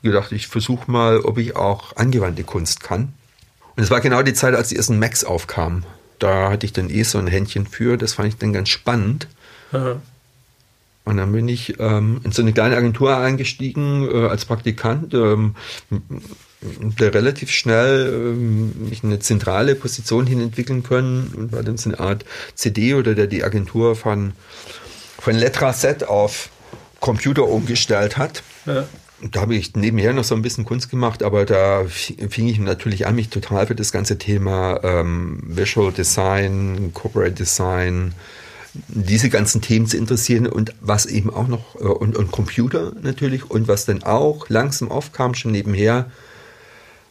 und 0.01 0.03
gedacht, 0.03 0.31
ich 0.31 0.47
versuche 0.47 0.89
mal, 0.89 1.19
ob 1.21 1.39
ich 1.39 1.55
auch 1.55 1.95
angewandte 1.97 2.43
Kunst 2.43 2.83
kann. 2.83 3.13
Und 3.75 3.83
es 3.83 3.89
war 3.89 3.99
genau 3.99 4.21
die 4.21 4.33
Zeit, 4.33 4.53
als 4.53 4.69
die 4.69 4.75
ersten 4.75 4.99
Macs 4.99 5.23
aufkamen. 5.23 5.83
Da 6.19 6.51
hatte 6.51 6.65
ich 6.65 6.73
dann 6.73 6.91
eh 6.91 7.03
so 7.03 7.17
ein 7.17 7.27
Händchen 7.27 7.65
für, 7.65 7.97
das 7.97 8.13
fand 8.13 8.27
ich 8.27 8.37
dann 8.37 8.53
ganz 8.53 8.69
spannend. 8.69 9.27
Aha. 9.71 9.99
Und 11.09 11.17
dann 11.17 11.31
bin 11.31 11.47
ich 11.47 11.79
ähm, 11.79 12.21
in 12.23 12.31
so 12.31 12.43
eine 12.43 12.53
kleine 12.53 12.77
Agentur 12.77 13.17
eingestiegen 13.17 14.07
äh, 14.07 14.27
als 14.27 14.45
Praktikant, 14.45 15.15
ähm, 15.15 15.55
der 16.61 17.15
relativ 17.15 17.49
schnell 17.49 18.13
ähm, 18.13 18.89
mich 18.89 19.03
eine 19.03 19.17
zentrale 19.17 19.73
Position 19.73 20.27
hin 20.27 20.39
entwickeln 20.39 20.83
können 20.83 21.33
und 21.35 21.51
war 21.51 21.63
dann 21.63 21.77
so 21.77 21.89
eine 21.89 21.99
Art 21.99 22.25
CD 22.53 22.93
oder 22.93 23.15
der 23.15 23.25
die 23.25 23.43
Agentur 23.43 23.95
von, 23.95 24.33
von 25.17 25.33
Letraset 25.33 26.03
auf 26.03 26.49
Computer 26.99 27.47
umgestellt 27.47 28.17
hat. 28.17 28.43
Ja. 28.67 28.85
Da 29.31 29.41
habe 29.41 29.55
ich 29.55 29.75
nebenher 29.75 30.13
noch 30.13 30.23
so 30.23 30.35
ein 30.35 30.43
bisschen 30.43 30.63
Kunst 30.63 30.91
gemacht, 30.91 31.23
aber 31.23 31.45
da 31.45 31.85
fing 31.87 32.47
ich 32.47 32.59
natürlich 32.59 33.07
an, 33.07 33.15
mich 33.15 33.29
total 33.29 33.65
für 33.65 33.75
das 33.75 33.91
ganze 33.91 34.19
Thema 34.19 34.79
ähm, 34.83 35.41
Visual 35.41 35.91
Design, 35.91 36.91
Corporate 36.93 37.33
Design, 37.33 38.13
diese 38.87 39.29
ganzen 39.29 39.61
Themen 39.61 39.87
zu 39.87 39.97
interessieren 39.97 40.47
und 40.47 40.73
was 40.81 41.05
eben 41.05 41.29
auch 41.29 41.47
noch, 41.47 41.75
äh, 41.75 41.83
und, 41.83 42.15
und 42.15 42.31
Computer 42.31 42.93
natürlich, 43.01 43.49
und 43.49 43.67
was 43.67 43.85
dann 43.85 44.03
auch 44.03 44.49
langsam 44.49 44.91
aufkam, 44.91 45.33
schon 45.33 45.51
nebenher, 45.51 46.11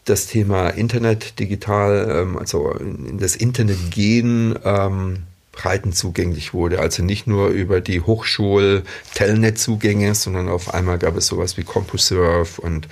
das 0.04 0.26
Thema 0.26 0.70
Internet, 0.70 1.38
digital, 1.38 2.08
ähm, 2.10 2.38
also 2.38 2.72
in 2.72 3.18
das 3.18 3.36
Internet 3.36 3.90
gehen, 3.90 4.58
ähm, 4.64 5.24
breiten 5.52 5.92
zugänglich 5.92 6.54
wurde. 6.54 6.80
Also 6.80 7.02
nicht 7.02 7.26
nur 7.26 7.48
über 7.48 7.80
die 7.80 8.00
Hochschul-Telnet-Zugänge, 8.00 10.14
sondern 10.14 10.48
auf 10.48 10.72
einmal 10.72 10.98
gab 10.98 11.16
es 11.16 11.26
sowas 11.26 11.56
wie 11.56 11.64
CompuServe 11.64 12.60
und 12.60 12.86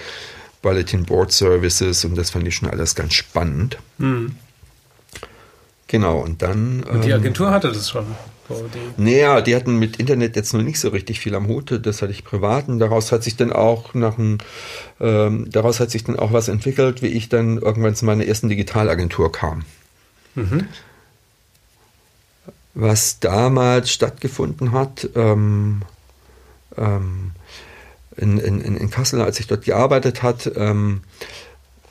Bulletin 0.63 1.05
Board 1.05 1.33
Services 1.33 2.05
und 2.05 2.17
das 2.17 2.31
fand 2.31 2.49
ich 2.49 2.57
schon 2.57 2.69
alles 2.69 2.97
ganz 2.97 3.15
spannend. 3.15 3.79
Mhm. 3.99 4.35
Genau, 5.87 6.19
und 6.19 6.43
dann. 6.43 6.83
Und 6.83 7.05
die 7.05 7.11
ähm, 7.11 7.21
Agentur 7.21 7.51
hatte 7.51 7.69
das 7.69 7.89
schon. 7.89 8.07
Die 8.49 9.03
naja, 9.03 9.41
die 9.41 9.55
hatten 9.57 9.79
mit 9.79 9.97
Internet 9.97 10.37
jetzt 10.37 10.53
noch 10.55 10.63
nicht 10.63 10.79
so 10.79 10.89
richtig 10.89 11.21
viel 11.21 11.35
am 11.35 11.49
Hut. 11.49 11.81
Das 11.85 12.03
hatte 12.03 12.13
ich 12.13 12.25
privat. 12.25 12.69
Und 12.69 12.79
daraus 12.79 13.13
hat 13.13 13.23
sich 13.23 13.37
dann 13.37 13.53
auch 13.53 13.95
nach 13.95 14.19
einem, 14.19 14.39
ähm, 15.01 15.51
daraus 15.51 15.81
hat 15.81 15.91
sich 15.91 16.05
dann 16.05 16.19
auch 16.19 16.33
was 16.33 16.49
entwickelt, 16.49 17.03
wie 17.03 17.09
ich 17.09 17.29
dann 17.29 17.59
irgendwann 17.59 17.95
zu 17.95 18.05
meiner 18.05 18.25
ersten 18.25 18.49
Digitalagentur 18.49 19.33
kam. 19.33 19.65
Mhm. 20.35 20.69
Was 22.75 23.21
damals 23.21 23.91
stattgefunden 23.91 24.73
hat, 24.73 25.09
ähm, 25.15 25.83
ähm, 26.77 27.33
in, 28.17 28.39
in, 28.39 28.61
in 28.61 28.91
Kassel, 28.91 29.21
als 29.21 29.41
ich 29.41 29.47
dort 29.47 29.65
gearbeitet 29.65 30.23
hat, 30.23 30.51
ähm, 30.57 31.03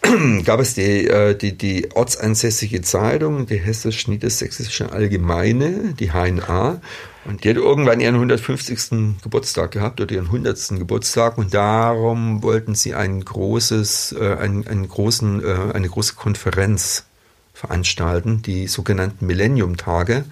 gab 0.45 0.59
es 0.59 0.73
die, 0.73 1.07
äh, 1.07 1.35
die, 1.35 1.57
die 1.57 1.89
ortsansässige 1.93 2.81
Zeitung, 2.81 3.45
die 3.45 3.57
Hessisch-Niedersächsische 3.57 4.91
Allgemeine, 4.91 5.93
die 5.99 6.11
HNA. 6.11 6.81
Und 7.25 7.43
die 7.43 7.49
hat 7.49 7.57
irgendwann 7.57 7.99
ihren 7.99 8.15
150. 8.15 9.21
Geburtstag 9.23 9.71
gehabt 9.71 9.99
oder 9.99 10.13
ihren 10.13 10.27
100. 10.27 10.77
Geburtstag 10.77 11.37
und 11.37 11.53
darum 11.53 12.43
wollten 12.43 12.75
sie 12.75 12.93
ein 12.93 13.23
großes, 13.23 14.15
äh, 14.19 14.35
einen, 14.35 14.87
großen, 14.87 15.43
äh, 15.43 15.73
eine 15.73 15.89
große 15.89 16.13
Konferenz 16.15 17.05
veranstalten, 17.53 18.41
die 18.43 18.67
sogenannten 18.67 19.25
Millennium-Tage. 19.25 20.25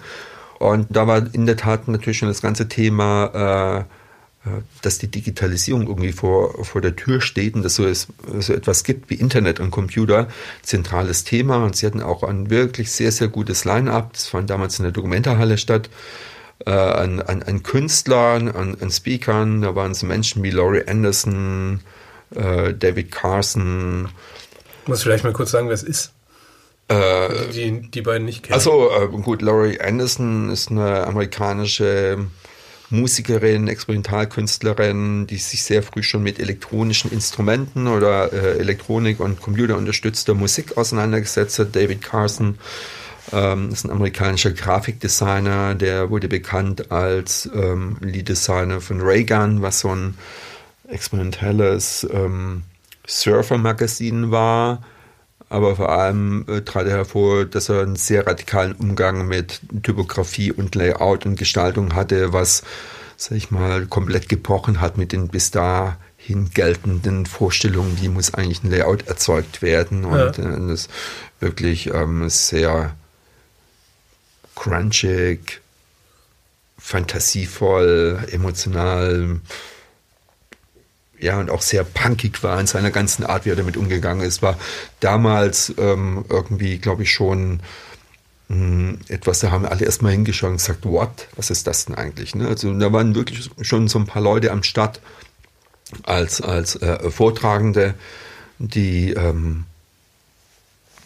Und 0.60 0.86
da 0.90 1.06
war 1.06 1.34
in 1.34 1.46
der 1.46 1.56
Tat 1.56 1.88
natürlich 1.88 2.18
schon 2.18 2.28
das 2.28 2.42
ganze 2.42 2.68
Thema 2.68 3.86
dass 4.82 4.98
die 4.98 5.08
Digitalisierung 5.08 5.86
irgendwie 5.86 6.12
vor, 6.12 6.64
vor 6.64 6.80
der 6.80 6.96
Tür 6.96 7.20
steht 7.20 7.54
und 7.54 7.62
dass 7.62 7.76
so, 7.76 7.86
es, 7.86 8.08
so 8.40 8.52
etwas 8.52 8.84
gibt 8.84 9.08
wie 9.08 9.14
Internet 9.14 9.58
und 9.58 9.70
Computer, 9.70 10.28
zentrales 10.62 11.24
Thema. 11.24 11.64
Und 11.64 11.76
sie 11.76 11.86
hatten 11.86 12.02
auch 12.02 12.22
ein 12.22 12.50
wirklich 12.50 12.90
sehr, 12.90 13.10
sehr 13.10 13.28
gutes 13.28 13.64
Line-up. 13.64 14.12
Das 14.12 14.26
fand 14.26 14.50
damals 14.50 14.78
in 14.78 14.82
der 14.82 14.92
Dokumentarhalle 14.92 15.56
statt. 15.56 15.88
Äh, 16.66 16.70
an, 16.70 17.20
an, 17.20 17.42
an 17.42 17.62
Künstlern, 17.62 18.48
an, 18.48 18.76
an 18.80 18.90
Speakern. 18.90 19.62
Da 19.62 19.74
waren 19.74 19.94
so 19.94 20.06
Menschen 20.06 20.42
wie 20.42 20.50
Laurie 20.50 20.86
Anderson, 20.86 21.80
äh, 22.34 22.74
David 22.74 23.10
Carson. 23.10 24.08
Muss 24.86 25.02
vielleicht 25.02 25.24
mal 25.24 25.32
kurz 25.32 25.50
sagen, 25.50 25.68
wer 25.68 25.74
es 25.74 25.82
ist. 25.82 26.12
Äh, 26.88 27.48
die, 27.52 27.90
die 27.90 28.02
beiden 28.02 28.26
nicht 28.26 28.42
kennen. 28.42 28.54
Also 28.54 28.90
äh, 28.90 29.08
gut, 29.08 29.40
Laurie 29.40 29.80
Anderson 29.80 30.50
ist 30.50 30.70
eine 30.70 31.06
amerikanische 31.06 32.26
Musikerin, 32.90 33.68
Experimentalkünstlerin, 33.68 35.26
die 35.26 35.38
sich 35.38 35.62
sehr 35.62 35.82
früh 35.82 36.02
schon 36.02 36.22
mit 36.22 36.38
elektronischen 36.38 37.10
Instrumenten 37.10 37.86
oder 37.86 38.32
äh, 38.32 38.58
Elektronik 38.58 39.20
und 39.20 39.40
computerunterstützter 39.40 40.34
Musik 40.34 40.76
auseinandergesetzt 40.76 41.58
hat. 41.58 41.74
David 41.74 42.02
Carson 42.02 42.58
ähm, 43.32 43.70
ist 43.70 43.84
ein 43.84 43.90
amerikanischer 43.90 44.52
Grafikdesigner, 44.52 45.74
der 45.74 46.10
wurde 46.10 46.28
bekannt 46.28 46.92
als 46.92 47.48
ähm, 47.54 47.96
Lead-Designer 48.00 48.80
von 48.80 49.00
Raygun, 49.00 49.62
was 49.62 49.80
so 49.80 49.94
ein 49.94 50.18
experimentelles 50.88 52.06
ähm, 52.12 52.62
Surfer-Magazin 53.06 54.30
war 54.30 54.82
aber 55.54 55.76
vor 55.76 55.90
allem 55.90 56.44
äh, 56.48 56.62
trat 56.62 56.88
er 56.88 56.96
hervor, 56.96 57.44
dass 57.44 57.68
er 57.68 57.82
einen 57.82 57.94
sehr 57.94 58.26
radikalen 58.26 58.72
Umgang 58.72 59.28
mit 59.28 59.60
Typografie 59.84 60.50
und 60.50 60.74
Layout 60.74 61.26
und 61.26 61.36
Gestaltung 61.36 61.94
hatte, 61.94 62.32
was, 62.32 62.64
sag 63.16 63.38
ich 63.38 63.52
mal, 63.52 63.86
komplett 63.86 64.28
gebrochen 64.28 64.80
hat 64.80 64.98
mit 64.98 65.12
den 65.12 65.28
bis 65.28 65.52
dahin 65.52 66.50
geltenden 66.52 67.24
Vorstellungen, 67.24 68.00
wie 68.00 68.08
muss 68.08 68.34
eigentlich 68.34 68.64
ein 68.64 68.70
Layout 68.72 69.06
erzeugt 69.06 69.62
werden 69.62 70.04
und 70.04 70.38
ja. 70.38 70.56
äh, 70.56 70.68
das 70.68 70.88
wirklich 71.38 71.94
ähm, 71.94 72.28
sehr 72.28 72.96
crunchig, 74.56 75.60
fantasievoll, 76.78 78.26
emotional, 78.32 79.38
ja, 81.24 81.40
und 81.40 81.50
auch 81.50 81.62
sehr 81.62 81.84
punkig 81.84 82.42
war 82.42 82.60
in 82.60 82.66
seiner 82.66 82.90
ganzen 82.90 83.24
Art, 83.24 83.46
wie 83.46 83.50
er 83.50 83.56
damit 83.56 83.78
umgegangen 83.78 84.22
ist. 84.22 84.42
War 84.42 84.58
damals 85.00 85.74
ähm, 85.78 86.26
irgendwie, 86.28 86.76
glaube 86.76 87.04
ich, 87.04 87.12
schon 87.12 87.60
mh, 88.48 88.56
hm, 88.56 88.98
etwas, 89.08 89.38
da 89.38 89.50
haben 89.50 89.64
alle 89.64 89.86
erstmal 89.86 90.12
hingeschaut 90.12 90.50
und 90.50 90.58
gesagt, 90.58 90.84
what? 90.84 91.28
Was 91.36 91.48
ist 91.48 91.66
das 91.66 91.86
denn 91.86 91.94
eigentlich? 91.94 92.34
Ne? 92.34 92.46
Also 92.46 92.72
da 92.78 92.92
waren 92.92 93.14
wirklich 93.14 93.50
schon 93.62 93.88
so 93.88 93.98
ein 93.98 94.04
paar 94.04 94.20
Leute 94.20 94.52
am 94.52 94.62
Start 94.62 95.00
als, 96.02 96.42
als 96.42 96.76
äh, 96.76 97.10
Vortragende, 97.10 97.94
die, 98.58 99.12
ähm, 99.12 99.64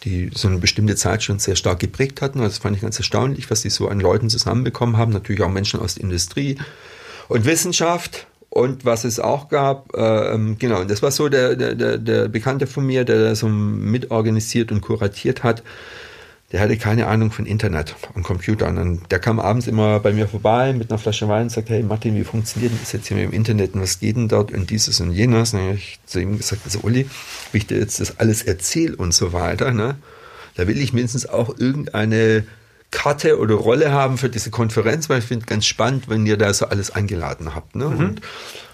die 0.02 0.32
so 0.34 0.48
eine 0.48 0.58
bestimmte 0.58 0.96
Zeit 0.96 1.22
schon 1.22 1.38
sehr 1.38 1.54
stark 1.54 1.78
geprägt 1.78 2.22
hatten. 2.22 2.40
Also 2.40 2.50
das 2.50 2.58
fand 2.58 2.74
ich 2.74 2.82
ganz 2.82 2.98
erstaunlich, 2.98 3.48
was 3.52 3.62
die 3.62 3.70
so 3.70 3.86
an 3.86 4.00
Leuten 4.00 4.30
zusammenbekommen 4.30 4.96
haben. 4.96 5.12
Natürlich 5.12 5.42
auch 5.42 5.48
Menschen 5.48 5.78
aus 5.78 5.94
der 5.94 6.02
Industrie 6.02 6.58
und 7.28 7.44
Wissenschaft 7.44 8.26
und 8.50 8.84
was 8.84 9.04
es 9.04 9.20
auch 9.20 9.48
gab, 9.48 9.94
äh, 9.94 10.34
ähm, 10.34 10.56
genau, 10.58 10.84
das 10.84 11.02
war 11.02 11.10
so 11.10 11.28
der, 11.28 11.54
der, 11.54 11.98
der, 11.98 12.28
Bekannte 12.28 12.66
von 12.66 12.86
mir, 12.86 13.04
der 13.04 13.22
das 13.22 13.40
so 13.40 13.48
mitorganisiert 13.48 14.72
und 14.72 14.80
kuratiert 14.80 15.42
hat. 15.44 15.62
Der 16.50 16.60
hatte 16.60 16.78
keine 16.78 17.08
Ahnung 17.08 17.30
von 17.30 17.44
Internet 17.44 17.94
und 18.14 18.22
Computern. 18.22 18.78
Und 18.78 19.12
der 19.12 19.18
kam 19.18 19.38
abends 19.38 19.66
immer 19.66 20.00
bei 20.00 20.14
mir 20.14 20.26
vorbei 20.26 20.72
mit 20.72 20.90
einer 20.90 20.98
Flasche 20.98 21.28
Wein 21.28 21.42
und 21.42 21.50
sagt, 21.50 21.68
hey 21.68 21.82
Martin, 21.82 22.16
wie 22.16 22.24
funktioniert 22.24 22.72
das 22.80 22.92
jetzt 22.92 23.08
hier 23.08 23.18
mit 23.18 23.26
dem 23.26 23.32
Internet 23.34 23.74
und 23.74 23.82
was 23.82 24.00
geht 24.00 24.16
denn 24.16 24.28
dort 24.28 24.50
und 24.52 24.70
dieses 24.70 24.98
und 25.00 25.12
jenes? 25.12 25.52
Und 25.52 25.74
ich 25.74 26.00
zu 26.06 26.18
ihm 26.18 26.38
gesagt, 26.38 26.62
also 26.64 26.80
Uli, 26.82 27.06
wie 27.52 27.58
ich 27.58 27.66
dir 27.66 27.78
jetzt 27.78 28.00
das 28.00 28.18
alles 28.18 28.42
erzähle 28.42 28.96
und 28.96 29.12
so 29.12 29.34
weiter, 29.34 29.72
ne? 29.72 29.96
Da 30.56 30.66
will 30.66 30.80
ich 30.80 30.94
mindestens 30.94 31.26
auch 31.26 31.56
irgendeine 31.58 32.44
Karte 32.90 33.38
oder 33.38 33.54
Rolle 33.54 33.92
haben 33.92 34.16
für 34.16 34.30
diese 34.30 34.50
Konferenz, 34.50 35.08
weil 35.08 35.18
ich 35.18 35.26
finde 35.26 35.46
ganz 35.46 35.66
spannend, 35.66 36.08
wenn 36.08 36.24
ihr 36.24 36.36
da 36.36 36.52
so 36.54 36.66
alles 36.66 36.90
eingeladen 36.90 37.54
habt. 37.54 37.76
Ne? 37.76 37.86
Mhm. 37.86 38.00
Und 38.00 38.20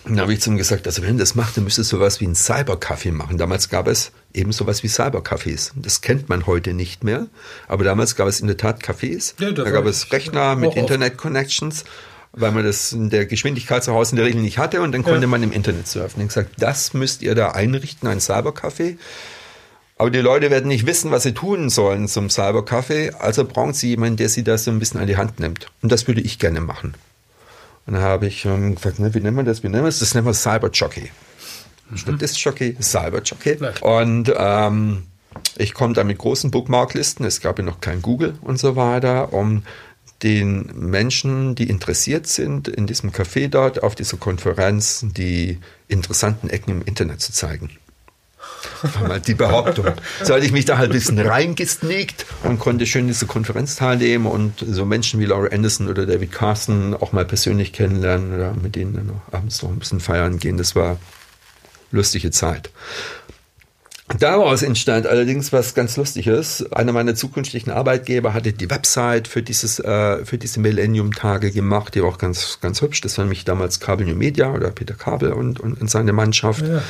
dann 0.04 0.20
habe 0.20 0.34
ich 0.34 0.40
zu 0.40 0.50
ihm 0.50 0.56
gesagt, 0.56 0.86
also 0.86 1.02
wenn 1.02 1.16
ihr 1.16 1.20
das 1.20 1.34
macht, 1.34 1.56
dann 1.56 1.64
müsst 1.64 1.78
ihr 1.78 1.84
sowas 1.84 2.20
wie 2.20 2.26
ein 2.26 2.34
Cybercafé 2.34 3.10
machen. 3.10 3.38
Damals 3.38 3.70
gab 3.70 3.88
es 3.88 4.12
eben 4.32 4.52
sowas 4.52 4.82
wie 4.82 4.88
Cybercafés. 4.88 5.72
Das 5.74 6.00
kennt 6.02 6.28
man 6.28 6.46
heute 6.46 6.74
nicht 6.74 7.02
mehr, 7.02 7.26
aber 7.66 7.84
damals 7.84 8.14
gab 8.14 8.28
es 8.28 8.40
in 8.40 8.46
der 8.46 8.56
Tat 8.56 8.82
Cafés. 8.82 9.34
Ja, 9.40 9.50
da 9.50 9.68
gab 9.70 9.86
es 9.86 10.12
Rechner 10.12 10.56
mit 10.56 10.76
Internet-Connections 10.76 11.84
weil 12.36 12.50
man 12.50 12.64
das 12.64 12.92
in 12.92 13.10
der 13.10 13.26
Geschwindigkeit 13.26 13.84
zu 13.84 13.92
Hause 13.92 14.12
in 14.12 14.16
der 14.16 14.26
Regel 14.26 14.40
nicht 14.40 14.58
hatte 14.58 14.82
und 14.82 14.92
dann 14.92 15.04
konnte 15.04 15.22
ja. 15.22 15.26
man 15.28 15.42
im 15.42 15.52
Internet 15.52 15.86
surfen. 15.86 16.20
Ich 16.20 16.28
gesagt, 16.28 16.50
das 16.58 16.92
müsst 16.92 17.22
ihr 17.22 17.34
da 17.34 17.52
einrichten, 17.52 18.08
ein 18.08 18.18
Cybercafé. 18.18 18.96
Aber 20.04 20.10
die 20.10 20.18
Leute 20.18 20.50
werden 20.50 20.68
nicht 20.68 20.84
wissen, 20.84 21.12
was 21.12 21.22
sie 21.22 21.32
tun 21.32 21.70
sollen 21.70 22.08
zum 22.08 22.26
Cybercafé, 22.26 23.14
also 23.14 23.46
brauchen 23.46 23.72
sie 23.72 23.88
jemanden, 23.88 24.18
der 24.18 24.28
sie 24.28 24.44
das 24.44 24.64
so 24.64 24.70
ein 24.70 24.78
bisschen 24.78 25.00
an 25.00 25.06
die 25.06 25.16
Hand 25.16 25.40
nimmt. 25.40 25.68
Und 25.80 25.90
das 25.90 26.06
würde 26.06 26.20
ich 26.20 26.38
gerne 26.38 26.60
machen. 26.60 26.92
Und 27.86 27.94
dann 27.94 28.02
habe 28.02 28.26
ich 28.26 28.44
ähm, 28.44 28.74
gesagt, 28.74 28.98
ne, 28.98 29.14
wie 29.14 29.20
nennen 29.20 29.34
wir 29.34 29.44
das? 29.44 29.62
Wie 29.62 29.68
nennen 29.70 29.82
wir 29.82 29.88
das? 29.88 30.00
Das 30.00 30.12
nennen 30.12 30.26
wir 30.26 30.34
Cyberjockey. 30.34 31.10
Mhm. 31.88 31.96
Statt 31.96 32.20
Disc-Jockey, 32.20 32.76
Cyberjockey. 32.82 33.56
Und 33.80 34.30
ähm, 34.36 35.04
ich 35.56 35.72
komme 35.72 35.94
da 35.94 36.04
mit 36.04 36.18
großen 36.18 36.50
Bookmarklisten, 36.50 37.24
es 37.24 37.40
gab 37.40 37.58
ja 37.58 37.64
noch 37.64 37.80
kein 37.80 38.02
Google 38.02 38.34
und 38.42 38.58
so 38.58 38.76
weiter, 38.76 39.32
um 39.32 39.62
den 40.22 40.70
Menschen, 40.74 41.54
die 41.54 41.70
interessiert 41.70 42.26
sind, 42.26 42.68
in 42.68 42.86
diesem 42.86 43.10
Café 43.10 43.48
dort 43.48 43.82
auf 43.82 43.94
dieser 43.94 44.18
Konferenz 44.18 45.06
die 45.16 45.60
interessanten 45.88 46.50
Ecken 46.50 46.72
im 46.72 46.82
Internet 46.82 47.22
zu 47.22 47.32
zeigen 47.32 47.70
war 48.82 49.08
mal 49.08 49.20
die 49.20 49.34
Behauptung. 49.34 49.86
So 50.22 50.34
hatte 50.34 50.44
ich 50.44 50.52
mich 50.52 50.64
da 50.64 50.78
halt 50.78 50.90
ein 50.90 50.94
bisschen 50.94 51.18
reingesneakt 51.18 52.26
und 52.42 52.58
konnte 52.58 52.86
schön 52.86 53.06
diese 53.06 53.26
Konferenz 53.26 53.76
teilnehmen 53.76 54.26
und 54.26 54.64
so 54.66 54.84
Menschen 54.84 55.20
wie 55.20 55.26
Laura 55.26 55.48
Anderson 55.48 55.88
oder 55.88 56.06
David 56.06 56.32
Carson 56.32 56.94
auch 56.94 57.12
mal 57.12 57.24
persönlich 57.24 57.72
kennenlernen 57.72 58.34
oder 58.34 58.54
mit 58.54 58.76
denen 58.76 58.94
dann 58.94 59.20
abends 59.32 59.62
noch 59.62 59.70
ein 59.70 59.78
bisschen 59.78 60.00
feiern 60.00 60.38
gehen. 60.38 60.56
Das 60.56 60.74
war 60.74 60.98
lustige 61.90 62.30
Zeit. 62.30 62.70
Daraus 64.18 64.62
entstand 64.62 65.06
allerdings 65.06 65.50
was 65.52 65.74
ganz 65.74 65.96
Lustiges. 65.96 66.70
Einer 66.72 66.92
meiner 66.92 67.14
zukünftigen 67.14 67.72
Arbeitgeber 67.72 68.34
hatte 68.34 68.52
die 68.52 68.68
Website 68.68 69.28
für 69.28 69.42
dieses, 69.42 69.78
äh, 69.78 70.24
für 70.26 70.36
diese 70.36 70.60
Millennium-Tage 70.60 71.50
gemacht, 71.50 71.94
die 71.94 72.02
war 72.02 72.10
auch 72.10 72.18
ganz, 72.18 72.58
ganz 72.60 72.82
hübsch. 72.82 73.00
Das 73.00 73.16
war 73.16 73.24
nämlich 73.24 73.46
damals 73.46 73.80
Kabel 73.80 74.06
New 74.06 74.14
Media 74.14 74.52
oder 74.52 74.70
Peter 74.70 74.92
Kabel 74.92 75.32
und, 75.32 75.58
und, 75.58 75.80
und 75.80 75.90
seine 75.90 76.12
Mannschaft. 76.12 76.66
Ja. 76.66 76.82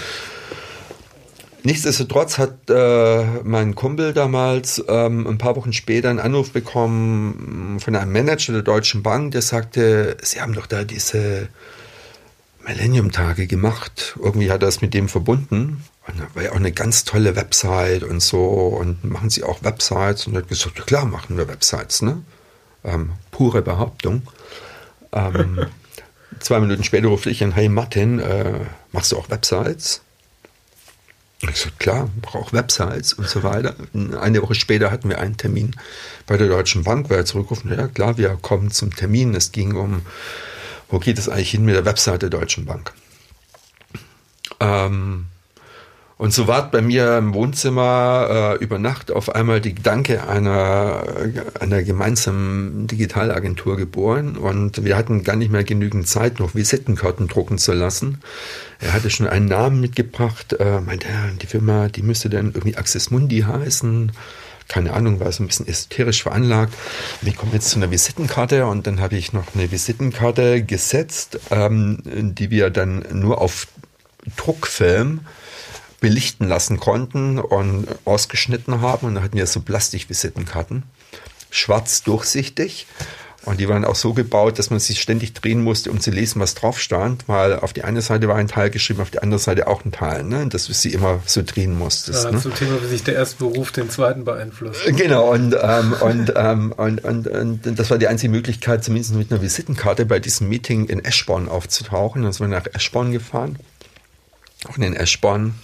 Nichtsdestotrotz 1.67 2.37
hat 2.37 2.69
äh, 2.69 3.25
mein 3.43 3.75
Kumpel 3.75 4.13
damals 4.13 4.85
ähm, 4.87 5.27
ein 5.27 5.39
paar 5.39 5.57
Wochen 5.57 5.73
später 5.73 6.11
einen 6.11 6.19
Anruf 6.19 6.53
bekommen 6.53 7.81
von 7.81 7.97
einem 7.97 8.13
Manager 8.13 8.53
der 8.53 8.61
Deutschen 8.61 9.03
Bank, 9.03 9.33
der 9.33 9.41
sagte, 9.41 10.19
Sie 10.21 10.43
haben 10.43 10.53
doch 10.53 10.67
da 10.67 10.85
diese 10.85 11.49
Millennium-Tage 12.67 13.47
gemacht. 13.47 14.15
Irgendwie 14.23 14.51
hat 14.51 14.63
er 14.63 14.69
es 14.69 14.83
mit 14.83 14.93
dem 14.93 15.09
verbunden. 15.09 15.83
Und 16.07 16.21
da 16.21 16.27
war 16.35 16.43
ja 16.43 16.53
auch 16.53 16.57
eine 16.57 16.73
ganz 16.73 17.05
tolle 17.05 17.35
Website 17.35 18.03
und 18.03 18.21
so. 18.21 18.45
Und 18.45 19.03
machen 19.03 19.31
Sie 19.31 19.43
auch 19.43 19.63
Websites? 19.63 20.27
Und 20.27 20.35
er 20.35 20.43
hat 20.43 20.49
gesagt, 20.49 20.79
ja 20.79 20.85
klar, 20.85 21.07
machen 21.07 21.39
wir 21.39 21.49
Websites. 21.49 22.03
Ne? 22.03 22.23
Ähm, 22.85 23.13
pure 23.31 23.63
Behauptung. 23.63 24.21
Ähm, 25.13 25.65
zwei 26.41 26.61
Minuten 26.61 26.85
später 26.85 27.09
rufe 27.09 27.31
ich 27.31 27.43
an, 27.43 27.53
hey 27.53 27.71
Martin, 27.71 28.19
äh, 28.19 28.61
machst 28.93 29.13
du 29.13 29.17
auch 29.17 29.31
Websites? 29.31 30.03
Ich 31.51 31.57
so, 31.57 31.69
klar, 31.79 32.11
brauche 32.23 32.53
Websites 32.53 33.13
und 33.13 33.29
so 33.29 33.43
weiter. 33.43 33.75
Eine 34.21 34.43
Woche 34.43 34.55
später 34.55 34.91
hatten 34.91 35.09
wir 35.09 35.19
einen 35.19 35.37
Termin 35.37 35.77
bei 36.27 36.37
der 36.37 36.49
Deutschen 36.49 36.85
Bank, 36.85 37.11
weil 37.11 37.19
er 37.19 37.25
zurückrufen, 37.25 37.71
ja 37.71 37.89
klar, 37.89 38.17
wir 38.17 38.31
kommen 38.41 38.71
zum 38.71 38.95
Termin. 38.95 39.35
Es 39.35 39.53
ging 39.53 39.75
um, 39.75 40.03
wo 40.89 40.99
geht 40.99 41.19
es 41.19 41.29
eigentlich 41.29 41.51
hin 41.51 41.65
mit 41.65 41.75
der 41.75 41.85
Website 41.85 42.23
der 42.23 42.31
Deutschen 42.31 42.65
Bank? 42.65 42.93
Ähm, 44.61 45.27
und 46.17 46.33
so 46.33 46.47
ward 46.47 46.71
bei 46.71 46.81
mir 46.81 47.19
im 47.19 47.35
Wohnzimmer 47.35 48.57
äh, 48.61 48.65
über 48.65 48.79
Nacht 48.79 49.11
auf 49.11 49.35
einmal 49.35 49.61
die 49.61 49.75
Gedanke 49.75 50.29
einer, 50.29 51.05
einer 51.59 51.83
gemeinsamen 51.83 52.87
Digitalagentur 52.87 53.77
geboren. 53.77 54.37
Und 54.37 54.85
wir 54.85 54.97
hatten 54.97 55.25
gar 55.25 55.35
nicht 55.35 55.51
mehr 55.51 55.65
genügend 55.65 56.07
Zeit, 56.07 56.39
noch 56.39 56.55
Visitenkarten 56.55 57.27
drucken 57.27 57.59
zu 57.59 57.73
lassen. 57.73 58.21
Er 58.79 58.93
hatte 58.93 59.11
schon 59.11 59.27
einen 59.27 59.47
Namen 59.47 59.81
mitgebracht, 59.81 60.53
äh, 60.53 60.81
meinte, 60.81 61.09
ja, 61.09 61.31
die 61.43 61.47
Firma, 61.47 61.89
die 61.89 62.03
müsste 62.03 62.31
dann 62.31 62.53
irgendwie 62.55 62.77
Access 62.77 63.11
Mundi 63.11 63.41
heißen 63.41 64.13
keine 64.67 64.95
Ahnung, 64.95 65.21
war 65.21 65.31
so 65.31 65.43
ein 65.43 65.47
bisschen 65.47 65.69
esoterisch 65.69 66.23
veranlagt. 66.23 66.73
Wir 67.21 67.35
kommen 67.35 67.53
jetzt 67.53 67.69
zu 67.69 67.77
einer 67.77 67.91
Visitenkarte 67.91 68.67
und 68.67 68.87
dann 68.87 68.99
habe 68.99 69.15
ich 69.17 69.35
noch 69.35 69.55
eine 69.55 69.71
Visitenkarte 69.71 70.63
gesetzt, 70.63 71.39
ähm, 71.51 71.99
die 72.05 72.51
wir 72.51 72.71
dann 72.71 73.05
nur 73.13 73.43
auf 73.43 73.67
Druckfilm 74.37 75.21
belichten 76.05 76.47
lassen 76.47 76.79
konnten 76.79 77.39
und 77.39 77.87
ausgeschnitten 78.05 78.83
haben. 78.83 79.07
Und 79.07 79.15
dann 79.15 79.25
hatten 79.25 79.39
wir 79.39 79.47
so 79.47 79.61
Plastikvisitenkarten, 79.61 80.83
schwarz 81.49 82.03
durchsichtig. 82.03 82.87
Und 83.47 83.59
die 83.59 83.71
waren 83.71 83.87
auch 83.87 83.95
so 83.95 84.13
gebaut, 84.13 84.59
dass 84.59 84.69
man 84.69 84.81
sich 84.81 85.01
ständig 85.01 85.33
drehen 85.33 85.63
musste, 85.65 85.91
um 85.91 86.01
zu 86.01 86.11
lesen, 86.11 86.41
was 86.41 86.55
drauf 86.55 86.79
stand, 86.79 87.27
weil 87.27 87.59
auf 87.59 87.73
die 87.73 87.85
eine 87.85 88.03
Seite 88.03 88.29
war 88.29 88.37
ein 88.37 88.49
Teil 88.49 88.69
geschrieben, 88.69 89.01
auf 89.01 89.11
die 89.11 89.21
andere 89.21 89.39
Seite 89.39 89.67
auch 89.67 89.83
ein 89.87 89.93
Teil, 89.93 90.25
ne? 90.25 90.47
dass 90.47 90.67
du 90.67 90.75
sie 90.75 90.93
immer 90.93 91.23
so 91.25 91.43
drehen 91.43 91.79
musstest. 91.79 92.25
Ja, 92.25 92.33
ne? 92.33 92.39
Zum 92.39 92.55
Thema, 92.55 92.83
wie 92.83 92.87
sich 92.87 93.03
der 93.03 93.15
erste 93.15 93.37
Beruf 93.37 93.73
den 93.73 93.89
zweiten 93.89 94.25
beeinflusst. 94.25 94.85
Genau, 94.85 95.33
und, 95.33 95.57
ähm, 95.59 95.95
und, 96.01 96.33
ähm, 96.37 96.73
und, 96.77 97.03
und, 97.03 97.29
und, 97.29 97.79
das 97.79 97.89
war 97.89 97.97
die 97.97 98.09
einzige 98.09 98.31
Möglichkeit, 98.31 98.85
zumindest 98.85 99.15
mit 99.15 99.33
einer 99.33 99.41
Visitenkarte 99.41 100.05
bei 100.05 100.19
diesem 100.19 100.51
Meeting 100.51 100.87
in 100.87 101.03
Eschborn 101.03 101.49
aufzutauchen. 101.49 102.25
Dann 102.25 102.33
sind 102.33 102.51
wir 102.51 102.55
nach 102.55 102.67
Eschborn 102.75 103.11
gefahren. 103.11 103.59
Und 104.75 104.83
in 104.83 104.95
Eschborn 104.95 105.55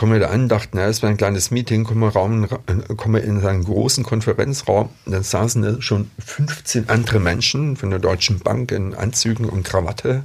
kommen 0.00 0.14
wir 0.14 0.20
da 0.20 0.28
an, 0.28 0.48
dachten, 0.48 0.78
na, 0.78 0.86
es 0.86 1.02
wäre 1.02 1.12
ein 1.12 1.18
kleines 1.18 1.50
Meeting, 1.50 1.84
kommen 1.84 2.00
wir, 2.00 2.08
Raum, 2.08 2.48
kommen 2.96 3.14
wir 3.16 3.22
in 3.22 3.44
einen 3.44 3.64
großen 3.64 4.02
Konferenzraum. 4.02 4.88
Und 5.04 5.12
dann 5.12 5.22
saßen 5.22 5.60
da 5.60 5.82
schon 5.82 6.10
15 6.24 6.88
andere 6.88 7.20
Menschen 7.20 7.76
von 7.76 7.90
der 7.90 7.98
Deutschen 7.98 8.38
Bank 8.38 8.72
in 8.72 8.94
Anzügen 8.94 9.44
und 9.44 9.62
Krawatte. 9.62 10.22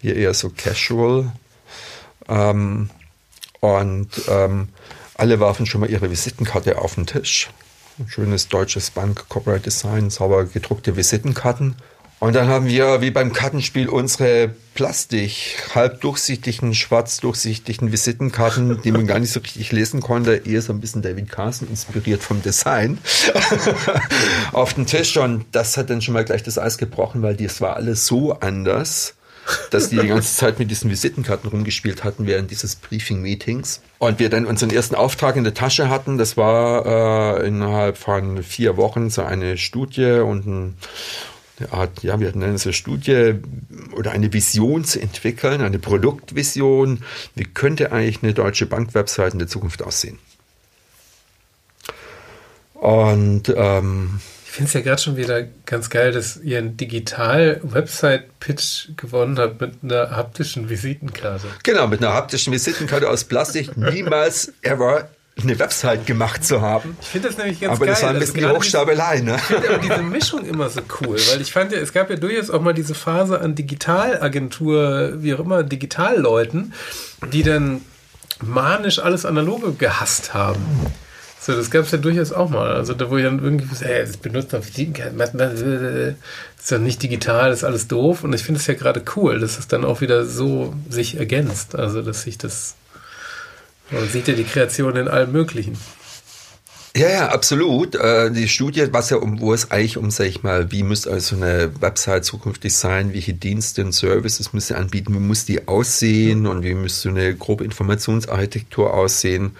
Wir 0.00 0.14
eher 0.14 0.32
so 0.32 0.52
casual. 0.56 1.32
Ähm, 2.28 2.88
und 3.58 4.10
ähm, 4.28 4.68
alle 5.14 5.40
warfen 5.40 5.66
schon 5.66 5.80
mal 5.80 5.90
ihre 5.90 6.08
Visitenkarte 6.08 6.78
auf 6.78 6.94
den 6.94 7.06
Tisch. 7.06 7.50
Ein 7.98 8.08
schönes 8.08 8.46
deutsches 8.46 8.92
Bank 8.92 9.28
Corporate 9.28 9.64
Design, 9.64 10.10
sauber 10.10 10.44
gedruckte 10.44 10.96
Visitenkarten. 10.96 11.74
Und 12.20 12.34
dann 12.34 12.48
haben 12.48 12.66
wir, 12.66 13.00
wie 13.00 13.10
beim 13.10 13.32
Kartenspiel, 13.32 13.88
unsere 13.88 14.50
Plastik, 14.74 15.56
halb 15.74 16.02
durchsichtigen, 16.02 16.74
schwarz 16.74 17.18
durchsichtigen 17.20 17.92
Visitenkarten, 17.92 18.82
die 18.82 18.92
man 18.92 19.06
gar 19.06 19.18
nicht 19.18 19.32
so 19.32 19.40
richtig 19.40 19.72
lesen 19.72 20.02
konnte, 20.02 20.34
eher 20.36 20.60
so 20.60 20.74
ein 20.74 20.80
bisschen 20.80 21.00
David 21.00 21.30
Carson 21.30 21.68
inspiriert 21.68 22.22
vom 22.22 22.42
Design, 22.42 22.98
auf 24.52 24.74
den 24.74 24.84
Tisch. 24.84 25.16
Und 25.16 25.46
das 25.52 25.78
hat 25.78 25.88
dann 25.88 26.02
schon 26.02 26.12
mal 26.12 26.26
gleich 26.26 26.42
das 26.42 26.58
Eis 26.58 26.76
gebrochen, 26.76 27.22
weil 27.22 27.36
das 27.36 27.62
war 27.62 27.76
alles 27.76 28.06
so 28.06 28.34
anders, 28.34 29.14
dass 29.70 29.88
die 29.88 29.96
die 29.96 30.08
ganze 30.08 30.36
Zeit 30.36 30.58
mit 30.58 30.70
diesen 30.70 30.90
Visitenkarten 30.90 31.48
rumgespielt 31.48 32.04
hatten 32.04 32.26
während 32.26 32.50
dieses 32.50 32.76
Briefing-Meetings. 32.76 33.80
Und 33.98 34.18
wir 34.18 34.28
dann 34.28 34.44
unseren 34.44 34.70
ersten 34.70 34.94
Auftrag 34.94 35.36
in 35.36 35.44
der 35.44 35.54
Tasche 35.54 35.88
hatten. 35.88 36.18
Das 36.18 36.36
war 36.36 37.38
äh, 37.40 37.46
innerhalb 37.46 37.96
von 37.96 38.42
vier 38.42 38.76
Wochen 38.76 39.08
so 39.08 39.22
eine 39.22 39.56
Studie 39.56 40.20
und 40.20 40.46
ein 40.46 40.76
eine 41.60 41.72
Art, 41.72 42.02
ja, 42.02 42.18
wir 42.20 42.28
hatten 42.28 42.42
eine 42.42 42.58
Studie 42.58 43.34
oder 43.92 44.12
eine 44.12 44.32
Vision 44.32 44.84
zu 44.84 45.00
entwickeln, 45.00 45.60
eine 45.60 45.78
Produktvision. 45.78 47.02
Wie 47.34 47.44
könnte 47.44 47.92
eigentlich 47.92 48.22
eine 48.22 48.32
deutsche 48.34 48.66
Bankwebsite 48.66 49.32
in 49.32 49.38
der 49.38 49.48
Zukunft 49.48 49.82
aussehen? 49.82 50.18
Und 52.74 53.52
ähm, 53.54 54.20
ich 54.46 54.52
finde 54.52 54.68
es 54.68 54.74
ja 54.74 54.80
gerade 54.80 55.00
schon 55.00 55.16
wieder 55.16 55.44
ganz 55.64 55.88
geil, 55.90 56.10
dass 56.10 56.38
ihr 56.38 56.58
einen 56.58 56.76
Digital-Website-Pitch 56.76 58.96
gewonnen 58.96 59.38
habt 59.38 59.60
mit 59.60 59.74
einer 59.82 60.10
haptischen 60.10 60.68
Visitenkarte. 60.68 61.46
Genau, 61.62 61.86
mit 61.86 62.02
einer 62.02 62.14
haptischen 62.14 62.52
Visitenkarte 62.52 63.08
aus 63.08 63.22
Plastik. 63.24 63.76
Niemals 63.76 64.52
ever 64.62 65.08
eine 65.42 65.58
Website 65.58 66.06
gemacht 66.06 66.44
zu 66.44 66.60
haben. 66.60 66.96
Ich 67.00 67.08
finde 67.08 67.28
das 67.28 67.38
nämlich 67.38 67.60
ganz 67.60 67.76
aber 67.76 67.86
geil. 67.86 67.94
Aber 67.94 67.94
das 67.94 68.02
war 68.02 68.10
ein 68.10 68.16
also 68.16 68.32
bisschen 68.32 68.44
also 68.44 68.56
Hochstapelei, 68.56 69.20
ne? 69.20 69.36
Ich 69.36 69.42
finde 69.42 69.68
aber 69.68 69.78
diese 69.78 70.02
Mischung 70.02 70.44
immer 70.44 70.68
so 70.68 70.80
cool, 71.00 71.18
weil 71.30 71.40
ich 71.40 71.52
fand 71.52 71.72
ja, 71.72 71.78
es 71.78 71.92
gab 71.92 72.10
ja 72.10 72.16
durchaus 72.16 72.50
auch 72.50 72.60
mal 72.60 72.74
diese 72.74 72.94
Phase 72.94 73.40
an 73.40 73.54
Digitalagentur, 73.54 75.14
wie 75.22 75.34
auch 75.34 75.40
immer, 75.40 75.62
Digitalleuten, 75.62 76.74
die 77.32 77.42
dann 77.42 77.80
manisch 78.42 78.98
alles 78.98 79.24
Analoge 79.24 79.72
gehasst 79.72 80.34
haben. 80.34 80.64
So, 81.40 81.54
das 81.54 81.70
gab 81.70 81.84
es 81.84 81.90
ja 81.90 81.98
durchaus 81.98 82.32
auch 82.32 82.50
mal. 82.50 82.72
Also 82.72 82.92
da 82.92 83.08
wo 83.10 83.16
ich 83.16 83.24
dann 83.24 83.42
irgendwie, 83.42 83.66
hey, 83.82 84.02
das 84.02 84.18
benutzt 84.18 84.52
man 84.52 84.60
das 84.60 85.60
ist 85.62 86.70
ja 86.70 86.78
nicht 86.78 87.02
digital, 87.02 87.48
das 87.48 87.60
ist 87.60 87.64
alles 87.64 87.88
doof. 87.88 88.24
Und 88.24 88.34
ich 88.34 88.42
finde 88.42 88.60
es 88.60 88.66
ja 88.66 88.74
gerade 88.74 89.02
cool, 89.16 89.40
dass 89.40 89.58
es 89.58 89.66
dann 89.66 89.86
auch 89.86 90.02
wieder 90.02 90.26
so 90.26 90.74
sich 90.90 91.16
ergänzt. 91.16 91.74
Also 91.74 92.02
dass 92.02 92.22
sich 92.22 92.36
das 92.36 92.74
man 93.90 94.08
sieht 94.08 94.28
ja 94.28 94.34
die 94.34 94.44
Kreation 94.44 94.96
in 94.96 95.08
allem 95.08 95.32
Möglichen. 95.32 95.76
Ja, 96.96 97.08
ja, 97.08 97.28
absolut. 97.28 97.94
Äh, 97.94 98.32
die 98.32 98.48
Studie, 98.48 98.88
was 98.90 99.10
ja 99.10 99.18
um, 99.18 99.40
wo 99.40 99.54
es 99.54 99.70
eigentlich 99.70 99.96
um, 99.96 100.10
sag 100.10 100.26
ich 100.26 100.42
mal, 100.42 100.72
wie 100.72 100.82
müsste 100.82 101.10
also 101.12 101.36
eine 101.36 101.70
Website 101.80 102.24
zukünftig 102.24 102.74
sein, 102.74 103.12
welche 103.12 103.32
Dienste 103.32 103.84
und 103.84 103.92
Services 103.92 104.52
müsste 104.52 104.76
anbieten, 104.76 105.14
wie 105.14 105.20
muss 105.20 105.44
die 105.44 105.68
aussehen 105.68 106.48
und 106.48 106.64
wie 106.64 106.74
müsste 106.74 107.10
eine 107.10 107.36
grobe 107.36 107.64
Informationsarchitektur 107.64 108.92
aussehen. 108.92 109.56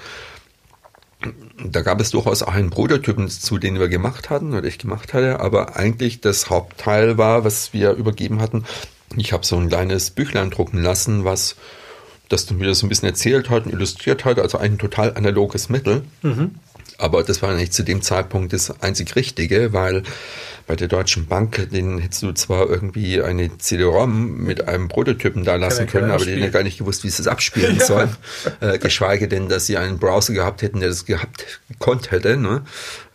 Da 1.62 1.82
gab 1.82 2.00
es 2.00 2.10
durchaus 2.10 2.42
auch 2.42 2.54
einen 2.54 2.70
Prototypen 2.70 3.28
zu, 3.28 3.58
den 3.58 3.78
wir 3.78 3.88
gemacht 3.88 4.28
hatten 4.30 4.52
oder 4.52 4.66
ich 4.66 4.78
gemacht 4.78 5.14
hatte, 5.14 5.38
aber 5.38 5.76
eigentlich 5.76 6.20
das 6.20 6.50
Hauptteil 6.50 7.16
war, 7.16 7.44
was 7.44 7.72
wir 7.72 7.92
übergeben 7.92 8.40
hatten. 8.40 8.64
Ich 9.16 9.32
habe 9.32 9.46
so 9.46 9.56
ein 9.56 9.68
kleines 9.68 10.10
Büchlein 10.10 10.50
drucken 10.50 10.82
lassen, 10.82 11.24
was 11.24 11.56
das 12.30 12.46
dann 12.46 12.60
wieder 12.60 12.74
so 12.74 12.86
ein 12.86 12.88
bisschen 12.88 13.08
erzählt 13.08 13.50
hat 13.50 13.66
und 13.66 13.72
illustriert 13.72 14.24
hat, 14.24 14.38
also 14.38 14.56
ein 14.56 14.78
total 14.78 15.14
analoges 15.14 15.68
Mittel. 15.68 16.02
Mhm. 16.22 16.52
Aber 16.96 17.22
das 17.22 17.42
war 17.42 17.54
nicht 17.54 17.72
zu 17.72 17.82
dem 17.82 18.02
Zeitpunkt 18.02 18.52
das 18.52 18.82
einzig 18.82 19.16
Richtige, 19.16 19.72
weil 19.72 20.02
bei 20.66 20.76
der 20.76 20.86
Deutschen 20.86 21.26
Bank, 21.26 21.68
den 21.72 21.98
hättest 21.98 22.22
du 22.22 22.32
zwar 22.32 22.68
irgendwie 22.68 23.20
eine 23.20 23.58
CD-ROM 23.58 24.36
mit 24.36 24.68
einem 24.68 24.88
Prototypen 24.88 25.44
da 25.44 25.56
lassen 25.56 25.86
können, 25.86 26.10
aber 26.10 26.24
die 26.24 26.32
hätten 26.32 26.42
ja 26.42 26.50
gar 26.50 26.62
nicht 26.62 26.78
gewusst, 26.78 27.02
wie 27.02 27.10
sie 27.10 27.22
es 27.22 27.26
abspielen 27.26 27.78
ja. 27.78 27.84
sollen. 27.84 28.16
Äh, 28.60 28.78
geschweige 28.78 29.26
denn, 29.26 29.48
dass 29.48 29.66
sie 29.66 29.78
einen 29.78 29.98
Browser 29.98 30.32
gehabt 30.32 30.62
hätten, 30.62 30.80
der 30.80 30.90
das 30.90 31.06
gehabt 31.06 31.60
konnte 31.78 32.12
hätte. 32.12 32.36
Ne? 32.36 32.62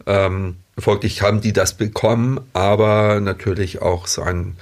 Ähm, 0.06 0.58
Folglich 0.78 1.22
haben 1.22 1.40
die 1.40 1.54
das 1.54 1.74
bekommen, 1.74 2.42
aber 2.52 3.22
natürlich 3.22 3.82
auch 3.82 4.08
so, 4.08 4.24
ein, 4.24 4.58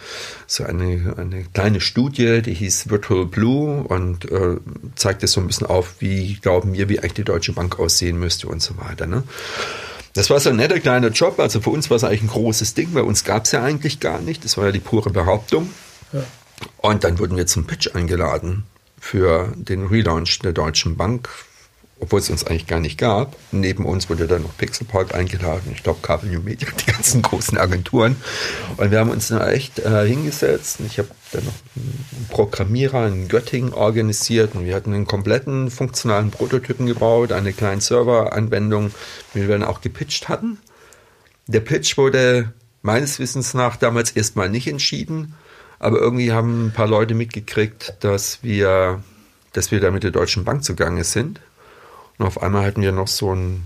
so 0.45 0.63
eine, 0.63 1.15
eine 1.17 1.43
kleine 1.45 1.81
Studie, 1.81 2.43
die 2.43 2.53
hieß 2.53 2.91
Virtual 2.91 3.25
Blue 3.25 3.81
und 3.81 4.29
äh, 4.31 4.57
zeigt 4.93 5.23
es 5.23 5.31
so 5.31 5.41
ein 5.41 5.47
bisschen 5.47 5.65
auf, 5.65 5.95
wie 5.99 6.35
glauben 6.35 6.73
wir, 6.73 6.87
wie 6.87 6.99
eigentlich 6.99 7.13
die 7.13 7.23
Deutsche 7.23 7.53
Bank 7.53 7.79
aussehen 7.79 8.19
müsste 8.19 8.47
und 8.47 8.61
so 8.61 8.77
weiter. 8.77 9.07
Ne? 9.07 9.23
Das 10.13 10.29
war 10.29 10.39
so 10.39 10.51
ein 10.51 10.57
netter 10.57 10.79
kleiner 10.79 11.07
Job, 11.07 11.39
also 11.39 11.61
für 11.61 11.71
uns 11.71 11.89
war 11.89 11.97
es 11.97 12.03
eigentlich 12.03 12.21
ein 12.21 12.27
großes 12.27 12.75
Ding, 12.75 12.93
bei 12.93 13.01
uns 13.01 13.23
gab 13.23 13.45
es 13.45 13.51
ja 13.51 13.63
eigentlich 13.63 13.99
gar 13.99 14.21
nicht, 14.21 14.45
das 14.45 14.55
war 14.55 14.65
ja 14.65 14.71
die 14.71 14.79
pure 14.79 15.09
Behauptung. 15.09 15.71
Ja. 16.11 16.23
Und 16.77 17.03
dann 17.03 17.17
wurden 17.17 17.35
wir 17.37 17.47
zum 17.47 17.65
Pitch 17.65 17.95
eingeladen 17.95 18.65
für 18.99 19.51
den 19.55 19.87
Relaunch 19.87 20.37
der 20.43 20.53
Deutschen 20.53 20.95
Bank 20.95 21.27
obwohl 21.99 22.19
es 22.19 22.29
uns 22.29 22.45
eigentlich 22.45 22.67
gar 22.67 22.79
nicht 22.79 22.97
gab. 22.97 23.37
Neben 23.51 23.85
uns 23.85 24.09
wurde 24.09 24.27
dann 24.27 24.43
noch 24.43 24.57
Pixelpark 24.57 25.15
eingeladen, 25.15 25.71
ich 25.73 25.83
glaube 25.83 25.99
Kabel 26.01 26.29
New 26.29 26.41
Media, 26.41 26.67
die 26.79 26.91
ganzen 26.91 27.21
großen 27.21 27.57
Agenturen. 27.57 28.17
Und 28.77 28.91
wir 28.91 28.99
haben 28.99 29.09
uns 29.09 29.29
da 29.29 29.49
echt 29.49 29.79
äh, 29.79 30.05
hingesetzt. 30.05 30.79
Ich 30.85 30.97
habe 30.97 31.09
dann 31.31 31.45
noch 31.45 31.53
einen 31.75 32.27
Programmierer 32.29 33.07
in 33.07 33.27
Göttingen 33.27 33.73
organisiert 33.73 34.55
und 34.55 34.65
wir 34.65 34.75
hatten 34.75 34.93
einen 34.93 35.07
kompletten 35.07 35.71
funktionalen 35.71 36.31
Prototypen 36.31 36.87
gebaut, 36.87 37.31
eine 37.31 37.53
kleine 37.53 37.81
Serveranwendung, 37.81 38.91
die 39.33 39.41
wir 39.41 39.47
dann 39.47 39.63
auch 39.63 39.81
gepitcht 39.81 40.27
hatten. 40.29 40.57
Der 41.47 41.61
Pitch 41.61 41.97
wurde 41.97 42.53
meines 42.81 43.19
Wissens 43.19 43.53
nach 43.53 43.75
damals 43.77 44.11
erstmal 44.11 44.49
nicht 44.49 44.67
entschieden, 44.67 45.35
aber 45.79 45.99
irgendwie 45.99 46.31
haben 46.31 46.67
ein 46.67 46.71
paar 46.73 46.87
Leute 46.87 47.13
mitgekriegt, 47.13 47.95
dass 48.01 48.43
wir, 48.43 49.01
dass 49.53 49.71
wir 49.71 49.79
da 49.79 49.91
mit 49.91 50.03
der 50.03 50.11
Deutschen 50.11 50.43
Bank 50.43 50.63
zugange 50.63 51.03
sind 51.03 51.39
und 52.18 52.26
auf 52.26 52.41
einmal 52.41 52.66
hatten 52.66 52.82
wir 52.82 52.91
noch 52.91 53.07
so 53.07 53.32
einen 53.32 53.66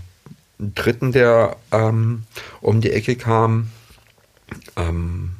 Dritten, 0.58 1.12
der 1.12 1.56
ähm, 1.70 2.24
um 2.60 2.80
die 2.80 2.92
Ecke 2.92 3.16
kam. 3.16 3.70
Ähm, 4.76 5.30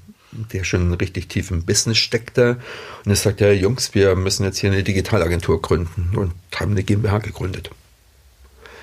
der 0.52 0.64
schon 0.64 0.92
richtig 0.94 1.28
tief 1.28 1.50
im 1.50 1.64
Business 1.64 1.98
steckte. 1.98 2.58
Und 3.04 3.10
er 3.10 3.16
sagte, 3.16 3.46
ja, 3.46 3.52
Jungs, 3.52 3.94
wir 3.94 4.14
müssen 4.14 4.44
jetzt 4.44 4.58
hier 4.58 4.70
eine 4.70 4.82
Digitalagentur 4.82 5.60
gründen 5.62 6.16
und 6.16 6.32
haben 6.54 6.72
eine 6.72 6.82
GmbH 6.82 7.18
gegründet. 7.18 7.70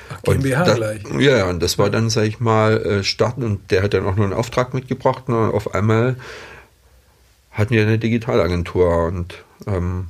Ach, 0.09 0.21
GmbH 0.23 0.63
da, 0.63 0.73
gleich. 0.73 1.01
Ja, 1.19 1.45
und 1.45 1.61
das 1.61 1.77
war 1.77 1.89
dann, 1.89 2.09
sag 2.09 2.25
ich 2.25 2.39
mal, 2.39 2.77
äh, 2.81 3.03
starten 3.03 3.43
und 3.43 3.71
der 3.71 3.83
hat 3.83 3.93
dann 3.93 4.05
auch 4.05 4.15
noch 4.15 4.23
einen 4.23 4.33
Auftrag 4.33 4.73
mitgebracht 4.73 5.23
und 5.27 5.35
auf 5.35 5.73
einmal 5.73 6.15
hatten 7.51 7.73
wir 7.73 7.83
eine 7.83 7.99
Digitalagentur 7.99 9.05
und 9.05 9.43
ähm, 9.65 10.07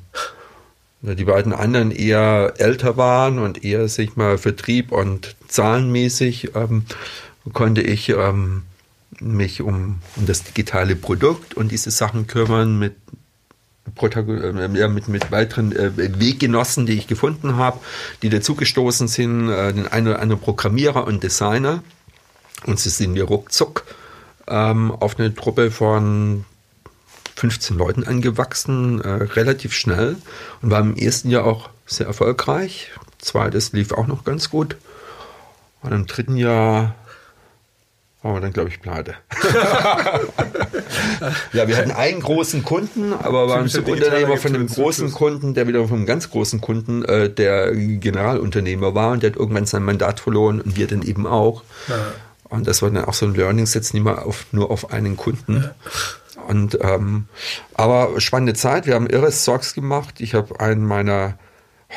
die 1.13 1.25
beiden 1.25 1.53
anderen 1.53 1.91
eher 1.91 2.53
älter 2.57 2.97
waren 2.97 3.37
und 3.37 3.63
eher, 3.63 3.87
sag 3.87 4.03
ich 4.03 4.15
mal, 4.15 4.37
Vertrieb 4.37 4.91
und 4.91 5.35
zahlenmäßig 5.47 6.55
ähm, 6.55 6.85
konnte 7.53 7.81
ich 7.81 8.09
ähm, 8.09 8.63
mich 9.19 9.61
um, 9.61 9.99
um 10.15 10.25
das 10.25 10.43
digitale 10.43 10.95
Produkt 10.95 11.53
und 11.53 11.71
diese 11.71 11.91
Sachen 11.91 12.27
kümmern 12.27 12.79
mit 12.79 12.95
äh, 14.01 14.87
mit, 14.87 15.07
mit 15.07 15.31
weiteren 15.31 15.71
äh, 15.71 15.91
Weggenossen, 15.95 16.85
die 16.85 16.93
ich 16.93 17.07
gefunden 17.07 17.55
habe, 17.55 17.79
die 18.23 18.29
dazugestoßen 18.29 19.07
sind, 19.07 19.49
äh, 19.49 19.73
den 19.73 19.87
einen 19.87 20.07
oder 20.07 20.19
anderen 20.19 20.41
Programmierer 20.41 21.05
und 21.05 21.23
Designer. 21.23 21.83
Und 22.65 22.79
so 22.79 22.89
sind 22.89 23.13
wir 23.13 23.25
ruckzuck 23.25 23.85
ähm, 24.47 24.91
auf 24.91 25.19
eine 25.19 25.33
Truppe 25.33 25.71
von 25.71 26.45
15 27.35 27.77
Leuten 27.77 28.03
angewachsen, 28.05 29.01
äh, 29.01 29.09
relativ 29.09 29.73
schnell 29.73 30.15
und 30.61 30.71
war 30.71 30.79
im 30.79 30.95
ersten 30.95 31.29
Jahr 31.29 31.45
auch 31.45 31.69
sehr 31.85 32.07
erfolgreich. 32.07 32.91
Zweites 33.19 33.73
lief 33.73 33.91
auch 33.91 34.07
noch 34.07 34.23
ganz 34.23 34.49
gut. 34.49 34.77
Und 35.81 35.91
im 35.91 36.07
dritten 36.07 36.37
Jahr 36.37 36.95
waren 38.25 38.35
wir 38.35 38.41
dann, 38.41 38.53
glaube 38.53 38.69
ich, 38.69 38.81
pleite. 38.81 39.13
ja, 41.53 41.67
wir 41.67 41.77
hatten 41.77 41.91
einen 41.91 42.21
großen 42.21 42.63
Kunden, 42.63 43.13
aber 43.13 43.47
waren 43.47 43.67
Subunternehmer 43.67 44.37
von 44.37 44.55
einem 44.55 44.65
großen 44.65 45.11
Kunden, 45.11 45.53
der 45.53 45.67
wieder 45.67 45.87
von 45.87 45.97
einem 45.97 46.07
ganz 46.07 46.31
großen 46.31 46.59
Kunden, 46.59 47.05
äh, 47.05 47.29
der 47.29 47.71
Generalunternehmer 47.75 48.95
war 48.95 49.11
und 49.11 49.21
der 49.21 49.29
hat 49.31 49.37
irgendwann 49.37 49.67
sein 49.67 49.83
Mandat 49.83 50.19
verloren 50.19 50.59
und 50.59 50.75
wir 50.75 50.87
dann 50.87 51.03
eben 51.03 51.27
auch. 51.27 51.61
Ja. 51.87 52.13
Und 52.49 52.67
das 52.67 52.81
war 52.81 52.89
dann 52.89 53.05
auch 53.05 53.13
so 53.13 53.27
ein 53.27 53.35
Learning, 53.35 53.67
setzt 53.67 53.93
nicht 53.93 54.03
mal 54.03 54.17
auf, 54.17 54.47
nur 54.51 54.71
auf 54.71 54.91
einen 54.91 55.17
Kunden. 55.17 55.57
Ja. 55.57 55.75
Und 56.47 56.77
ähm, 56.81 57.25
aber 57.73 58.19
spannende 58.21 58.53
Zeit. 58.53 58.85
Wir 58.85 58.95
haben 58.95 59.07
irres 59.07 59.45
Sorgs 59.45 59.73
gemacht. 59.73 60.15
Ich 60.19 60.33
habe 60.33 60.59
einen 60.59 60.85
meiner 60.85 61.37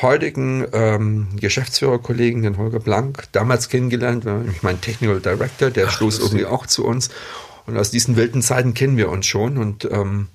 heutigen 0.02 0.66
ähm, 0.72 1.28
Geschäftsführerkollegen, 1.36 2.42
den 2.42 2.56
Holger 2.56 2.78
Blank, 2.78 3.24
damals 3.32 3.68
kennengelernt, 3.68 4.24
ich 4.50 4.62
mein 4.62 4.80
Technical 4.80 5.20
Director, 5.20 5.70
der 5.70 5.88
Ach, 5.88 5.92
stoß 5.92 6.20
irgendwie 6.20 6.46
auch 6.46 6.66
zu 6.66 6.84
uns. 6.84 7.10
Und 7.66 7.76
aus 7.76 7.90
diesen 7.90 8.16
wilden 8.16 8.42
Zeiten 8.42 8.74
kennen 8.74 8.96
wir 8.96 9.10
uns 9.10 9.26
schon. 9.26 9.58
Und 9.58 9.84
ähm, 9.90 10.28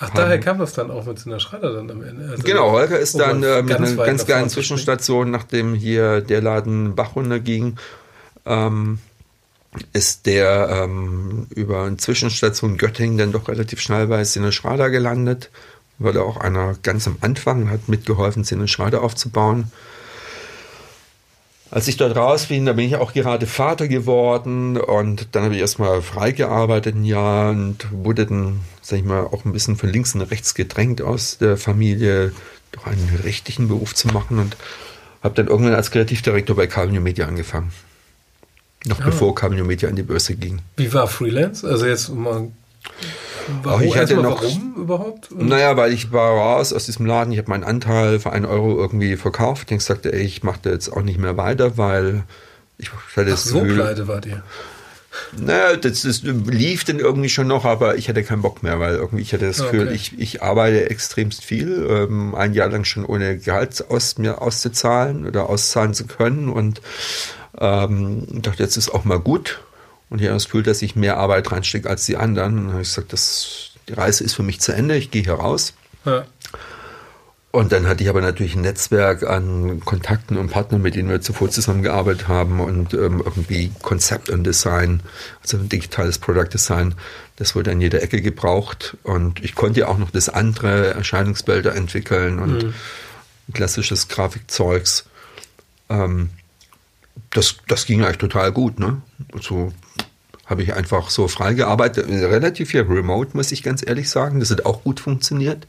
Ach, 0.00 0.10
daher 0.10 0.38
kam 0.38 0.58
das 0.58 0.72
dann 0.72 0.90
auch 0.90 1.06
mit 1.06 1.24
einer 1.26 1.40
Schreiter 1.40 1.72
dann 1.72 1.90
am 1.90 2.02
Ende. 2.02 2.28
Also 2.30 2.42
genau, 2.42 2.72
Holger 2.72 2.98
ist 2.98 3.18
dann 3.18 3.42
äh, 3.42 3.62
mit 3.62 3.76
einer 3.76 3.94
ganz 3.94 4.26
kleinen 4.26 4.48
Zwischenstation, 4.48 5.30
nachdem 5.30 5.74
hier 5.74 6.20
der 6.20 6.42
Laden 6.42 6.94
Bach 6.94 7.16
runterging, 7.16 7.76
ähm, 8.44 8.98
ist 9.92 10.26
der 10.26 10.68
ähm, 10.70 11.46
über 11.50 11.84
eine 11.84 11.96
Zwischenstation 11.96 12.76
Göttingen 12.76 13.18
dann 13.18 13.32
doch 13.32 13.48
relativ 13.48 13.80
schnell 13.80 14.06
bei 14.06 14.24
Sinne 14.24 14.52
Schrader 14.52 14.90
gelandet. 14.90 15.50
War 15.98 16.12
da 16.12 16.22
auch 16.22 16.36
einer 16.36 16.74
ganz 16.82 17.06
am 17.06 17.16
Anfang, 17.20 17.70
hat 17.70 17.88
mitgeholfen, 17.88 18.44
Sinne 18.44 18.68
Schrader 18.68 19.02
aufzubauen. 19.02 19.70
Als 21.70 21.88
ich 21.88 21.96
dort 21.96 22.14
raus 22.14 22.46
bin, 22.46 22.66
da 22.66 22.72
bin 22.72 22.86
ich 22.86 22.96
auch 22.96 23.12
gerade 23.12 23.46
Vater 23.46 23.88
geworden 23.88 24.76
und 24.76 25.28
dann 25.32 25.42
habe 25.42 25.54
ich 25.54 25.60
erstmal 25.60 26.02
freigearbeitet 26.02 26.94
ein 26.94 27.04
Jahr 27.04 27.50
und 27.50 27.88
wurde 27.90 28.26
dann, 28.26 28.60
sag 28.80 29.00
ich 29.00 29.04
mal, 29.04 29.24
auch 29.24 29.44
ein 29.44 29.52
bisschen 29.52 29.76
von 29.76 29.88
links 29.88 30.14
und 30.14 30.20
rechts 30.20 30.54
gedrängt 30.54 31.02
aus 31.02 31.38
der 31.38 31.56
Familie, 31.56 32.32
doch 32.70 32.86
einen 32.86 33.20
richtigen 33.24 33.66
Beruf 33.66 33.92
zu 33.94 34.06
machen 34.08 34.38
und 34.38 34.56
habe 35.22 35.34
dann 35.34 35.48
irgendwann 35.48 35.74
als 35.74 35.90
Kreativdirektor 35.90 36.54
bei 36.54 36.68
Calvin 36.68 37.02
Media 37.02 37.26
angefangen. 37.26 37.72
Noch 38.86 38.98
ja. 39.00 39.06
bevor 39.06 39.34
Cameo 39.34 39.64
Media 39.64 39.88
an 39.88 39.96
die 39.96 40.02
Börse 40.02 40.34
ging. 40.34 40.60
Wie 40.76 40.92
war 40.92 41.06
Freelance? 41.06 41.66
Also 41.66 41.86
jetzt 41.86 42.14
mal. 42.14 42.48
Warum, 43.62 43.82
ich 43.82 43.96
hatte 43.96 44.16
noch, 44.16 44.42
warum 44.42 44.74
überhaupt? 44.76 45.30
Und 45.32 45.48
naja, 45.48 45.76
weil 45.76 45.92
ich 45.92 46.12
war 46.12 46.32
raus 46.32 46.72
aus 46.72 46.86
diesem 46.86 47.06
Laden, 47.06 47.32
ich 47.32 47.38
habe 47.38 47.50
meinen 47.50 47.64
Anteil 47.64 48.18
für 48.18 48.32
einen 48.32 48.46
Euro 48.46 48.76
irgendwie 48.76 49.16
verkauft. 49.16 49.70
Ich 49.70 49.82
sagte, 49.82 50.12
ey, 50.12 50.22
ich 50.22 50.42
mache 50.42 50.60
da 50.62 50.70
jetzt 50.70 50.90
auch 50.90 51.02
nicht 51.02 51.18
mehr 51.18 51.36
weiter, 51.36 51.76
weil 51.76 52.24
ich 52.78 52.90
hatte 53.16 53.32
Ach, 53.32 53.38
so 53.38 53.60
Gefühl, 53.60 53.76
pleite 53.76 54.08
war 54.08 54.20
dir. 54.20 54.42
Naja, 55.36 55.76
das, 55.76 56.02
das, 56.02 56.22
lief 56.22 56.84
dann 56.84 56.98
irgendwie 56.98 57.28
schon 57.28 57.46
noch, 57.46 57.64
aber 57.64 57.96
ich 57.96 58.08
hatte 58.08 58.24
keinen 58.24 58.42
Bock 58.42 58.62
mehr, 58.62 58.80
weil 58.80 58.96
irgendwie 58.96 59.22
ich 59.22 59.32
hatte 59.32 59.46
das 59.46 59.58
Gefühl, 59.58 59.88
okay. 59.88 59.94
ich, 59.94 60.18
ich 60.18 60.42
arbeite 60.42 60.90
extremst 60.90 61.44
viel, 61.44 61.86
ähm, 61.88 62.34
ein 62.34 62.52
Jahr 62.52 62.68
lang 62.68 62.84
schon 62.84 63.04
ohne 63.04 63.38
Gehalt 63.38 63.84
aus 63.90 64.18
mir 64.18 64.42
auszuzahlen 64.42 65.26
oder 65.26 65.48
auszahlen 65.48 65.94
zu 65.94 66.06
können 66.06 66.48
und 66.48 66.80
ähm, 67.58 68.26
ich 68.32 68.42
dachte, 68.42 68.62
jetzt 68.62 68.76
ist 68.76 68.90
auch 68.90 69.04
mal 69.04 69.20
gut. 69.20 69.60
Und 70.10 70.20
ich 70.20 70.26
habe 70.26 70.34
das 70.34 70.44
Gefühl, 70.44 70.62
dass 70.62 70.82
ich 70.82 70.96
mehr 70.96 71.16
Arbeit 71.16 71.50
reinstecke 71.50 71.88
als 71.88 72.06
die 72.06 72.16
anderen. 72.16 72.58
Und 72.58 72.64
dann 72.64 72.72
habe 72.72 72.82
ich 72.82 72.88
gesagt, 72.88 73.12
das, 73.12 73.70
die 73.88 73.94
Reise 73.94 74.24
ist 74.24 74.34
für 74.34 74.42
mich 74.42 74.60
zu 74.60 74.72
Ende, 74.72 74.96
ich 74.96 75.10
gehe 75.10 75.22
hier 75.22 75.34
raus. 75.34 75.74
Ja. 76.04 76.24
Und 77.54 77.70
dann 77.70 77.86
hatte 77.86 78.02
ich 78.02 78.10
aber 78.10 78.20
natürlich 78.20 78.56
ein 78.56 78.62
Netzwerk 78.62 79.22
an 79.22 79.78
Kontakten 79.84 80.38
und 80.38 80.50
Partnern, 80.50 80.82
mit 80.82 80.96
denen 80.96 81.08
wir 81.08 81.20
zuvor 81.20 81.50
zusammengearbeitet 81.50 82.26
haben 82.26 82.58
und 82.58 82.94
ähm, 82.94 83.22
irgendwie 83.24 83.70
Konzept 83.80 84.28
und 84.28 84.42
Design, 84.42 85.04
also 85.40 85.58
ein 85.58 85.68
digitales 85.68 86.18
Product 86.18 86.48
Design, 86.52 86.96
das 87.36 87.54
wurde 87.54 87.70
an 87.70 87.80
jeder 87.80 88.02
Ecke 88.02 88.20
gebraucht. 88.22 88.96
Und 89.04 89.42
ich 89.44 89.54
konnte 89.54 89.80
ja 89.80 89.86
auch 89.86 89.98
noch 89.98 90.10
das 90.10 90.28
andere 90.28 90.94
Erscheinungsbilder 90.94 91.76
entwickeln 91.76 92.40
und 92.40 92.64
mhm. 92.64 92.74
klassisches 93.52 94.08
Grafikzeugs. 94.08 95.04
Ähm, 95.88 96.30
das, 97.30 97.56
das 97.68 97.86
ging 97.86 98.02
eigentlich 98.02 98.18
total 98.18 98.52
gut. 98.52 98.78
Ne? 98.78 99.02
So 99.40 99.72
habe 100.46 100.62
ich 100.62 100.74
einfach 100.74 101.10
so 101.10 101.28
frei 101.28 101.54
gearbeitet. 101.54 102.06
Relativ 102.08 102.70
viel 102.70 102.82
remote, 102.82 103.30
muss 103.34 103.52
ich 103.52 103.62
ganz 103.62 103.86
ehrlich 103.86 104.10
sagen. 104.10 104.40
Das 104.40 104.50
hat 104.50 104.66
auch 104.66 104.82
gut 104.82 105.00
funktioniert. 105.00 105.66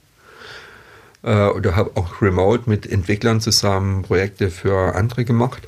Äh, 1.24 1.48
oder 1.48 1.76
habe 1.76 1.92
auch 1.96 2.22
remote 2.22 2.70
mit 2.70 2.90
Entwicklern 2.90 3.42
zusammen 3.42 4.04
Projekte 4.04 4.52
für 4.52 4.96
andere 4.96 5.26
gemacht. 5.26 5.68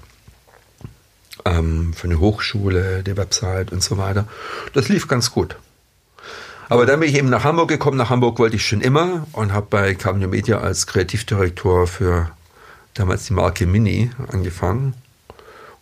Ähm, 1.46 1.94
für 1.94 2.08
eine 2.08 2.20
Hochschule, 2.20 3.04
die 3.04 3.18
Website 3.18 3.72
und 3.72 3.82
so 3.82 3.98
weiter. 3.98 4.28
Das 4.74 4.90
lief 4.90 5.08
ganz 5.08 5.32
gut. 5.32 5.56
Aber 6.70 6.86
dann 6.86 7.00
bin 7.00 7.10
ich 7.10 7.16
eben 7.16 7.30
nach 7.30 7.46
Hamburg 7.46 7.70
gekommen. 7.70 7.98
Nach 7.98 8.10
Hamburg 8.10 8.40
wollte 8.40 8.58
ich 8.58 8.68
schon 8.68 8.82
immer 8.82 9.26
und 9.32 9.54
habe 9.54 9.68
bei 9.70 9.96
Cameo 9.96 10.28
Media 10.28 10.60
als 10.60 10.86
Kreativdirektor 10.86 11.88
für 11.88 12.30
damals 12.94 13.26
die 13.26 13.34
Marke 13.34 13.66
Mini 13.66 14.12
angefangen. 14.34 14.94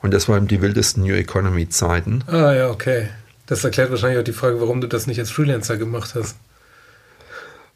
Und 0.06 0.14
das 0.14 0.30
waren 0.30 0.48
die 0.48 0.62
wildesten 0.62 1.02
New 1.02 1.16
Economy 1.16 1.68
Zeiten. 1.68 2.24
Ah 2.28 2.54
ja, 2.54 2.70
okay. 2.70 3.08
Das 3.48 3.64
erklärt 3.64 3.90
wahrscheinlich 3.90 4.20
auch 4.20 4.24
die 4.24 4.34
Frage, 4.34 4.62
warum 4.62 4.80
du 4.80 4.88
das 4.88 5.08
nicht 5.08 5.18
als 5.18 5.32
Freelancer 5.32 5.78
gemacht 5.78 6.14
hast. 6.14 6.36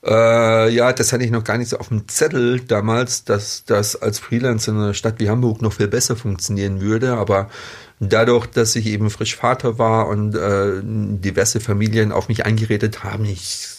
Äh, 0.06 0.70
ja, 0.70 0.94
das 0.94 1.12
hatte 1.12 1.24
ich 1.24 1.32
noch 1.32 1.44
gar 1.44 1.58
nicht 1.58 1.70
so 1.70 1.80
auf 1.80 1.88
dem 1.88 2.08
Zettel 2.08 2.60
damals, 2.60 3.24
dass 3.24 3.66
das 3.66 3.96
als 3.96 4.20
Freelancer 4.20 4.74
in 4.74 4.78
einer 4.78 4.94
Stadt 4.94 5.16
wie 5.18 5.28
Hamburg 5.28 5.64
noch 5.64 5.74
viel 5.74 5.88
besser 5.88 6.16
funktionieren 6.16 6.82
würde. 6.82 7.14
Aber 7.14 7.50
dadurch, 8.00 8.46
dass 8.46 8.76
ich 8.76 8.86
eben 8.86 9.10
frisch 9.10 9.36
Vater 9.36 9.80
war 9.80 10.08
und 10.08 10.36
äh, 10.36 10.82
diverse 10.84 11.60
Familien 11.60 12.12
auf 12.12 12.28
mich 12.28 12.46
eingeredet 12.46 13.04
haben, 13.04 13.26
ich, 13.26 13.70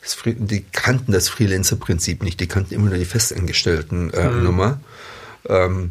das, 0.00 0.16
die 0.24 0.64
kannten 0.70 1.10
das 1.10 1.28
Freelancer-Prinzip 1.28 2.22
nicht, 2.22 2.38
die 2.38 2.46
kannten 2.46 2.72
immer 2.72 2.90
nur 2.90 2.98
die 2.98 3.04
Festangestellten-Nummer. 3.04 4.78
Äh, 5.42 5.64
hm. 5.64 5.80
ähm, 5.80 5.90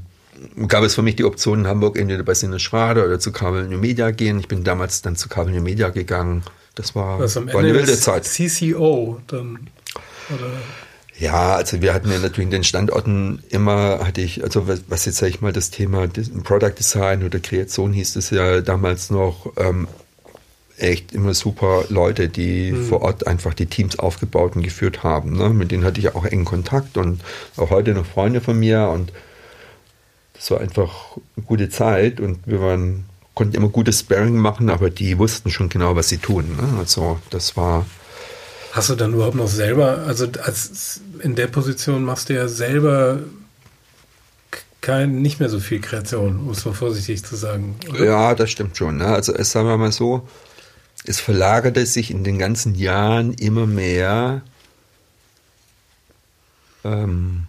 gab 0.67 0.83
es 0.83 0.95
für 0.95 1.01
mich 1.01 1.15
die 1.15 1.25
Option 1.25 1.61
in 1.61 1.67
Hamburg 1.67 1.97
entweder 1.97 2.23
bei 2.23 2.33
Sinne 2.33 2.59
Schrader 2.59 3.05
oder 3.05 3.19
zu 3.19 3.31
Kabel 3.31 3.67
New 3.67 3.77
Media 3.77 4.11
gehen. 4.11 4.39
Ich 4.39 4.47
bin 4.47 4.63
damals 4.63 5.01
dann 5.01 5.15
zu 5.15 5.29
Kabel 5.29 5.53
New 5.53 5.61
Media 5.61 5.89
gegangen. 5.89 6.43
Das 6.75 6.95
war, 6.95 7.19
am 7.19 7.53
war 7.53 7.59
eine 7.59 7.73
wilde 7.73 7.97
Zeit. 7.97 8.25
CCO 8.25 9.19
dann, 9.27 9.67
oder? 10.29 10.51
Ja, 11.17 11.55
also 11.55 11.81
wir 11.81 11.93
hatten 11.93 12.09
ja 12.09 12.19
natürlich 12.19 12.45
in 12.45 12.51
den 12.51 12.63
Standorten 12.63 13.43
immer, 13.49 13.99
hatte 14.05 14.21
ich, 14.21 14.41
also 14.43 14.69
was, 14.69 14.83
was 14.87 15.05
jetzt 15.05 15.17
sage 15.17 15.31
ich 15.31 15.41
mal, 15.41 15.51
das 15.51 15.69
Thema 15.69 16.07
Product 16.43 16.73
Design 16.79 17.23
oder 17.23 17.39
Kreation 17.39 17.91
hieß 17.91 18.15
es 18.15 18.29
ja 18.29 18.61
damals 18.61 19.09
noch, 19.09 19.51
ähm, 19.57 19.89
echt 20.77 21.11
immer 21.11 21.33
super 21.33 21.83
Leute, 21.89 22.29
die 22.29 22.71
mhm. 22.71 22.85
vor 22.85 23.01
Ort 23.01 23.27
einfach 23.27 23.53
die 23.53 23.65
Teams 23.65 23.99
aufgebaut 23.99 24.55
und 24.55 24.63
geführt 24.63 25.03
haben. 25.03 25.37
Ne? 25.37 25.49
Mit 25.49 25.71
denen 25.71 25.83
hatte 25.83 25.99
ich 25.99 26.15
auch 26.15 26.23
engen 26.25 26.45
Kontakt 26.45 26.97
und 26.97 27.19
auch 27.57 27.69
heute 27.69 27.93
noch 27.93 28.05
Freunde 28.05 28.39
von 28.39 28.57
mir 28.57 28.87
und 28.87 29.11
das 30.39 30.51
war 30.51 30.61
einfach 30.61 31.17
eine 31.35 31.45
gute 31.45 31.69
Zeit 31.69 32.21
und 32.21 32.39
wir 32.47 32.61
waren, 32.61 33.05
konnten 33.33 33.55
immer 33.55 33.67
gutes 33.67 33.99
Sparring 33.99 34.37
machen, 34.37 34.69
aber 34.69 34.89
die 34.89 35.17
wussten 35.17 35.51
schon 35.51 35.67
genau, 35.67 35.97
was 35.97 36.07
sie 36.07 36.17
tun. 36.17 36.55
Ne? 36.55 36.79
Also 36.79 37.19
das 37.29 37.57
war. 37.57 37.85
Hast 38.71 38.89
du 38.89 38.95
dann 38.95 39.13
überhaupt 39.13 39.35
noch 39.35 39.49
selber, 39.49 40.05
also 40.07 40.27
als 40.41 41.01
in 41.21 41.35
der 41.35 41.47
Position 41.47 42.05
machst 42.05 42.29
du 42.29 42.35
ja 42.35 42.47
selber 42.47 43.19
kein, 44.79 45.21
nicht 45.21 45.41
mehr 45.41 45.49
so 45.49 45.59
viel 45.59 45.81
Kreation, 45.81 46.39
um 46.39 46.51
es 46.51 46.63
mal 46.63 46.73
vorsichtig 46.73 47.25
zu 47.25 47.35
sagen. 47.35 47.75
Oder? 47.89 48.05
Ja, 48.05 48.35
das 48.35 48.49
stimmt 48.49 48.77
schon. 48.77 48.95
Ne? 48.97 49.07
Also 49.07 49.33
es 49.33 49.51
sagen 49.51 49.67
wir 49.67 49.75
mal 49.75 49.91
so, 49.91 50.25
es 51.03 51.19
verlagerte 51.19 51.85
sich 51.85 52.11
in 52.11 52.23
den 52.23 52.39
ganzen 52.39 52.75
Jahren 52.75 53.33
immer 53.33 53.65
mehr 53.65 54.41
ähm, 56.85 57.47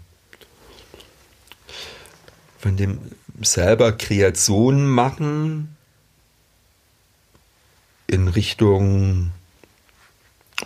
von 2.61 2.77
dem 2.77 2.99
selber 3.41 3.93
Kreationen 3.93 4.87
machen 4.87 5.77
in 8.07 8.29
Richtung 8.29 9.31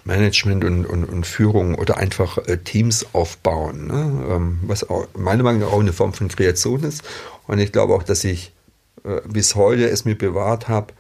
Management 0.05 0.65
und, 0.65 0.87
und, 0.87 1.05
und 1.05 1.27
Führung 1.27 1.77
oder 1.77 1.99
einfach 1.99 2.39
äh, 2.49 2.59
Teams 2.59 3.07
aufbauen, 3.13 3.87
ne? 3.87 4.27
ähm, 4.29 4.59
was 4.63 4.89
auch, 4.89 5.07
meiner 5.17 5.45
Meinung 5.45 5.61
nach 5.61 5.73
auch 5.73 5.81
eine 5.81 5.93
Form 5.93 6.13
von 6.13 6.27
Kreation 6.29 6.83
ist. 6.83 7.05
Und 7.47 7.61
ich 7.61 7.71
glaube 7.71 7.95
auch, 7.95 8.03
dass 8.03 8.25
ich 8.25 8.53
äh, 9.05 9.21
bis 9.29 9.55
heute 9.55 9.89
es 9.89 10.05
mir 10.05 10.19
bewahrt 10.19 10.69
habe, 10.69 10.93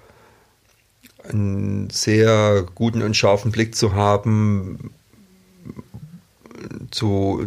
einen 1.28 1.90
sehr 1.90 2.64
guten 2.74 3.02
und 3.02 3.16
scharfen 3.16 3.50
Blick 3.50 3.74
zu 3.74 3.94
haben, 3.94 4.92
zu, 6.90 7.46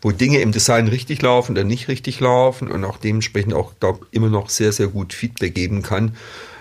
wo 0.00 0.10
Dinge 0.10 0.40
im 0.40 0.52
Design 0.52 0.88
richtig 0.88 1.22
laufen 1.22 1.52
oder 1.52 1.64
nicht 1.64 1.88
richtig 1.88 2.20
laufen 2.20 2.70
und 2.70 2.84
auch 2.84 2.98
dementsprechend 2.98 3.54
auch 3.54 3.72
glaub, 3.80 4.06
immer 4.10 4.28
noch 4.28 4.48
sehr, 4.48 4.72
sehr 4.72 4.88
gut 4.88 5.12
Feedback 5.12 5.54
geben 5.54 5.82
kann. 5.82 6.16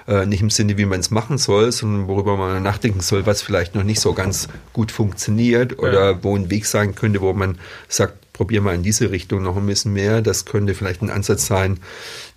Äh, 0.07 0.25
nicht 0.25 0.41
im 0.41 0.49
Sinne, 0.49 0.77
wie 0.77 0.85
man 0.85 0.99
es 0.99 1.11
machen 1.11 1.37
soll, 1.37 1.71
sondern 1.71 2.07
worüber 2.07 2.35
man 2.35 2.63
nachdenken 2.63 3.01
soll, 3.01 3.25
was 3.27 3.43
vielleicht 3.43 3.75
noch 3.75 3.83
nicht 3.83 3.99
so 3.99 4.13
ganz 4.13 4.47
gut 4.73 4.91
funktioniert 4.91 5.77
oder 5.77 6.11
ja. 6.11 6.23
wo 6.23 6.35
ein 6.35 6.49
Weg 6.49 6.65
sein 6.65 6.95
könnte, 6.95 7.21
wo 7.21 7.31
man 7.33 7.59
sagt, 7.87 8.15
probier 8.39 8.61
mal 8.61 8.73
in 8.73 8.83
diese 8.83 9.11
Richtung 9.11 9.43
noch 9.43 9.57
ein 9.57 9.65
bisschen 9.65 9.91
mehr. 9.91 10.21
Das 10.21 10.45
könnte 10.45 10.73
vielleicht 10.73 11.01
ein 11.01 11.09
Ansatz 11.09 11.45
sein, 11.45 11.77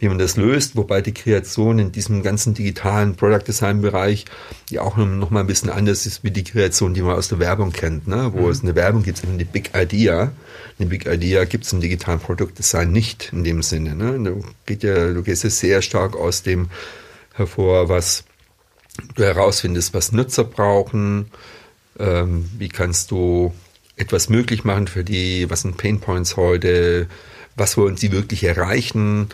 wie 0.01 0.09
man 0.09 0.19
das 0.19 0.37
löst, 0.37 0.75
wobei 0.75 1.01
die 1.01 1.15
Kreation 1.15 1.79
in 1.79 1.93
diesem 1.93 2.25
ganzen 2.25 2.55
digitalen 2.55 3.15
Product 3.15 3.47
Design 3.47 3.83
Bereich 3.83 4.25
ja 4.69 4.81
auch 4.81 4.97
noch 4.97 5.31
mal 5.31 5.39
ein 5.39 5.47
bisschen 5.47 5.71
anders 5.71 6.05
ist 6.05 6.25
wie 6.25 6.33
die 6.33 6.43
Kreation, 6.43 6.93
die 6.93 7.03
man 7.03 7.15
aus 7.15 7.29
der 7.29 7.39
Werbung 7.39 7.71
kennt, 7.71 8.09
ne? 8.09 8.33
wo 8.35 8.47
mhm. 8.47 8.51
es 8.51 8.65
eine 8.65 8.75
Werbung 8.75 9.05
gibt, 9.05 9.23
eine 9.23 9.45
Big 9.45 9.71
Idea. 9.77 10.33
Eine 10.77 10.89
Big 10.89 11.07
Idea 11.07 11.45
gibt 11.45 11.67
es 11.67 11.73
im 11.73 11.81
digitalen 11.81 12.19
Produktdesign 12.19 12.91
nicht 12.91 13.33
in 13.33 13.45
dem 13.45 13.63
Sinne. 13.63 13.95
Ne? 13.95 14.19
Du, 14.19 14.45
geht 14.67 14.83
ja, 14.83 15.13
du 15.13 15.23
gehst 15.23 15.45
ja 15.45 15.51
sehr 15.51 15.83
stark 15.83 16.17
aus 16.17 16.43
dem 16.43 16.69
hervor, 17.35 17.89
was 17.89 18.25
du 19.15 19.23
herausfindest, 19.23 19.95
was 19.95 20.11
Nutzer 20.11 20.43
brauchen, 20.43 21.27
ähm, 22.01 22.51
wie 22.59 22.69
kannst 22.69 23.13
du 23.13 23.55
etwas 23.97 24.29
möglich 24.29 24.65
machen 24.65 24.89
für 24.89 25.05
die, 25.05 25.49
was 25.51 25.63
sind 25.63 25.77
Painpoints 25.77 26.37
heute, 26.37 27.09
was 27.57 27.77
wollen 27.77 27.97
sie 27.97 28.13
wirklich 28.13 28.45
erreichen, 28.45 29.29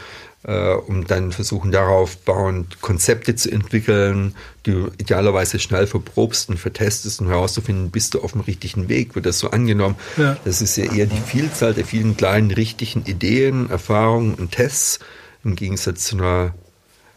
äh, 0.44 0.72
um 0.72 1.06
dann 1.06 1.32
versuchen 1.32 1.70
darauf 1.70 2.16
bauend 2.18 2.80
Konzepte 2.80 3.34
zu 3.34 3.50
entwickeln, 3.50 4.34
die 4.66 4.72
du 4.72 4.90
idealerweise 4.98 5.58
schnell 5.58 5.86
verprobst 5.86 6.48
und 6.48 6.58
vertestest 6.58 7.20
und 7.20 7.28
herauszufinden, 7.28 7.90
bist 7.90 8.14
du 8.14 8.20
auf 8.20 8.32
dem 8.32 8.42
richtigen 8.42 8.88
Weg, 8.88 9.14
wird 9.14 9.26
das 9.26 9.38
so 9.38 9.50
angenommen. 9.50 9.96
Ja. 10.16 10.36
Das 10.44 10.60
ist 10.60 10.76
ja 10.76 10.92
eher 10.92 11.06
die 11.06 11.20
Vielzahl 11.20 11.74
der 11.74 11.84
vielen 11.84 12.16
kleinen 12.16 12.50
richtigen 12.50 13.04
Ideen, 13.04 13.70
Erfahrungen 13.70 14.34
und 14.34 14.52
Tests 14.52 15.00
im 15.44 15.56
Gegensatz 15.56 16.04
zu 16.04 16.16
einer 16.16 16.54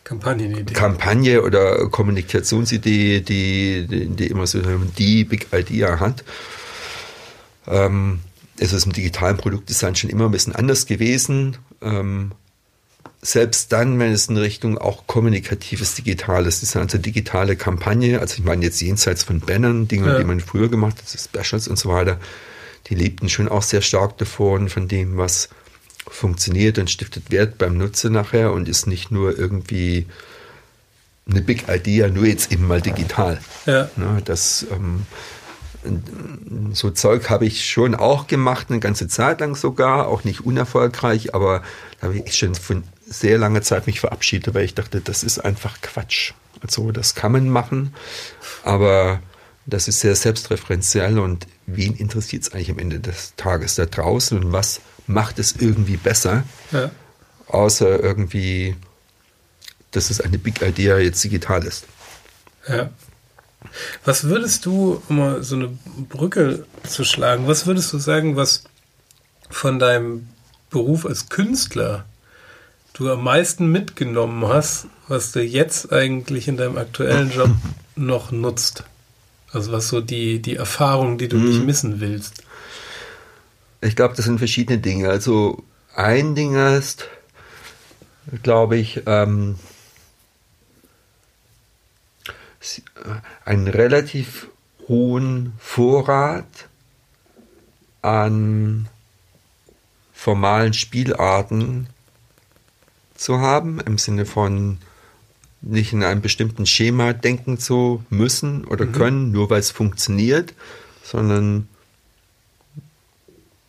Kampagnenidee. 0.04 0.74
Kampagne 0.74 1.42
oder 1.42 1.88
Kommunikationsidee, 1.90 3.22
die, 3.22 3.88
die, 3.88 4.08
die 4.08 4.28
immer 4.28 4.48
so 4.48 4.60
die 4.98 5.24
Big 5.24 5.48
Idea 5.54 6.00
hat. 6.00 6.24
Ähm, 7.68 8.20
es 8.58 8.74
ist 8.74 8.86
im 8.86 8.94
digitalen 8.94 9.38
Produktdesign 9.38 9.96
schon 9.96 10.10
immer 10.10 10.26
ein 10.26 10.32
bisschen 10.32 10.56
anders 10.56 10.86
gewesen. 10.86 11.58
Ähm, 11.82 12.32
selbst 13.22 13.72
dann, 13.72 14.00
wenn 14.00 14.12
es 14.12 14.28
in 14.28 14.38
Richtung 14.38 14.78
auch 14.78 15.06
kommunikatives 15.06 15.96
digitales 15.96 16.60
Design, 16.60 16.84
also 16.84 16.98
digitale 16.98 17.56
Kampagne, 17.56 18.20
also 18.20 18.36
ich 18.38 18.44
meine 18.44 18.66
jetzt 18.66 18.82
jenseits 18.82 19.24
von 19.24 19.40
Bannern, 19.40 19.88
Dinge, 19.88 20.08
ja. 20.08 20.18
die 20.18 20.24
man 20.24 20.40
früher 20.40 20.70
gemacht 20.70 20.98
hat, 20.98 21.20
Specials 21.20 21.68
und 21.68 21.78
so 21.78 21.90
weiter, 21.90 22.20
die 22.88 22.96
lebten 22.96 23.30
schon 23.30 23.48
auch 23.48 23.62
sehr 23.62 23.82
stark 23.82 24.18
davon, 24.18 24.70
von 24.70 24.88
dem, 24.88 25.18
was 25.18 25.50
funktioniert 26.08 26.80
und 26.80 26.90
stiftet 26.90 27.32
Wert 27.32 27.60
beim 27.60 27.78
Nutzer 27.78 28.10
nachher 28.10 28.54
und 28.54 28.68
ist 28.68 28.88
nicht 28.88 29.12
nur 29.12 29.38
irgendwie 29.38 30.08
eine 31.30 31.42
Big 31.42 31.66
Idea, 31.70 32.08
nur 32.08 32.26
jetzt 32.26 32.52
eben 32.52 32.68
mal 32.68 32.82
digital. 32.82 33.40
Ja. 33.68 33.90
Ne, 33.96 34.22
das, 34.26 34.66
ähm, 34.72 35.06
so 36.74 36.92
Zeug 36.92 37.30
habe 37.30 37.46
ich 37.46 37.66
schon 37.68 37.96
auch 37.96 38.28
gemacht, 38.28 38.68
eine 38.70 38.80
ganze 38.80 39.08
Zeit 39.08 39.40
lang 39.40 39.56
sogar, 39.56 40.08
auch 40.08 40.24
nicht 40.24 40.42
unerfolgreich, 40.42 41.34
aber 41.34 41.64
da 42.00 42.08
habe 42.08 42.20
ich 42.20 42.38
schon 42.38 42.56
von 42.56 42.84
sehr 43.06 43.38
langer 43.38 43.62
Zeit 43.62 43.88
mich 43.88 44.00
verabschiedet, 44.00 44.54
weil 44.54 44.66
ich 44.66 44.76
dachte, 44.76 45.02
das 45.02 45.24
ist 45.24 45.40
einfach 45.40 45.82
Quatsch. 45.82 46.34
Also 46.62 46.92
das 46.92 47.16
kann 47.16 47.32
man 47.32 47.50
machen, 47.50 47.94
aber 48.64 49.22
das 49.66 49.88
ist 49.88 50.00
sehr 50.00 50.16
selbstreferenziell 50.16 51.20
und 51.20 51.48
wen 51.66 51.96
interessiert 51.96 52.44
es 52.44 52.54
eigentlich 52.54 52.72
am 52.72 52.80
Ende 52.80 53.00
des 53.00 53.34
Tages 53.36 53.76
da 53.76 53.86
draußen 53.86 54.38
und 54.38 54.52
was 54.52 54.82
macht 55.08 55.40
es 55.40 55.56
irgendwie 55.58 55.98
besser, 55.98 56.44
ja. 56.72 56.92
außer 57.48 58.00
irgendwie, 58.00 58.76
dass 59.92 60.10
es 60.10 60.22
eine 60.22 60.38
Big 60.38 60.62
Idea 60.62 61.00
jetzt 61.00 61.24
digital 61.24 61.64
ist. 61.64 61.86
Ja. 62.68 62.90
Was 64.04 64.26
würdest 64.26 64.66
du, 64.66 65.02
um 65.10 65.18
mal 65.18 65.44
so 65.44 65.56
eine 65.56 65.70
Brücke 66.10 66.66
zu 66.84 67.04
schlagen, 67.04 67.48
was 67.48 67.68
würdest 67.68 67.94
du 67.94 67.98
sagen, 67.98 68.36
was 68.36 68.64
von 69.50 69.80
deinem 69.80 70.28
Beruf 70.70 71.06
als 71.06 71.30
Künstler 71.30 72.06
du 72.94 73.12
am 73.12 73.24
meisten 73.24 73.72
mitgenommen 73.72 74.48
hast, 74.48 74.88
was 75.08 75.32
du 75.32 75.42
jetzt 75.42 75.92
eigentlich 75.92 76.48
in 76.48 76.58
deinem 76.58 76.78
aktuellen 76.78 77.32
Job 77.32 77.52
noch 77.96 78.32
nutzt? 78.32 78.84
Also 79.52 79.72
was 79.72 79.90
so 79.90 80.02
die, 80.02 80.42
die 80.42 80.56
Erfahrung, 80.56 81.18
die 81.18 81.28
du 81.28 81.38
mhm. 81.38 81.50
nicht 81.50 81.66
missen 81.66 82.00
willst? 82.00 82.44
Ich 83.82 83.96
glaube, 83.96 84.16
das 84.16 84.26
sind 84.26 84.38
verschiedene 84.38 84.80
Dinge. 84.80 85.10
Also 85.10 85.64
ein 85.96 86.36
Ding 86.36 86.56
ist, 86.56 87.08
glaube 88.44 88.78
ich, 88.78 89.04
ähm, 89.08 89.56
einen 93.46 93.68
relativ 93.68 94.48
hohen 94.88 95.54
Vorrat 95.60 96.70
an 98.02 98.88
formalen 100.14 100.74
Spielarten 100.74 101.88
zu 103.16 103.40
haben, 103.40 103.80
im 103.80 103.98
Sinne 103.98 104.26
von 104.26 104.78
nicht 105.62 105.94
in 105.94 106.04
einem 106.04 106.22
bestimmten 106.22 106.66
Schema 106.66 107.14
denken 107.14 107.58
zu 107.58 108.04
müssen 108.10 108.66
oder 108.66 108.86
mhm. 108.86 108.92
können, 108.94 109.32
nur 109.32 109.50
weil 109.50 109.60
es 109.60 109.72
funktioniert, 109.72 110.54
sondern 111.04 111.68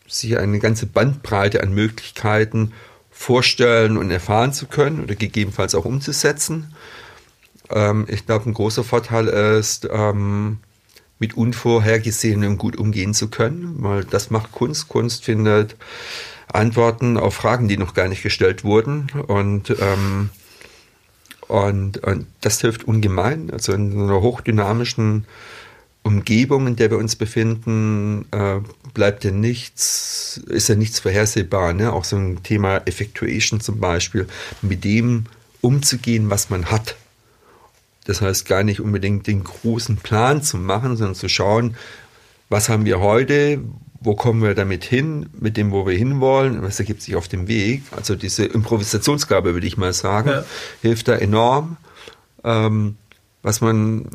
sich 0.06 0.38
eine 0.38 0.58
ganze 0.58 0.86
Bandbreite 0.86 1.62
an 1.62 1.72
Möglichkeiten 1.72 2.72
vorstellen 3.10 3.96
und 3.96 4.10
erfahren 4.10 4.52
zu 4.52 4.66
können 4.66 5.02
oder 5.02 5.14
gegebenenfalls 5.14 5.74
auch 5.74 5.84
umzusetzen. 5.84 6.74
Ähm, 7.70 8.06
ich 8.08 8.26
glaube, 8.26 8.48
ein 8.48 8.54
großer 8.54 8.84
Vorteil 8.84 9.28
ist, 9.28 9.88
ähm, 9.90 10.58
mit 11.18 11.36
Unvorhergesehenem 11.36 12.58
gut 12.58 12.76
umgehen 12.76 13.14
zu 13.14 13.28
können, 13.28 13.76
weil 13.78 14.04
das 14.04 14.30
macht 14.30 14.50
Kunst. 14.52 14.88
Kunst 14.88 15.24
findet 15.24 15.76
Antworten 16.52 17.16
auf 17.16 17.34
Fragen, 17.34 17.68
die 17.68 17.76
noch 17.76 17.94
gar 17.94 18.08
nicht 18.08 18.22
gestellt 18.22 18.64
wurden 18.64 19.06
und 19.28 19.70
ähm, 19.80 20.30
und, 21.48 21.98
und 21.98 22.26
das 22.40 22.62
hilft 22.62 22.84
ungemein. 22.84 23.50
Also 23.50 23.72
in 23.72 23.92
einer 23.92 24.22
hochdynamischen 24.22 25.26
Umgebung, 26.02 26.66
in 26.66 26.76
der 26.76 26.90
wir 26.90 26.96
uns 26.96 27.14
befinden, 27.14 28.24
äh, 28.32 28.60
bleibt 28.94 29.22
ja 29.24 29.30
nichts, 29.30 30.40
ist 30.46 30.68
ja 30.68 30.74
nichts 30.74 31.00
vorhersehbar. 31.00 31.74
Ne? 31.74 31.92
Auch 31.92 32.04
so 32.04 32.16
ein 32.16 32.42
Thema 32.42 32.78
Effectuation 32.86 33.60
zum 33.60 33.80
Beispiel, 33.80 34.26
mit 34.62 34.82
dem 34.84 35.26
umzugehen, 35.60 36.30
was 36.30 36.48
man 36.48 36.70
hat. 36.70 36.96
Das 38.04 38.20
heißt 38.20 38.46
gar 38.46 38.64
nicht 38.64 38.80
unbedingt 38.80 39.26
den 39.26 39.44
großen 39.44 39.96
Plan 39.96 40.42
zu 40.42 40.56
machen, 40.56 40.96
sondern 40.96 41.14
zu 41.14 41.28
schauen, 41.28 41.76
was 42.48 42.68
haben 42.68 42.84
wir 42.84 43.00
heute, 43.00 43.60
wo 44.00 44.14
kommen 44.14 44.42
wir 44.42 44.54
damit 44.54 44.84
hin, 44.84 45.26
mit 45.38 45.56
dem, 45.56 45.70
wo 45.70 45.86
wir 45.86 45.96
hinwollen, 45.96 46.62
was 46.62 46.78
ergibt 46.80 47.02
sich 47.02 47.16
auf 47.16 47.28
dem 47.28 47.46
Weg. 47.48 47.82
Also 47.92 48.16
diese 48.16 48.44
Improvisationsgabe, 48.44 49.54
würde 49.54 49.66
ich 49.66 49.76
mal 49.76 49.92
sagen, 49.92 50.30
ja. 50.30 50.44
hilft 50.82 51.08
da 51.08 51.14
enorm. 51.14 51.76
Ähm, 52.44 52.96
was 53.42 53.60
man 53.60 54.06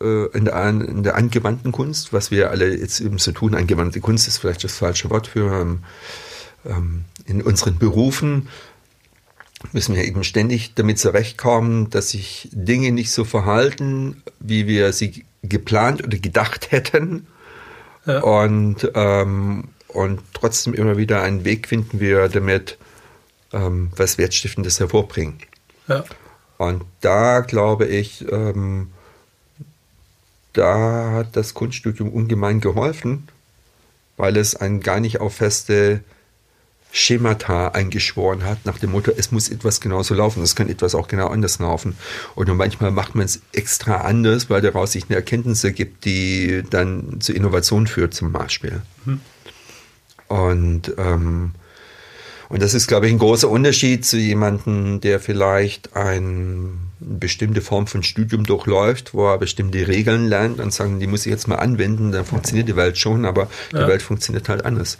äh, 0.00 0.26
in, 0.36 0.46
der, 0.46 0.68
in, 0.68 1.02
der, 1.02 1.16
angewandten 1.16 1.72
Kunst, 1.72 2.12
was 2.12 2.30
wir 2.30 2.50
alle 2.50 2.74
jetzt 2.74 3.00
eben 3.00 3.18
so 3.18 3.32
tun, 3.32 3.54
angewandte 3.54 4.00
Kunst 4.00 4.28
ist 4.28 4.38
vielleicht 4.38 4.64
das 4.64 4.74
falsche 4.76 5.10
Wort 5.10 5.26
für 5.26 5.60
ähm, 5.60 5.84
ähm, 6.66 7.04
in 7.26 7.42
unseren 7.42 7.78
Berufen, 7.78 8.48
müssen 9.72 9.94
wir 9.94 10.04
eben 10.04 10.24
ständig 10.24 10.74
damit 10.74 10.98
zurechtkommen, 10.98 11.90
dass 11.90 12.10
sich 12.10 12.48
Dinge 12.52 12.92
nicht 12.92 13.10
so 13.10 13.24
verhalten, 13.24 14.22
wie 14.40 14.66
wir 14.66 14.92
sie 14.92 15.24
geplant 15.42 16.04
oder 16.04 16.18
gedacht 16.18 16.70
hätten. 16.70 17.26
Ja. 18.06 18.20
Und, 18.20 18.90
ähm, 18.94 19.68
und 19.88 20.20
trotzdem 20.32 20.74
immer 20.74 20.96
wieder 20.96 21.22
einen 21.22 21.44
Weg 21.44 21.68
finden 21.68 22.00
wir 22.00 22.28
damit, 22.28 22.78
ähm, 23.52 23.90
was 23.96 24.18
Wertstiftendes 24.18 24.80
hervorbringen. 24.80 25.38
Ja. 25.88 26.04
Und 26.58 26.84
da 27.00 27.40
glaube 27.40 27.86
ich, 27.86 28.24
ähm, 28.30 28.90
da 30.52 31.10
hat 31.12 31.36
das 31.36 31.54
Kunststudium 31.54 32.10
ungemein 32.10 32.60
geholfen, 32.60 33.28
weil 34.16 34.36
es 34.36 34.54
einen 34.54 34.80
gar 34.80 35.00
nicht 35.00 35.20
auf 35.20 35.34
feste 35.34 36.00
Schemata 36.96 37.68
eingeschworen 37.68 38.44
hat, 38.44 38.64
nach 38.64 38.78
dem 38.78 38.92
Motto, 38.92 39.10
es 39.14 39.32
muss 39.32 39.48
etwas 39.48 39.80
genauso 39.80 40.14
laufen, 40.14 40.44
es 40.44 40.54
kann 40.54 40.68
etwas 40.68 40.94
auch 40.94 41.08
genau 41.08 41.26
anders 41.26 41.58
laufen. 41.58 41.96
Und 42.36 42.48
manchmal 42.56 42.92
macht 42.92 43.16
man 43.16 43.24
es 43.24 43.40
extra 43.52 44.02
anders, 44.02 44.48
weil 44.48 44.60
daraus 44.60 44.92
sich 44.92 45.06
eine 45.08 45.16
Erkenntnis 45.16 45.64
ergibt, 45.64 46.04
die 46.04 46.62
dann 46.70 47.20
zu 47.20 47.32
Innovation 47.32 47.88
führt, 47.88 48.14
zum 48.14 48.30
Beispiel. 48.30 48.80
Mhm. 49.06 49.20
Und, 50.28 50.94
ähm, 50.96 51.50
und 52.48 52.62
das 52.62 52.74
ist, 52.74 52.86
glaube 52.86 53.08
ich, 53.08 53.12
ein 53.12 53.18
großer 53.18 53.48
Unterschied 53.48 54.04
zu 54.04 54.16
jemandem, 54.16 55.00
der 55.00 55.18
vielleicht 55.18 55.96
ein, 55.96 56.78
eine 57.00 57.18
bestimmte 57.18 57.60
Form 57.60 57.88
von 57.88 58.04
Studium 58.04 58.44
durchläuft, 58.44 59.14
wo 59.14 59.26
er 59.26 59.38
bestimmte 59.38 59.88
Regeln 59.88 60.28
lernt 60.28 60.60
und 60.60 60.72
sagen, 60.72 61.00
die 61.00 61.08
muss 61.08 61.26
ich 61.26 61.32
jetzt 61.32 61.48
mal 61.48 61.56
anwenden, 61.56 62.12
dann 62.12 62.24
funktioniert 62.24 62.68
die 62.68 62.76
Welt 62.76 62.98
schon, 62.98 63.24
aber 63.24 63.48
ja. 63.72 63.82
die 63.82 63.88
Welt 63.88 64.02
funktioniert 64.02 64.48
halt 64.48 64.64
anders. 64.64 64.98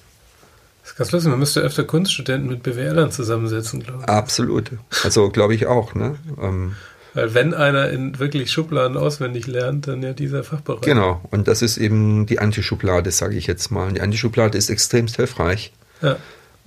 Ganz 0.96 1.10
lustig, 1.10 1.30
man 1.30 1.40
müsste 1.40 1.60
öfter 1.60 1.84
Kunststudenten 1.84 2.48
mit 2.48 2.62
BWLern 2.62 3.10
zusammensetzen, 3.10 3.82
glaube 3.82 4.02
ich. 4.02 4.08
Absolut. 4.08 4.70
Also 5.02 5.30
glaube 5.30 5.54
ich 5.54 5.66
auch. 5.66 5.94
Ne? 5.94 6.16
Ähm, 6.40 6.76
Weil 7.14 7.34
wenn 7.34 7.52
einer 7.52 7.90
in 7.90 8.18
wirklich 8.20 8.52
Schubladen 8.52 8.96
auswendig 8.96 9.46
lernt, 9.46 9.88
dann 9.88 10.02
ja 10.02 10.12
dieser 10.12 10.44
Fachbereich. 10.44 10.82
Genau, 10.82 11.20
und 11.30 11.48
das 11.48 11.62
ist 11.62 11.78
eben 11.78 12.26
die 12.26 12.38
Antischublade, 12.38 13.10
sage 13.10 13.36
ich 13.36 13.46
jetzt 13.46 13.70
mal. 13.70 13.92
Die 13.92 14.00
Antischublade 14.00 14.56
ist 14.56 14.70
extremst 14.70 15.16
hilfreich. 15.16 15.72
Ja. 16.00 16.16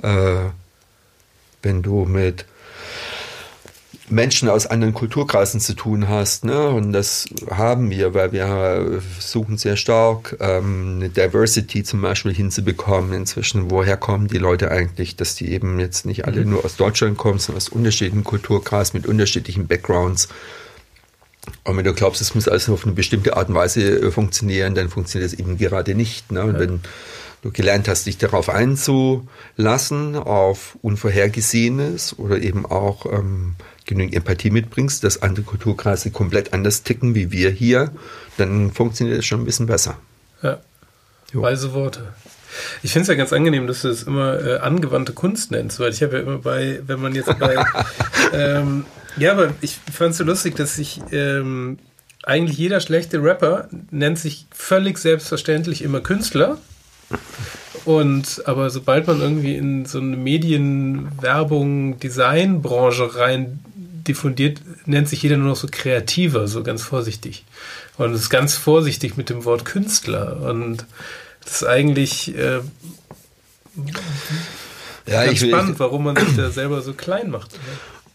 Äh, 0.01 0.49
wenn 1.63 1.82
du 1.82 2.05
mit 2.05 2.45
Menschen 4.10 4.47
aus 4.47 4.68
anderen 4.68 4.93
Kulturkreisen 4.93 5.60
zu 5.60 5.74
tun 5.74 6.08
hast. 6.08 6.45
Ne? 6.45 6.70
Und 6.70 6.93
das 6.93 7.26
haben 7.49 7.89
wir, 7.89 8.14
weil 8.14 8.32
wir 8.32 9.01
suchen 9.20 9.58
sehr 9.58 9.76
stark, 9.76 10.38
ähm, 10.39 10.95
eine 10.97 11.10
Diversity 11.10 11.84
zum 11.84 12.01
Beispiel 12.01 12.34
hinzubekommen 12.34 13.14
inzwischen. 13.14 13.70
Woher 13.70 13.97
kommen 13.97 14.28
die 14.28 14.38
Leute 14.38 14.72
eigentlich, 14.72 15.18
dass 15.18 15.36
die 15.36 15.51
eben 15.51 15.80
jetzt 15.80 16.05
nicht 16.05 16.26
alle 16.26 16.45
mhm. 16.45 16.51
nur 16.51 16.66
aus 16.66 16.78
Deutschland 16.78 17.18
kommen, 17.18 17.39
sondern 17.39 17.58
aus 17.58 17.70
unterschiedlichen 17.70 18.24
Kulturkreisen 18.24 18.97
mit 18.97 19.08
unterschiedlichen 19.08 19.68
Backgrounds. 19.68 20.30
Und 21.66 21.76
wenn 21.76 21.86
du 21.86 21.93
glaubst, 21.93 22.22
es 22.22 22.34
muss 22.34 22.47
alles 22.47 22.70
auf 22.70 22.86
eine 22.86 22.93
bestimmte 22.93 23.36
Art 23.36 23.49
und 23.49 23.55
Weise 23.55 23.82
äh, 23.82 24.12
funktionieren, 24.12 24.74
dann 24.74 24.89
funktioniert 24.89 25.34
es 25.34 25.39
eben 25.39 25.58
gerade 25.58 25.95
nicht. 25.95 26.32
Ne? 26.32 26.43
Und 26.43 26.53
ja. 26.53 26.60
wenn 26.62 26.80
du 27.41 27.51
gelernt 27.51 27.89
hast, 27.89 28.05
dich 28.05 28.18
darauf 28.18 28.47
einzulassen, 28.49 30.16
auf 30.16 30.78
Unvorhergesehenes 30.82 32.18
oder 32.18 32.39
eben 32.39 32.66
auch 32.66 33.05
ähm, 33.05 33.55
genügend 33.88 34.13
Empathie 34.15 34.51
mitbringst, 34.51 35.03
dass 35.03 35.21
andere 35.23 35.43
Kulturkreise 35.43 36.11
komplett 36.11 36.53
anders 36.53 36.83
ticken 36.83 37.15
wie 37.15 37.31
wir 37.31 37.49
hier, 37.49 37.91
dann 38.38 38.71
funktioniert 38.71 39.19
es 39.19 39.25
schon 39.25 39.41
ein 39.41 39.45
bisschen 39.45 39.65
besser. 39.65 39.97
Ja, 40.43 40.59
jo. 41.33 41.41
weise 41.41 41.73
Worte. 41.73 42.13
Ich 42.83 42.91
finde 42.91 43.03
es 43.03 43.07
ja 43.07 43.15
ganz 43.15 43.33
angenehm, 43.33 43.67
dass 43.67 43.81
du 43.81 43.89
es 43.89 44.03
immer 44.03 44.39
äh, 44.39 44.57
angewandte 44.57 45.13
Kunst 45.13 45.51
nennst, 45.51 45.79
weil 45.79 45.91
ich 45.91 46.03
habe 46.03 46.17
ja 46.17 46.23
immer 46.23 46.38
bei, 46.38 46.81
wenn 46.85 46.99
man 46.99 47.15
jetzt 47.15 47.38
bei, 47.39 47.55
ähm, 48.33 48.85
ja, 49.17 49.31
aber 49.31 49.53
ich 49.61 49.77
fand 49.91 50.11
es 50.11 50.17
so 50.17 50.23
lustig, 50.23 50.55
dass 50.55 50.77
ich 50.77 51.01
ähm, 51.11 51.79
eigentlich 52.23 52.57
jeder 52.57 52.81
schlechte 52.81 53.23
Rapper 53.23 53.69
nennt 53.89 54.19
sich 54.19 54.47
völlig 54.51 54.97
selbstverständlich 54.97 55.81
immer 55.81 56.01
Künstler. 56.01 56.57
Und 57.85 58.43
aber 58.45 58.69
sobald 58.69 59.07
man 59.07 59.21
irgendwie 59.21 59.55
in 59.55 59.85
so 59.85 59.99
eine 59.99 60.17
Medien, 60.17 61.07
Werbung, 61.21 61.99
Designbranche 61.99 63.15
rein 63.15 63.59
diffundiert, 64.08 64.62
nennt 64.86 65.10
sich 65.10 65.22
jeder 65.24 65.38
nur 65.38 65.49
noch 65.49 65.55
so 65.55 65.68
kreativer, 65.70 66.47
so 66.47 66.64
ganz 66.64 66.84
vorsichtig. 66.84 67.45
Und 67.97 68.14
ist 68.14 68.30
ganz 68.30 68.55
vorsichtig 68.55 69.18
mit 69.18 69.30
dem 69.30 69.45
Wort 69.45 69.66
Künstler. 69.66 70.41
Und 70.41 70.86
das 71.43 71.62
ist 71.62 71.68
eigentlich 71.68 72.36
äh, 72.36 72.60
ja, 75.05 75.26
ganz 75.26 75.41
ich, 75.41 75.49
spannend, 75.49 75.80
warum 75.80 76.03
man 76.03 76.16
sich 76.16 76.36
da 76.36 76.49
selber 76.49 76.82
so 76.82 76.93
klein 76.93 77.30
macht. 77.30 77.60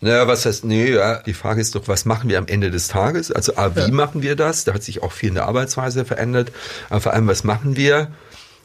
Naja, 0.00 0.26
was 0.26 0.46
heißt, 0.46 0.64
nee, 0.64 0.94
ja, 0.94 1.22
die 1.22 1.32
Frage 1.32 1.60
ist 1.60 1.76
doch, 1.76 1.86
was 1.86 2.04
machen 2.04 2.28
wir 2.28 2.38
am 2.38 2.48
Ende 2.48 2.72
des 2.72 2.88
Tages? 2.88 3.30
Also, 3.30 3.56
A, 3.56 3.76
wie 3.76 3.80
ja. 3.80 3.88
machen 3.88 4.20
wir 4.20 4.34
das? 4.34 4.64
Da 4.64 4.74
hat 4.74 4.82
sich 4.82 5.00
auch 5.00 5.12
viel 5.12 5.28
in 5.28 5.36
der 5.36 5.46
Arbeitsweise 5.46 6.04
verändert. 6.04 6.50
Aber 6.90 7.00
vor 7.00 7.12
allem, 7.12 7.28
was 7.28 7.44
machen 7.44 7.76
wir? 7.76 8.08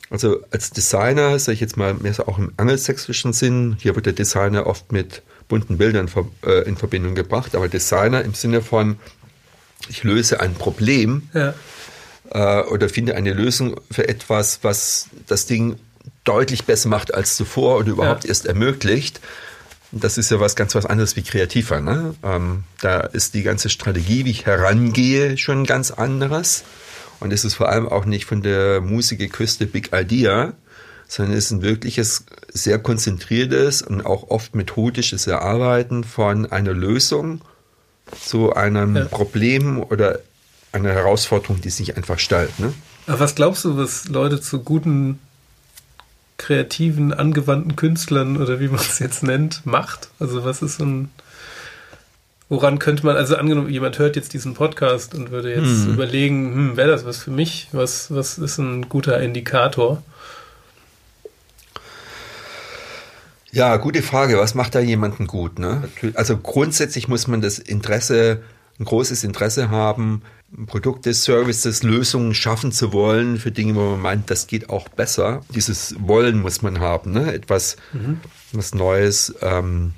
Also, 0.10 0.40
als 0.50 0.72
Designer, 0.72 1.38
sage 1.38 1.54
ich 1.54 1.60
jetzt 1.60 1.78
mal, 1.78 1.94
mehr 1.94 2.16
so 2.16 2.26
auch 2.26 2.40
im 2.40 2.54
angelsächsischen 2.58 3.34
Sinn, 3.34 3.78
hier 3.80 3.96
wird 3.96 4.08
der 4.08 4.14
Designer 4.14 4.66
oft 4.66 4.92
mit 4.92 5.22
bunten 5.48 5.78
Bildern 5.78 6.10
äh, 6.46 6.68
in 6.68 6.78
Verbindung 6.78 7.16
gebracht, 7.16 7.56
aber 7.56 7.68
Designer 7.68 8.24
im 8.24 8.34
Sinne 8.34 8.62
von, 8.62 8.98
ich 9.90 10.04
löse 10.04 10.40
ein 10.40 10.54
Problem 10.54 11.30
ja. 11.34 11.54
äh, 12.32 12.64
oder 12.68 12.90
finde 12.90 13.16
eine 13.16 13.34
Lösung 13.34 13.80
für 13.90 14.08
etwas, 14.08 14.60
was 14.64 15.08
das 15.28 15.46
Ding 15.46 15.78
deutlich 16.24 16.66
besser 16.66 16.90
macht 16.90 17.14
als 17.14 17.36
zuvor 17.36 17.78
oder 17.78 17.90
überhaupt 17.90 18.24
ja. 18.24 18.30
erst 18.30 18.46
ermöglicht. 18.46 19.22
Das 19.94 20.18
ist 20.18 20.30
ja 20.32 20.40
was 20.42 20.58
ganz 20.58 20.76
was 20.76 20.86
anderes 20.86 21.16
wie 21.16 21.24
kreativer. 21.24 21.80
Ne? 21.80 22.14
Ähm, 22.22 22.64
da 22.82 23.00
ist 23.00 23.34
die 23.34 23.44
ganze 23.44 23.70
Strategie, 23.70 24.26
wie 24.26 24.32
ich 24.32 24.46
herangehe, 24.46 25.38
schon 25.38 25.66
ganz 25.66 25.92
anderes. 25.92 26.66
Und 27.20 27.32
es 27.32 27.46
ist 27.46 27.56
vor 27.56 27.70
allem 27.70 27.88
auch 27.88 28.06
nicht 28.06 28.26
von 28.26 28.42
der 28.42 28.82
Musikerküste 28.82 29.66
Big 29.66 29.92
Idea, 29.94 30.54
sondern 31.08 31.38
es 31.38 31.46
ist 31.46 31.52
ein 31.52 31.62
wirkliches, 31.62 32.26
sehr 32.52 32.80
konzentriertes 32.80 33.82
und 33.82 34.06
auch 34.06 34.30
oft 34.30 34.56
methodisches 34.56 35.28
Erarbeiten 35.28 36.04
von 36.04 36.52
einer 36.52 36.74
Lösung 36.74 37.42
zu 38.20 38.54
einem 38.54 38.96
ja. 38.96 39.06
Problem 39.06 39.82
oder 39.82 40.20
einer 40.72 40.92
Herausforderung, 40.92 41.62
die 41.62 41.70
sich 41.70 41.96
einfach 41.96 42.20
stellt. 42.20 42.60
Ne? 42.60 42.74
Aber 43.08 43.20
was 43.22 43.36
glaubst 43.36 43.66
du, 43.66 43.78
was 43.78 44.08
Leute 44.08 44.42
zu 44.42 44.60
guten, 44.60 45.20
kreativen, 46.38 47.14
angewandten 47.14 47.76
Künstlern 47.76 48.38
oder 48.38 48.60
wie 48.60 48.68
man 48.68 48.80
es 48.80 49.00
jetzt 49.00 49.24
nennt, 49.24 49.66
macht? 49.66 50.10
Also 50.20 50.44
was 50.44 50.62
ist 50.62 50.78
so 50.78 50.86
ein... 50.86 51.10
Woran 52.50 52.80
könnte 52.80 53.06
man, 53.06 53.18
also 53.18 53.36
angenommen, 53.36 53.70
jemand 53.70 54.00
hört 54.00 54.16
jetzt 54.16 54.34
diesen 54.34 54.54
Podcast 54.54 55.14
und 55.14 55.32
würde 55.32 55.54
jetzt 55.54 55.84
hm. 55.84 55.94
überlegen, 55.96 56.54
hm, 56.54 56.78
wäre 56.78 56.90
das 56.90 57.04
was 57.04 57.18
für 57.18 57.32
mich? 57.32 57.68
Was, 57.74 58.14
was 58.14 58.38
ist 58.38 58.58
ein 58.58 58.88
guter 58.88 59.20
Indikator? 59.20 60.02
Ja, 63.52 63.78
gute 63.78 64.02
Frage. 64.02 64.38
Was 64.38 64.56
macht 64.56 64.76
da 64.76 64.80
jemanden 64.80 65.28
gut? 65.28 65.60
Ne? 65.60 65.88
Also 66.16 66.38
grundsätzlich 66.38 67.08
muss 67.08 67.28
man 67.28 67.42
das 67.42 67.60
Interesse, 67.60 68.42
ein 68.80 68.86
großes 68.86 69.24
Interesse 69.24 69.70
haben, 69.70 70.22
Produkte, 70.66 71.14
Services, 71.14 71.84
Lösungen 71.84 72.34
schaffen 72.34 72.72
zu 72.72 72.94
wollen 72.94 73.38
für 73.38 73.52
Dinge, 73.52 73.76
wo 73.76 73.92
man 73.92 74.02
meint, 74.02 74.30
das 74.30 74.48
geht 74.48 74.70
auch 74.70 74.88
besser. 74.90 75.42
Dieses 75.54 75.96
Wollen 76.00 76.40
muss 76.40 76.62
man 76.62 76.80
haben, 76.80 77.12
ne? 77.12 77.34
etwas 77.34 77.76
mhm. 77.94 78.22
was 78.54 78.74
Neues 78.74 79.34
ähm, 79.42 79.94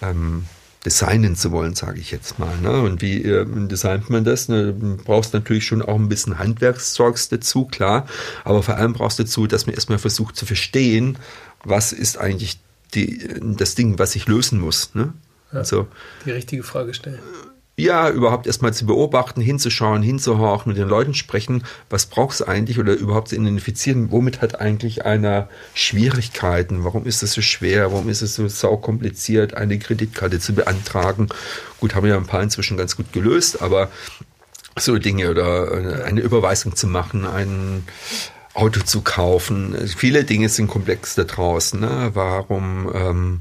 ähm, 0.00 0.44
designen 0.84 1.34
zu 1.36 1.52
wollen, 1.52 1.74
sage 1.74 1.98
ich 2.00 2.10
jetzt 2.10 2.38
mal. 2.38 2.56
Ne? 2.58 2.80
Und 2.80 3.02
wie 3.02 3.22
äh, 3.22 3.44
designt 3.66 4.08
man 4.08 4.24
das? 4.24 4.48
Ne? 4.48 4.72
Du 4.72 4.96
brauchst 4.96 5.34
natürlich 5.34 5.66
schon 5.66 5.82
auch 5.82 5.96
ein 5.96 6.08
bisschen 6.08 6.38
Handwerkszeugs 6.38 7.28
dazu, 7.28 7.66
klar. 7.66 8.06
Aber 8.44 8.62
vor 8.62 8.76
allem 8.76 8.92
brauchst 8.92 9.18
du 9.18 9.24
dazu, 9.24 9.46
dass 9.46 9.66
man 9.66 9.74
erstmal 9.74 9.98
versucht 9.98 10.36
zu 10.36 10.46
verstehen, 10.46 11.18
was 11.64 11.92
ist 11.92 12.18
eigentlich 12.18 12.60
die, 12.94 13.28
das 13.40 13.74
Ding, 13.74 13.98
was 13.98 14.16
ich 14.16 14.26
lösen 14.26 14.60
muss. 14.60 14.94
Ne? 14.94 15.12
Ja, 15.52 15.58
also, 15.58 15.88
die 16.24 16.30
richtige 16.30 16.62
Frage 16.62 16.94
stellen. 16.94 17.20
Ja, 17.78 18.08
überhaupt 18.08 18.46
erstmal 18.46 18.72
zu 18.72 18.86
beobachten, 18.86 19.42
hinzuschauen, 19.42 20.02
hinzuhorchen, 20.02 20.72
mit 20.72 20.78
den 20.78 20.88
Leuten 20.88 21.12
sprechen, 21.12 21.62
was 21.90 22.06
braucht 22.06 22.36
es 22.36 22.42
eigentlich 22.42 22.78
oder 22.78 22.94
überhaupt 22.94 23.28
zu 23.28 23.34
identifizieren, 23.34 24.10
womit 24.10 24.40
hat 24.40 24.62
eigentlich 24.62 25.04
einer 25.04 25.50
Schwierigkeiten, 25.74 26.84
warum 26.84 27.04
ist 27.04 27.22
es 27.22 27.32
so 27.32 27.42
schwer, 27.42 27.92
warum 27.92 28.08
ist 28.08 28.22
es 28.22 28.34
so 28.34 28.48
saukompliziert, 28.48 29.54
eine 29.54 29.78
Kreditkarte 29.78 30.40
zu 30.40 30.54
beantragen. 30.54 31.28
Gut, 31.78 31.94
haben 31.94 32.04
wir 32.04 32.14
ja 32.14 32.16
ein 32.16 32.26
paar 32.26 32.42
inzwischen 32.42 32.78
ganz 32.78 32.96
gut 32.96 33.12
gelöst, 33.12 33.60
aber 33.60 33.90
so 34.78 34.96
Dinge 34.96 35.30
oder 35.30 36.02
eine 36.06 36.22
Überweisung 36.22 36.76
zu 36.76 36.86
machen, 36.86 37.26
einen 37.26 37.84
Auto 38.56 38.80
zu 38.80 39.02
kaufen. 39.02 39.76
Viele 39.96 40.24
Dinge 40.24 40.48
sind 40.48 40.68
komplex 40.68 41.14
da 41.14 41.24
draußen. 41.24 41.78
Ne? 41.78 42.10
Warum 42.14 42.90
ähm, 42.94 43.40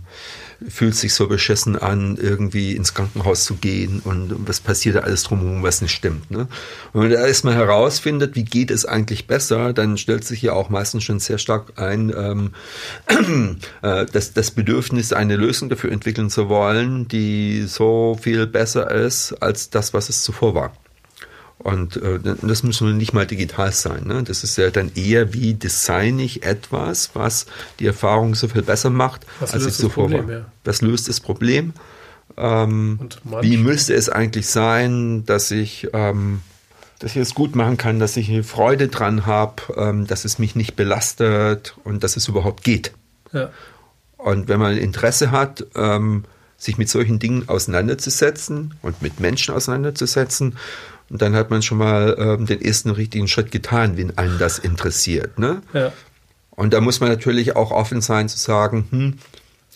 fühlt 0.67 0.95
sich 0.95 1.13
so 1.13 1.27
beschissen 1.27 1.77
an, 1.77 2.17
irgendwie 2.17 2.75
ins 2.75 2.93
Krankenhaus 2.93 3.45
zu 3.45 3.55
gehen 3.55 4.01
und 4.03 4.47
was 4.47 4.59
passiert 4.59 4.95
da 4.95 4.99
alles 5.01 5.23
drumherum, 5.23 5.63
was 5.63 5.81
nicht 5.81 5.93
stimmt. 5.93 6.31
Ne? 6.31 6.47
Und 6.93 7.01
wenn 7.01 7.09
man 7.09 7.11
da 7.11 7.27
erstmal 7.27 7.55
herausfindet, 7.55 8.35
wie 8.35 8.45
geht 8.45 8.71
es 8.71 8.85
eigentlich 8.85 9.27
besser, 9.27 9.73
dann 9.73 9.97
stellt 9.97 10.25
sich 10.25 10.41
ja 10.41 10.53
auch 10.53 10.69
meistens 10.69 11.03
schon 11.03 11.19
sehr 11.19 11.37
stark 11.37 11.73
ein, 11.77 12.13
ähm, 12.15 12.51
äh, 13.81 14.05
dass 14.05 14.33
das 14.33 14.51
Bedürfnis, 14.51 15.13
eine 15.13 15.35
Lösung 15.35 15.69
dafür 15.69 15.91
entwickeln 15.91 16.29
zu 16.29 16.49
wollen, 16.49 17.07
die 17.07 17.63
so 17.67 18.17
viel 18.19 18.47
besser 18.47 18.91
ist 18.91 19.33
als 19.33 19.69
das, 19.69 19.93
was 19.93 20.09
es 20.09 20.23
zuvor 20.23 20.55
war. 20.55 20.73
Und 21.65 21.97
äh, 21.97 22.19
das 22.43 22.61
muss 22.61 22.79
nun 22.79 22.95
nicht 22.95 23.13
mal 23.13 23.25
digital 23.25 23.71
sein. 23.71 24.03
Ne? 24.05 24.21
Das 24.21 24.43
ist 24.43 24.55
ja 24.55 24.69
dann 24.69 24.91
eher 24.93 25.33
wie 25.33 25.55
design 25.55 26.19
ich 26.19 26.43
etwas, 26.43 27.15
was 27.15 27.47
die 27.79 27.87
Erfahrung 27.87 28.35
so 28.35 28.47
viel 28.47 28.61
besser 28.61 28.91
macht, 28.91 29.25
was 29.39 29.55
als 29.55 29.65
es 29.65 29.77
zuvor 29.79 30.11
war. 30.11 30.29
Ja. 30.29 30.45
Das 30.63 30.83
löst 30.83 31.09
das 31.09 31.19
Problem. 31.19 31.73
Ähm, 32.37 32.99
wie 33.41 33.57
müsste 33.57 33.95
es 33.95 34.09
eigentlich 34.09 34.45
sein, 34.45 35.25
dass 35.25 35.49
ich 35.49 35.87
ähm, 35.93 36.41
dass 36.99 37.15
ich 37.15 37.17
es 37.17 37.33
gut 37.33 37.55
machen 37.55 37.77
kann, 37.77 37.97
dass 37.97 38.15
ich 38.15 38.29
eine 38.29 38.43
Freude 38.43 38.87
dran 38.87 39.25
habe, 39.25 39.63
ähm, 39.75 40.05
dass 40.05 40.23
es 40.23 40.37
mich 40.37 40.55
nicht 40.55 40.75
belastet 40.75 41.75
und 41.83 42.03
dass 42.03 42.15
es 42.15 42.27
überhaupt 42.27 42.63
geht. 42.63 42.91
Ja. 43.33 43.49
Und 44.17 44.49
wenn 44.49 44.59
man 44.59 44.77
Interesse 44.77 45.31
hat, 45.31 45.65
ähm, 45.73 46.25
sich 46.57 46.77
mit 46.77 46.89
solchen 46.89 47.17
Dingen 47.17 47.49
auseinanderzusetzen 47.49 48.75
und 48.83 49.01
mit 49.01 49.19
Menschen 49.19 49.55
auseinanderzusetzen, 49.55 50.57
und 51.09 51.21
dann 51.21 51.35
hat 51.35 51.49
man 51.49 51.61
schon 51.61 51.77
mal 51.77 52.15
ähm, 52.17 52.45
den 52.45 52.61
ersten 52.61 52.89
richtigen 52.89 53.27
Schritt 53.27 53.51
getan, 53.51 53.97
wenn 53.97 54.17
einen 54.17 54.39
das 54.39 54.59
interessiert. 54.59 55.37
Ne? 55.37 55.61
Ja. 55.73 55.91
Und 56.51 56.73
da 56.73 56.81
muss 56.81 56.99
man 56.99 57.09
natürlich 57.09 57.55
auch 57.55 57.71
offen 57.71 58.01
sein 58.01 58.29
zu 58.29 58.37
sagen, 58.37 58.87
hm, 58.89 59.13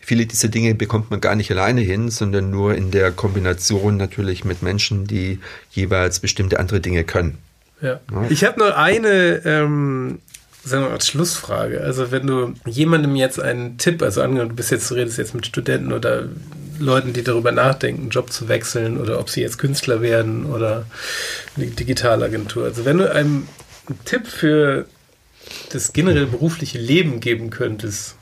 viele 0.02 0.26
dieser 0.26 0.48
Dinge 0.48 0.74
bekommt 0.76 1.12
man 1.12 1.22
gar 1.22 1.36
nicht 1.36 1.52
alleine 1.52 1.82
hin, 1.82 2.10
sondern 2.10 2.50
nur 2.50 2.74
in 2.74 2.90
der 2.90 3.12
Kombination 3.12 3.98
natürlich 3.98 4.44
mit 4.44 4.64
Menschen, 4.64 5.06
die 5.06 5.40
jeweils 5.72 6.20
bestimmte 6.20 6.60
andere 6.60 6.80
Dinge 6.80 7.04
können. 7.04 7.38
Ja. 7.82 8.00
ja. 8.12 8.26
Ich 8.30 8.44
habe 8.44 8.60
noch 8.60 8.76
eine 8.76 9.42
ähm, 9.46 10.20
sagen 10.64 10.84
wir 10.84 10.90
mal, 10.90 11.02
Schlussfrage. 11.02 11.82
Also 11.82 12.12
wenn 12.12 12.28
du 12.28 12.54
jemandem 12.66 13.16
jetzt 13.16 13.40
einen 13.40 13.78
Tipp, 13.78 14.02
also 14.02 14.22
angenommen, 14.22 14.50
du 14.50 14.56
bist 14.56 14.72
jetzt, 14.72 14.90
du 14.90 14.96
redest 14.96 15.18
jetzt 15.18 15.36
mit 15.36 15.46
Studenten 15.46 15.94
oder 15.94 16.28
Leuten, 16.80 17.14
die 17.14 17.24
darüber 17.24 17.52
nachdenken, 17.52 18.04
einen 18.04 18.10
Job 18.10 18.32
zu 18.32 18.48
wechseln 18.48 18.98
oder 18.98 19.20
ob 19.20 19.30
sie 19.30 19.42
jetzt 19.42 19.58
Künstler 19.58 20.02
werden 20.02 20.46
oder 20.46 20.86
eine 21.56 21.68
Digitalagentur. 21.68 22.66
Also 22.66 22.86
wenn 22.86 22.98
du 22.98 23.12
einem 23.12 23.48
einen 23.88 24.06
Tipp 24.06 24.28
für 24.28 24.86
das 25.72 25.94
generell 25.94 26.28
berufliche 26.28 26.78
Leben 26.78 27.20
geben 27.20 27.50
könntest, 27.50 28.16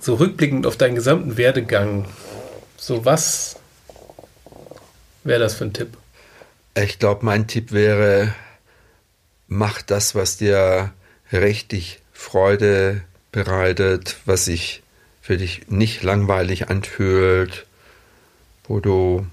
so 0.00 0.14
rückblickend 0.14 0.66
auf 0.66 0.76
deinen 0.76 0.94
gesamten 0.94 1.36
Werdegang, 1.36 2.06
so 2.76 3.04
was 3.04 3.56
wäre 5.24 5.40
das 5.40 5.54
für 5.54 5.64
ein 5.64 5.72
Tipp? 5.72 5.96
Ich 6.74 6.98
glaube, 6.98 7.24
mein 7.24 7.46
Tipp 7.46 7.72
wäre, 7.72 8.34
mach 9.48 9.82
das, 9.82 10.14
was 10.14 10.36
dir 10.36 10.92
richtig 11.32 12.00
Freude 12.12 13.02
bereitet, 13.32 14.16
was 14.24 14.46
sich 14.46 14.82
für 15.30 15.36
dich 15.36 15.68
nicht 15.68 16.02
langweilig 16.02 16.70
anfühlt, 16.70 17.64
wo 18.64 18.80
du 18.80 19.24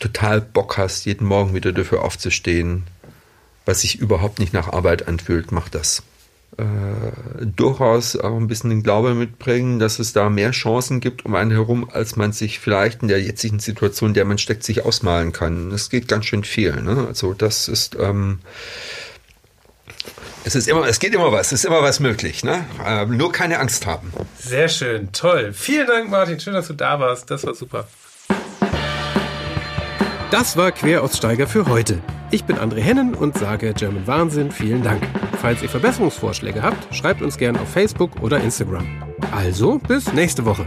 total 0.00 0.40
Bock 0.40 0.78
hast, 0.78 1.04
jeden 1.04 1.26
Morgen 1.26 1.52
wieder 1.52 1.72
dafür 1.72 2.04
aufzustehen, 2.04 2.84
was 3.66 3.82
sich 3.82 3.98
überhaupt 3.98 4.38
nicht 4.38 4.54
nach 4.54 4.72
Arbeit 4.72 5.08
anfühlt, 5.08 5.52
mach 5.52 5.68
das. 5.68 6.04
Äh, 6.56 7.44
durchaus 7.44 8.16
auch 8.16 8.34
ein 8.34 8.46
bisschen 8.46 8.70
den 8.70 8.82
Glaube 8.82 9.12
mitbringen, 9.14 9.78
dass 9.78 9.98
es 9.98 10.14
da 10.14 10.30
mehr 10.30 10.52
Chancen 10.52 11.00
gibt 11.00 11.26
um 11.26 11.34
einen 11.34 11.50
herum, 11.50 11.86
als 11.92 12.16
man 12.16 12.32
sich 12.32 12.58
vielleicht 12.58 13.02
in 13.02 13.08
der 13.08 13.20
jetzigen 13.20 13.58
Situation, 13.58 14.12
in 14.12 14.14
der 14.14 14.24
man 14.24 14.38
steckt, 14.38 14.64
sich 14.64 14.86
ausmalen 14.86 15.32
kann. 15.32 15.70
Es 15.70 15.90
geht 15.90 16.08
ganz 16.08 16.24
schön 16.24 16.44
viel. 16.44 16.80
Ne? 16.80 17.04
Also 17.06 17.34
das 17.34 17.68
ist 17.68 17.94
ähm, 18.00 18.38
es 20.44 20.54
ist 20.54 20.68
immer, 20.68 20.86
es 20.86 20.98
geht 20.98 21.14
immer 21.14 21.30
was, 21.32 21.48
es 21.48 21.60
ist 21.60 21.64
immer 21.64 21.82
was 21.82 22.00
möglich. 22.00 22.44
Ne? 22.44 22.64
Äh, 22.84 23.06
nur 23.06 23.32
keine 23.32 23.58
Angst 23.58 23.86
haben. 23.86 24.12
Sehr 24.38 24.68
schön, 24.68 25.12
toll. 25.12 25.52
Vielen 25.52 25.86
Dank, 25.86 26.10
Martin. 26.10 26.40
Schön, 26.40 26.54
dass 26.54 26.68
du 26.68 26.74
da 26.74 26.98
warst. 26.98 27.30
Das 27.30 27.46
war 27.46 27.54
super. 27.54 27.86
Das 30.30 30.56
war 30.56 30.72
Queraussteiger 30.72 31.46
für 31.46 31.66
heute. 31.66 32.00
Ich 32.30 32.44
bin 32.44 32.56
André 32.56 32.80
Hennen 32.80 33.14
und 33.14 33.36
sage 33.36 33.74
German 33.74 34.06
Wahnsinn 34.06 34.50
vielen 34.50 34.82
Dank. 34.82 35.02
Falls 35.42 35.62
ihr 35.62 35.68
Verbesserungsvorschläge 35.68 36.62
habt, 36.62 36.94
schreibt 36.94 37.20
uns 37.20 37.36
gerne 37.36 37.60
auf 37.60 37.68
Facebook 37.70 38.22
oder 38.22 38.40
Instagram. 38.40 38.86
Also 39.32 39.78
bis 39.78 40.12
nächste 40.14 40.44
Woche. 40.46 40.66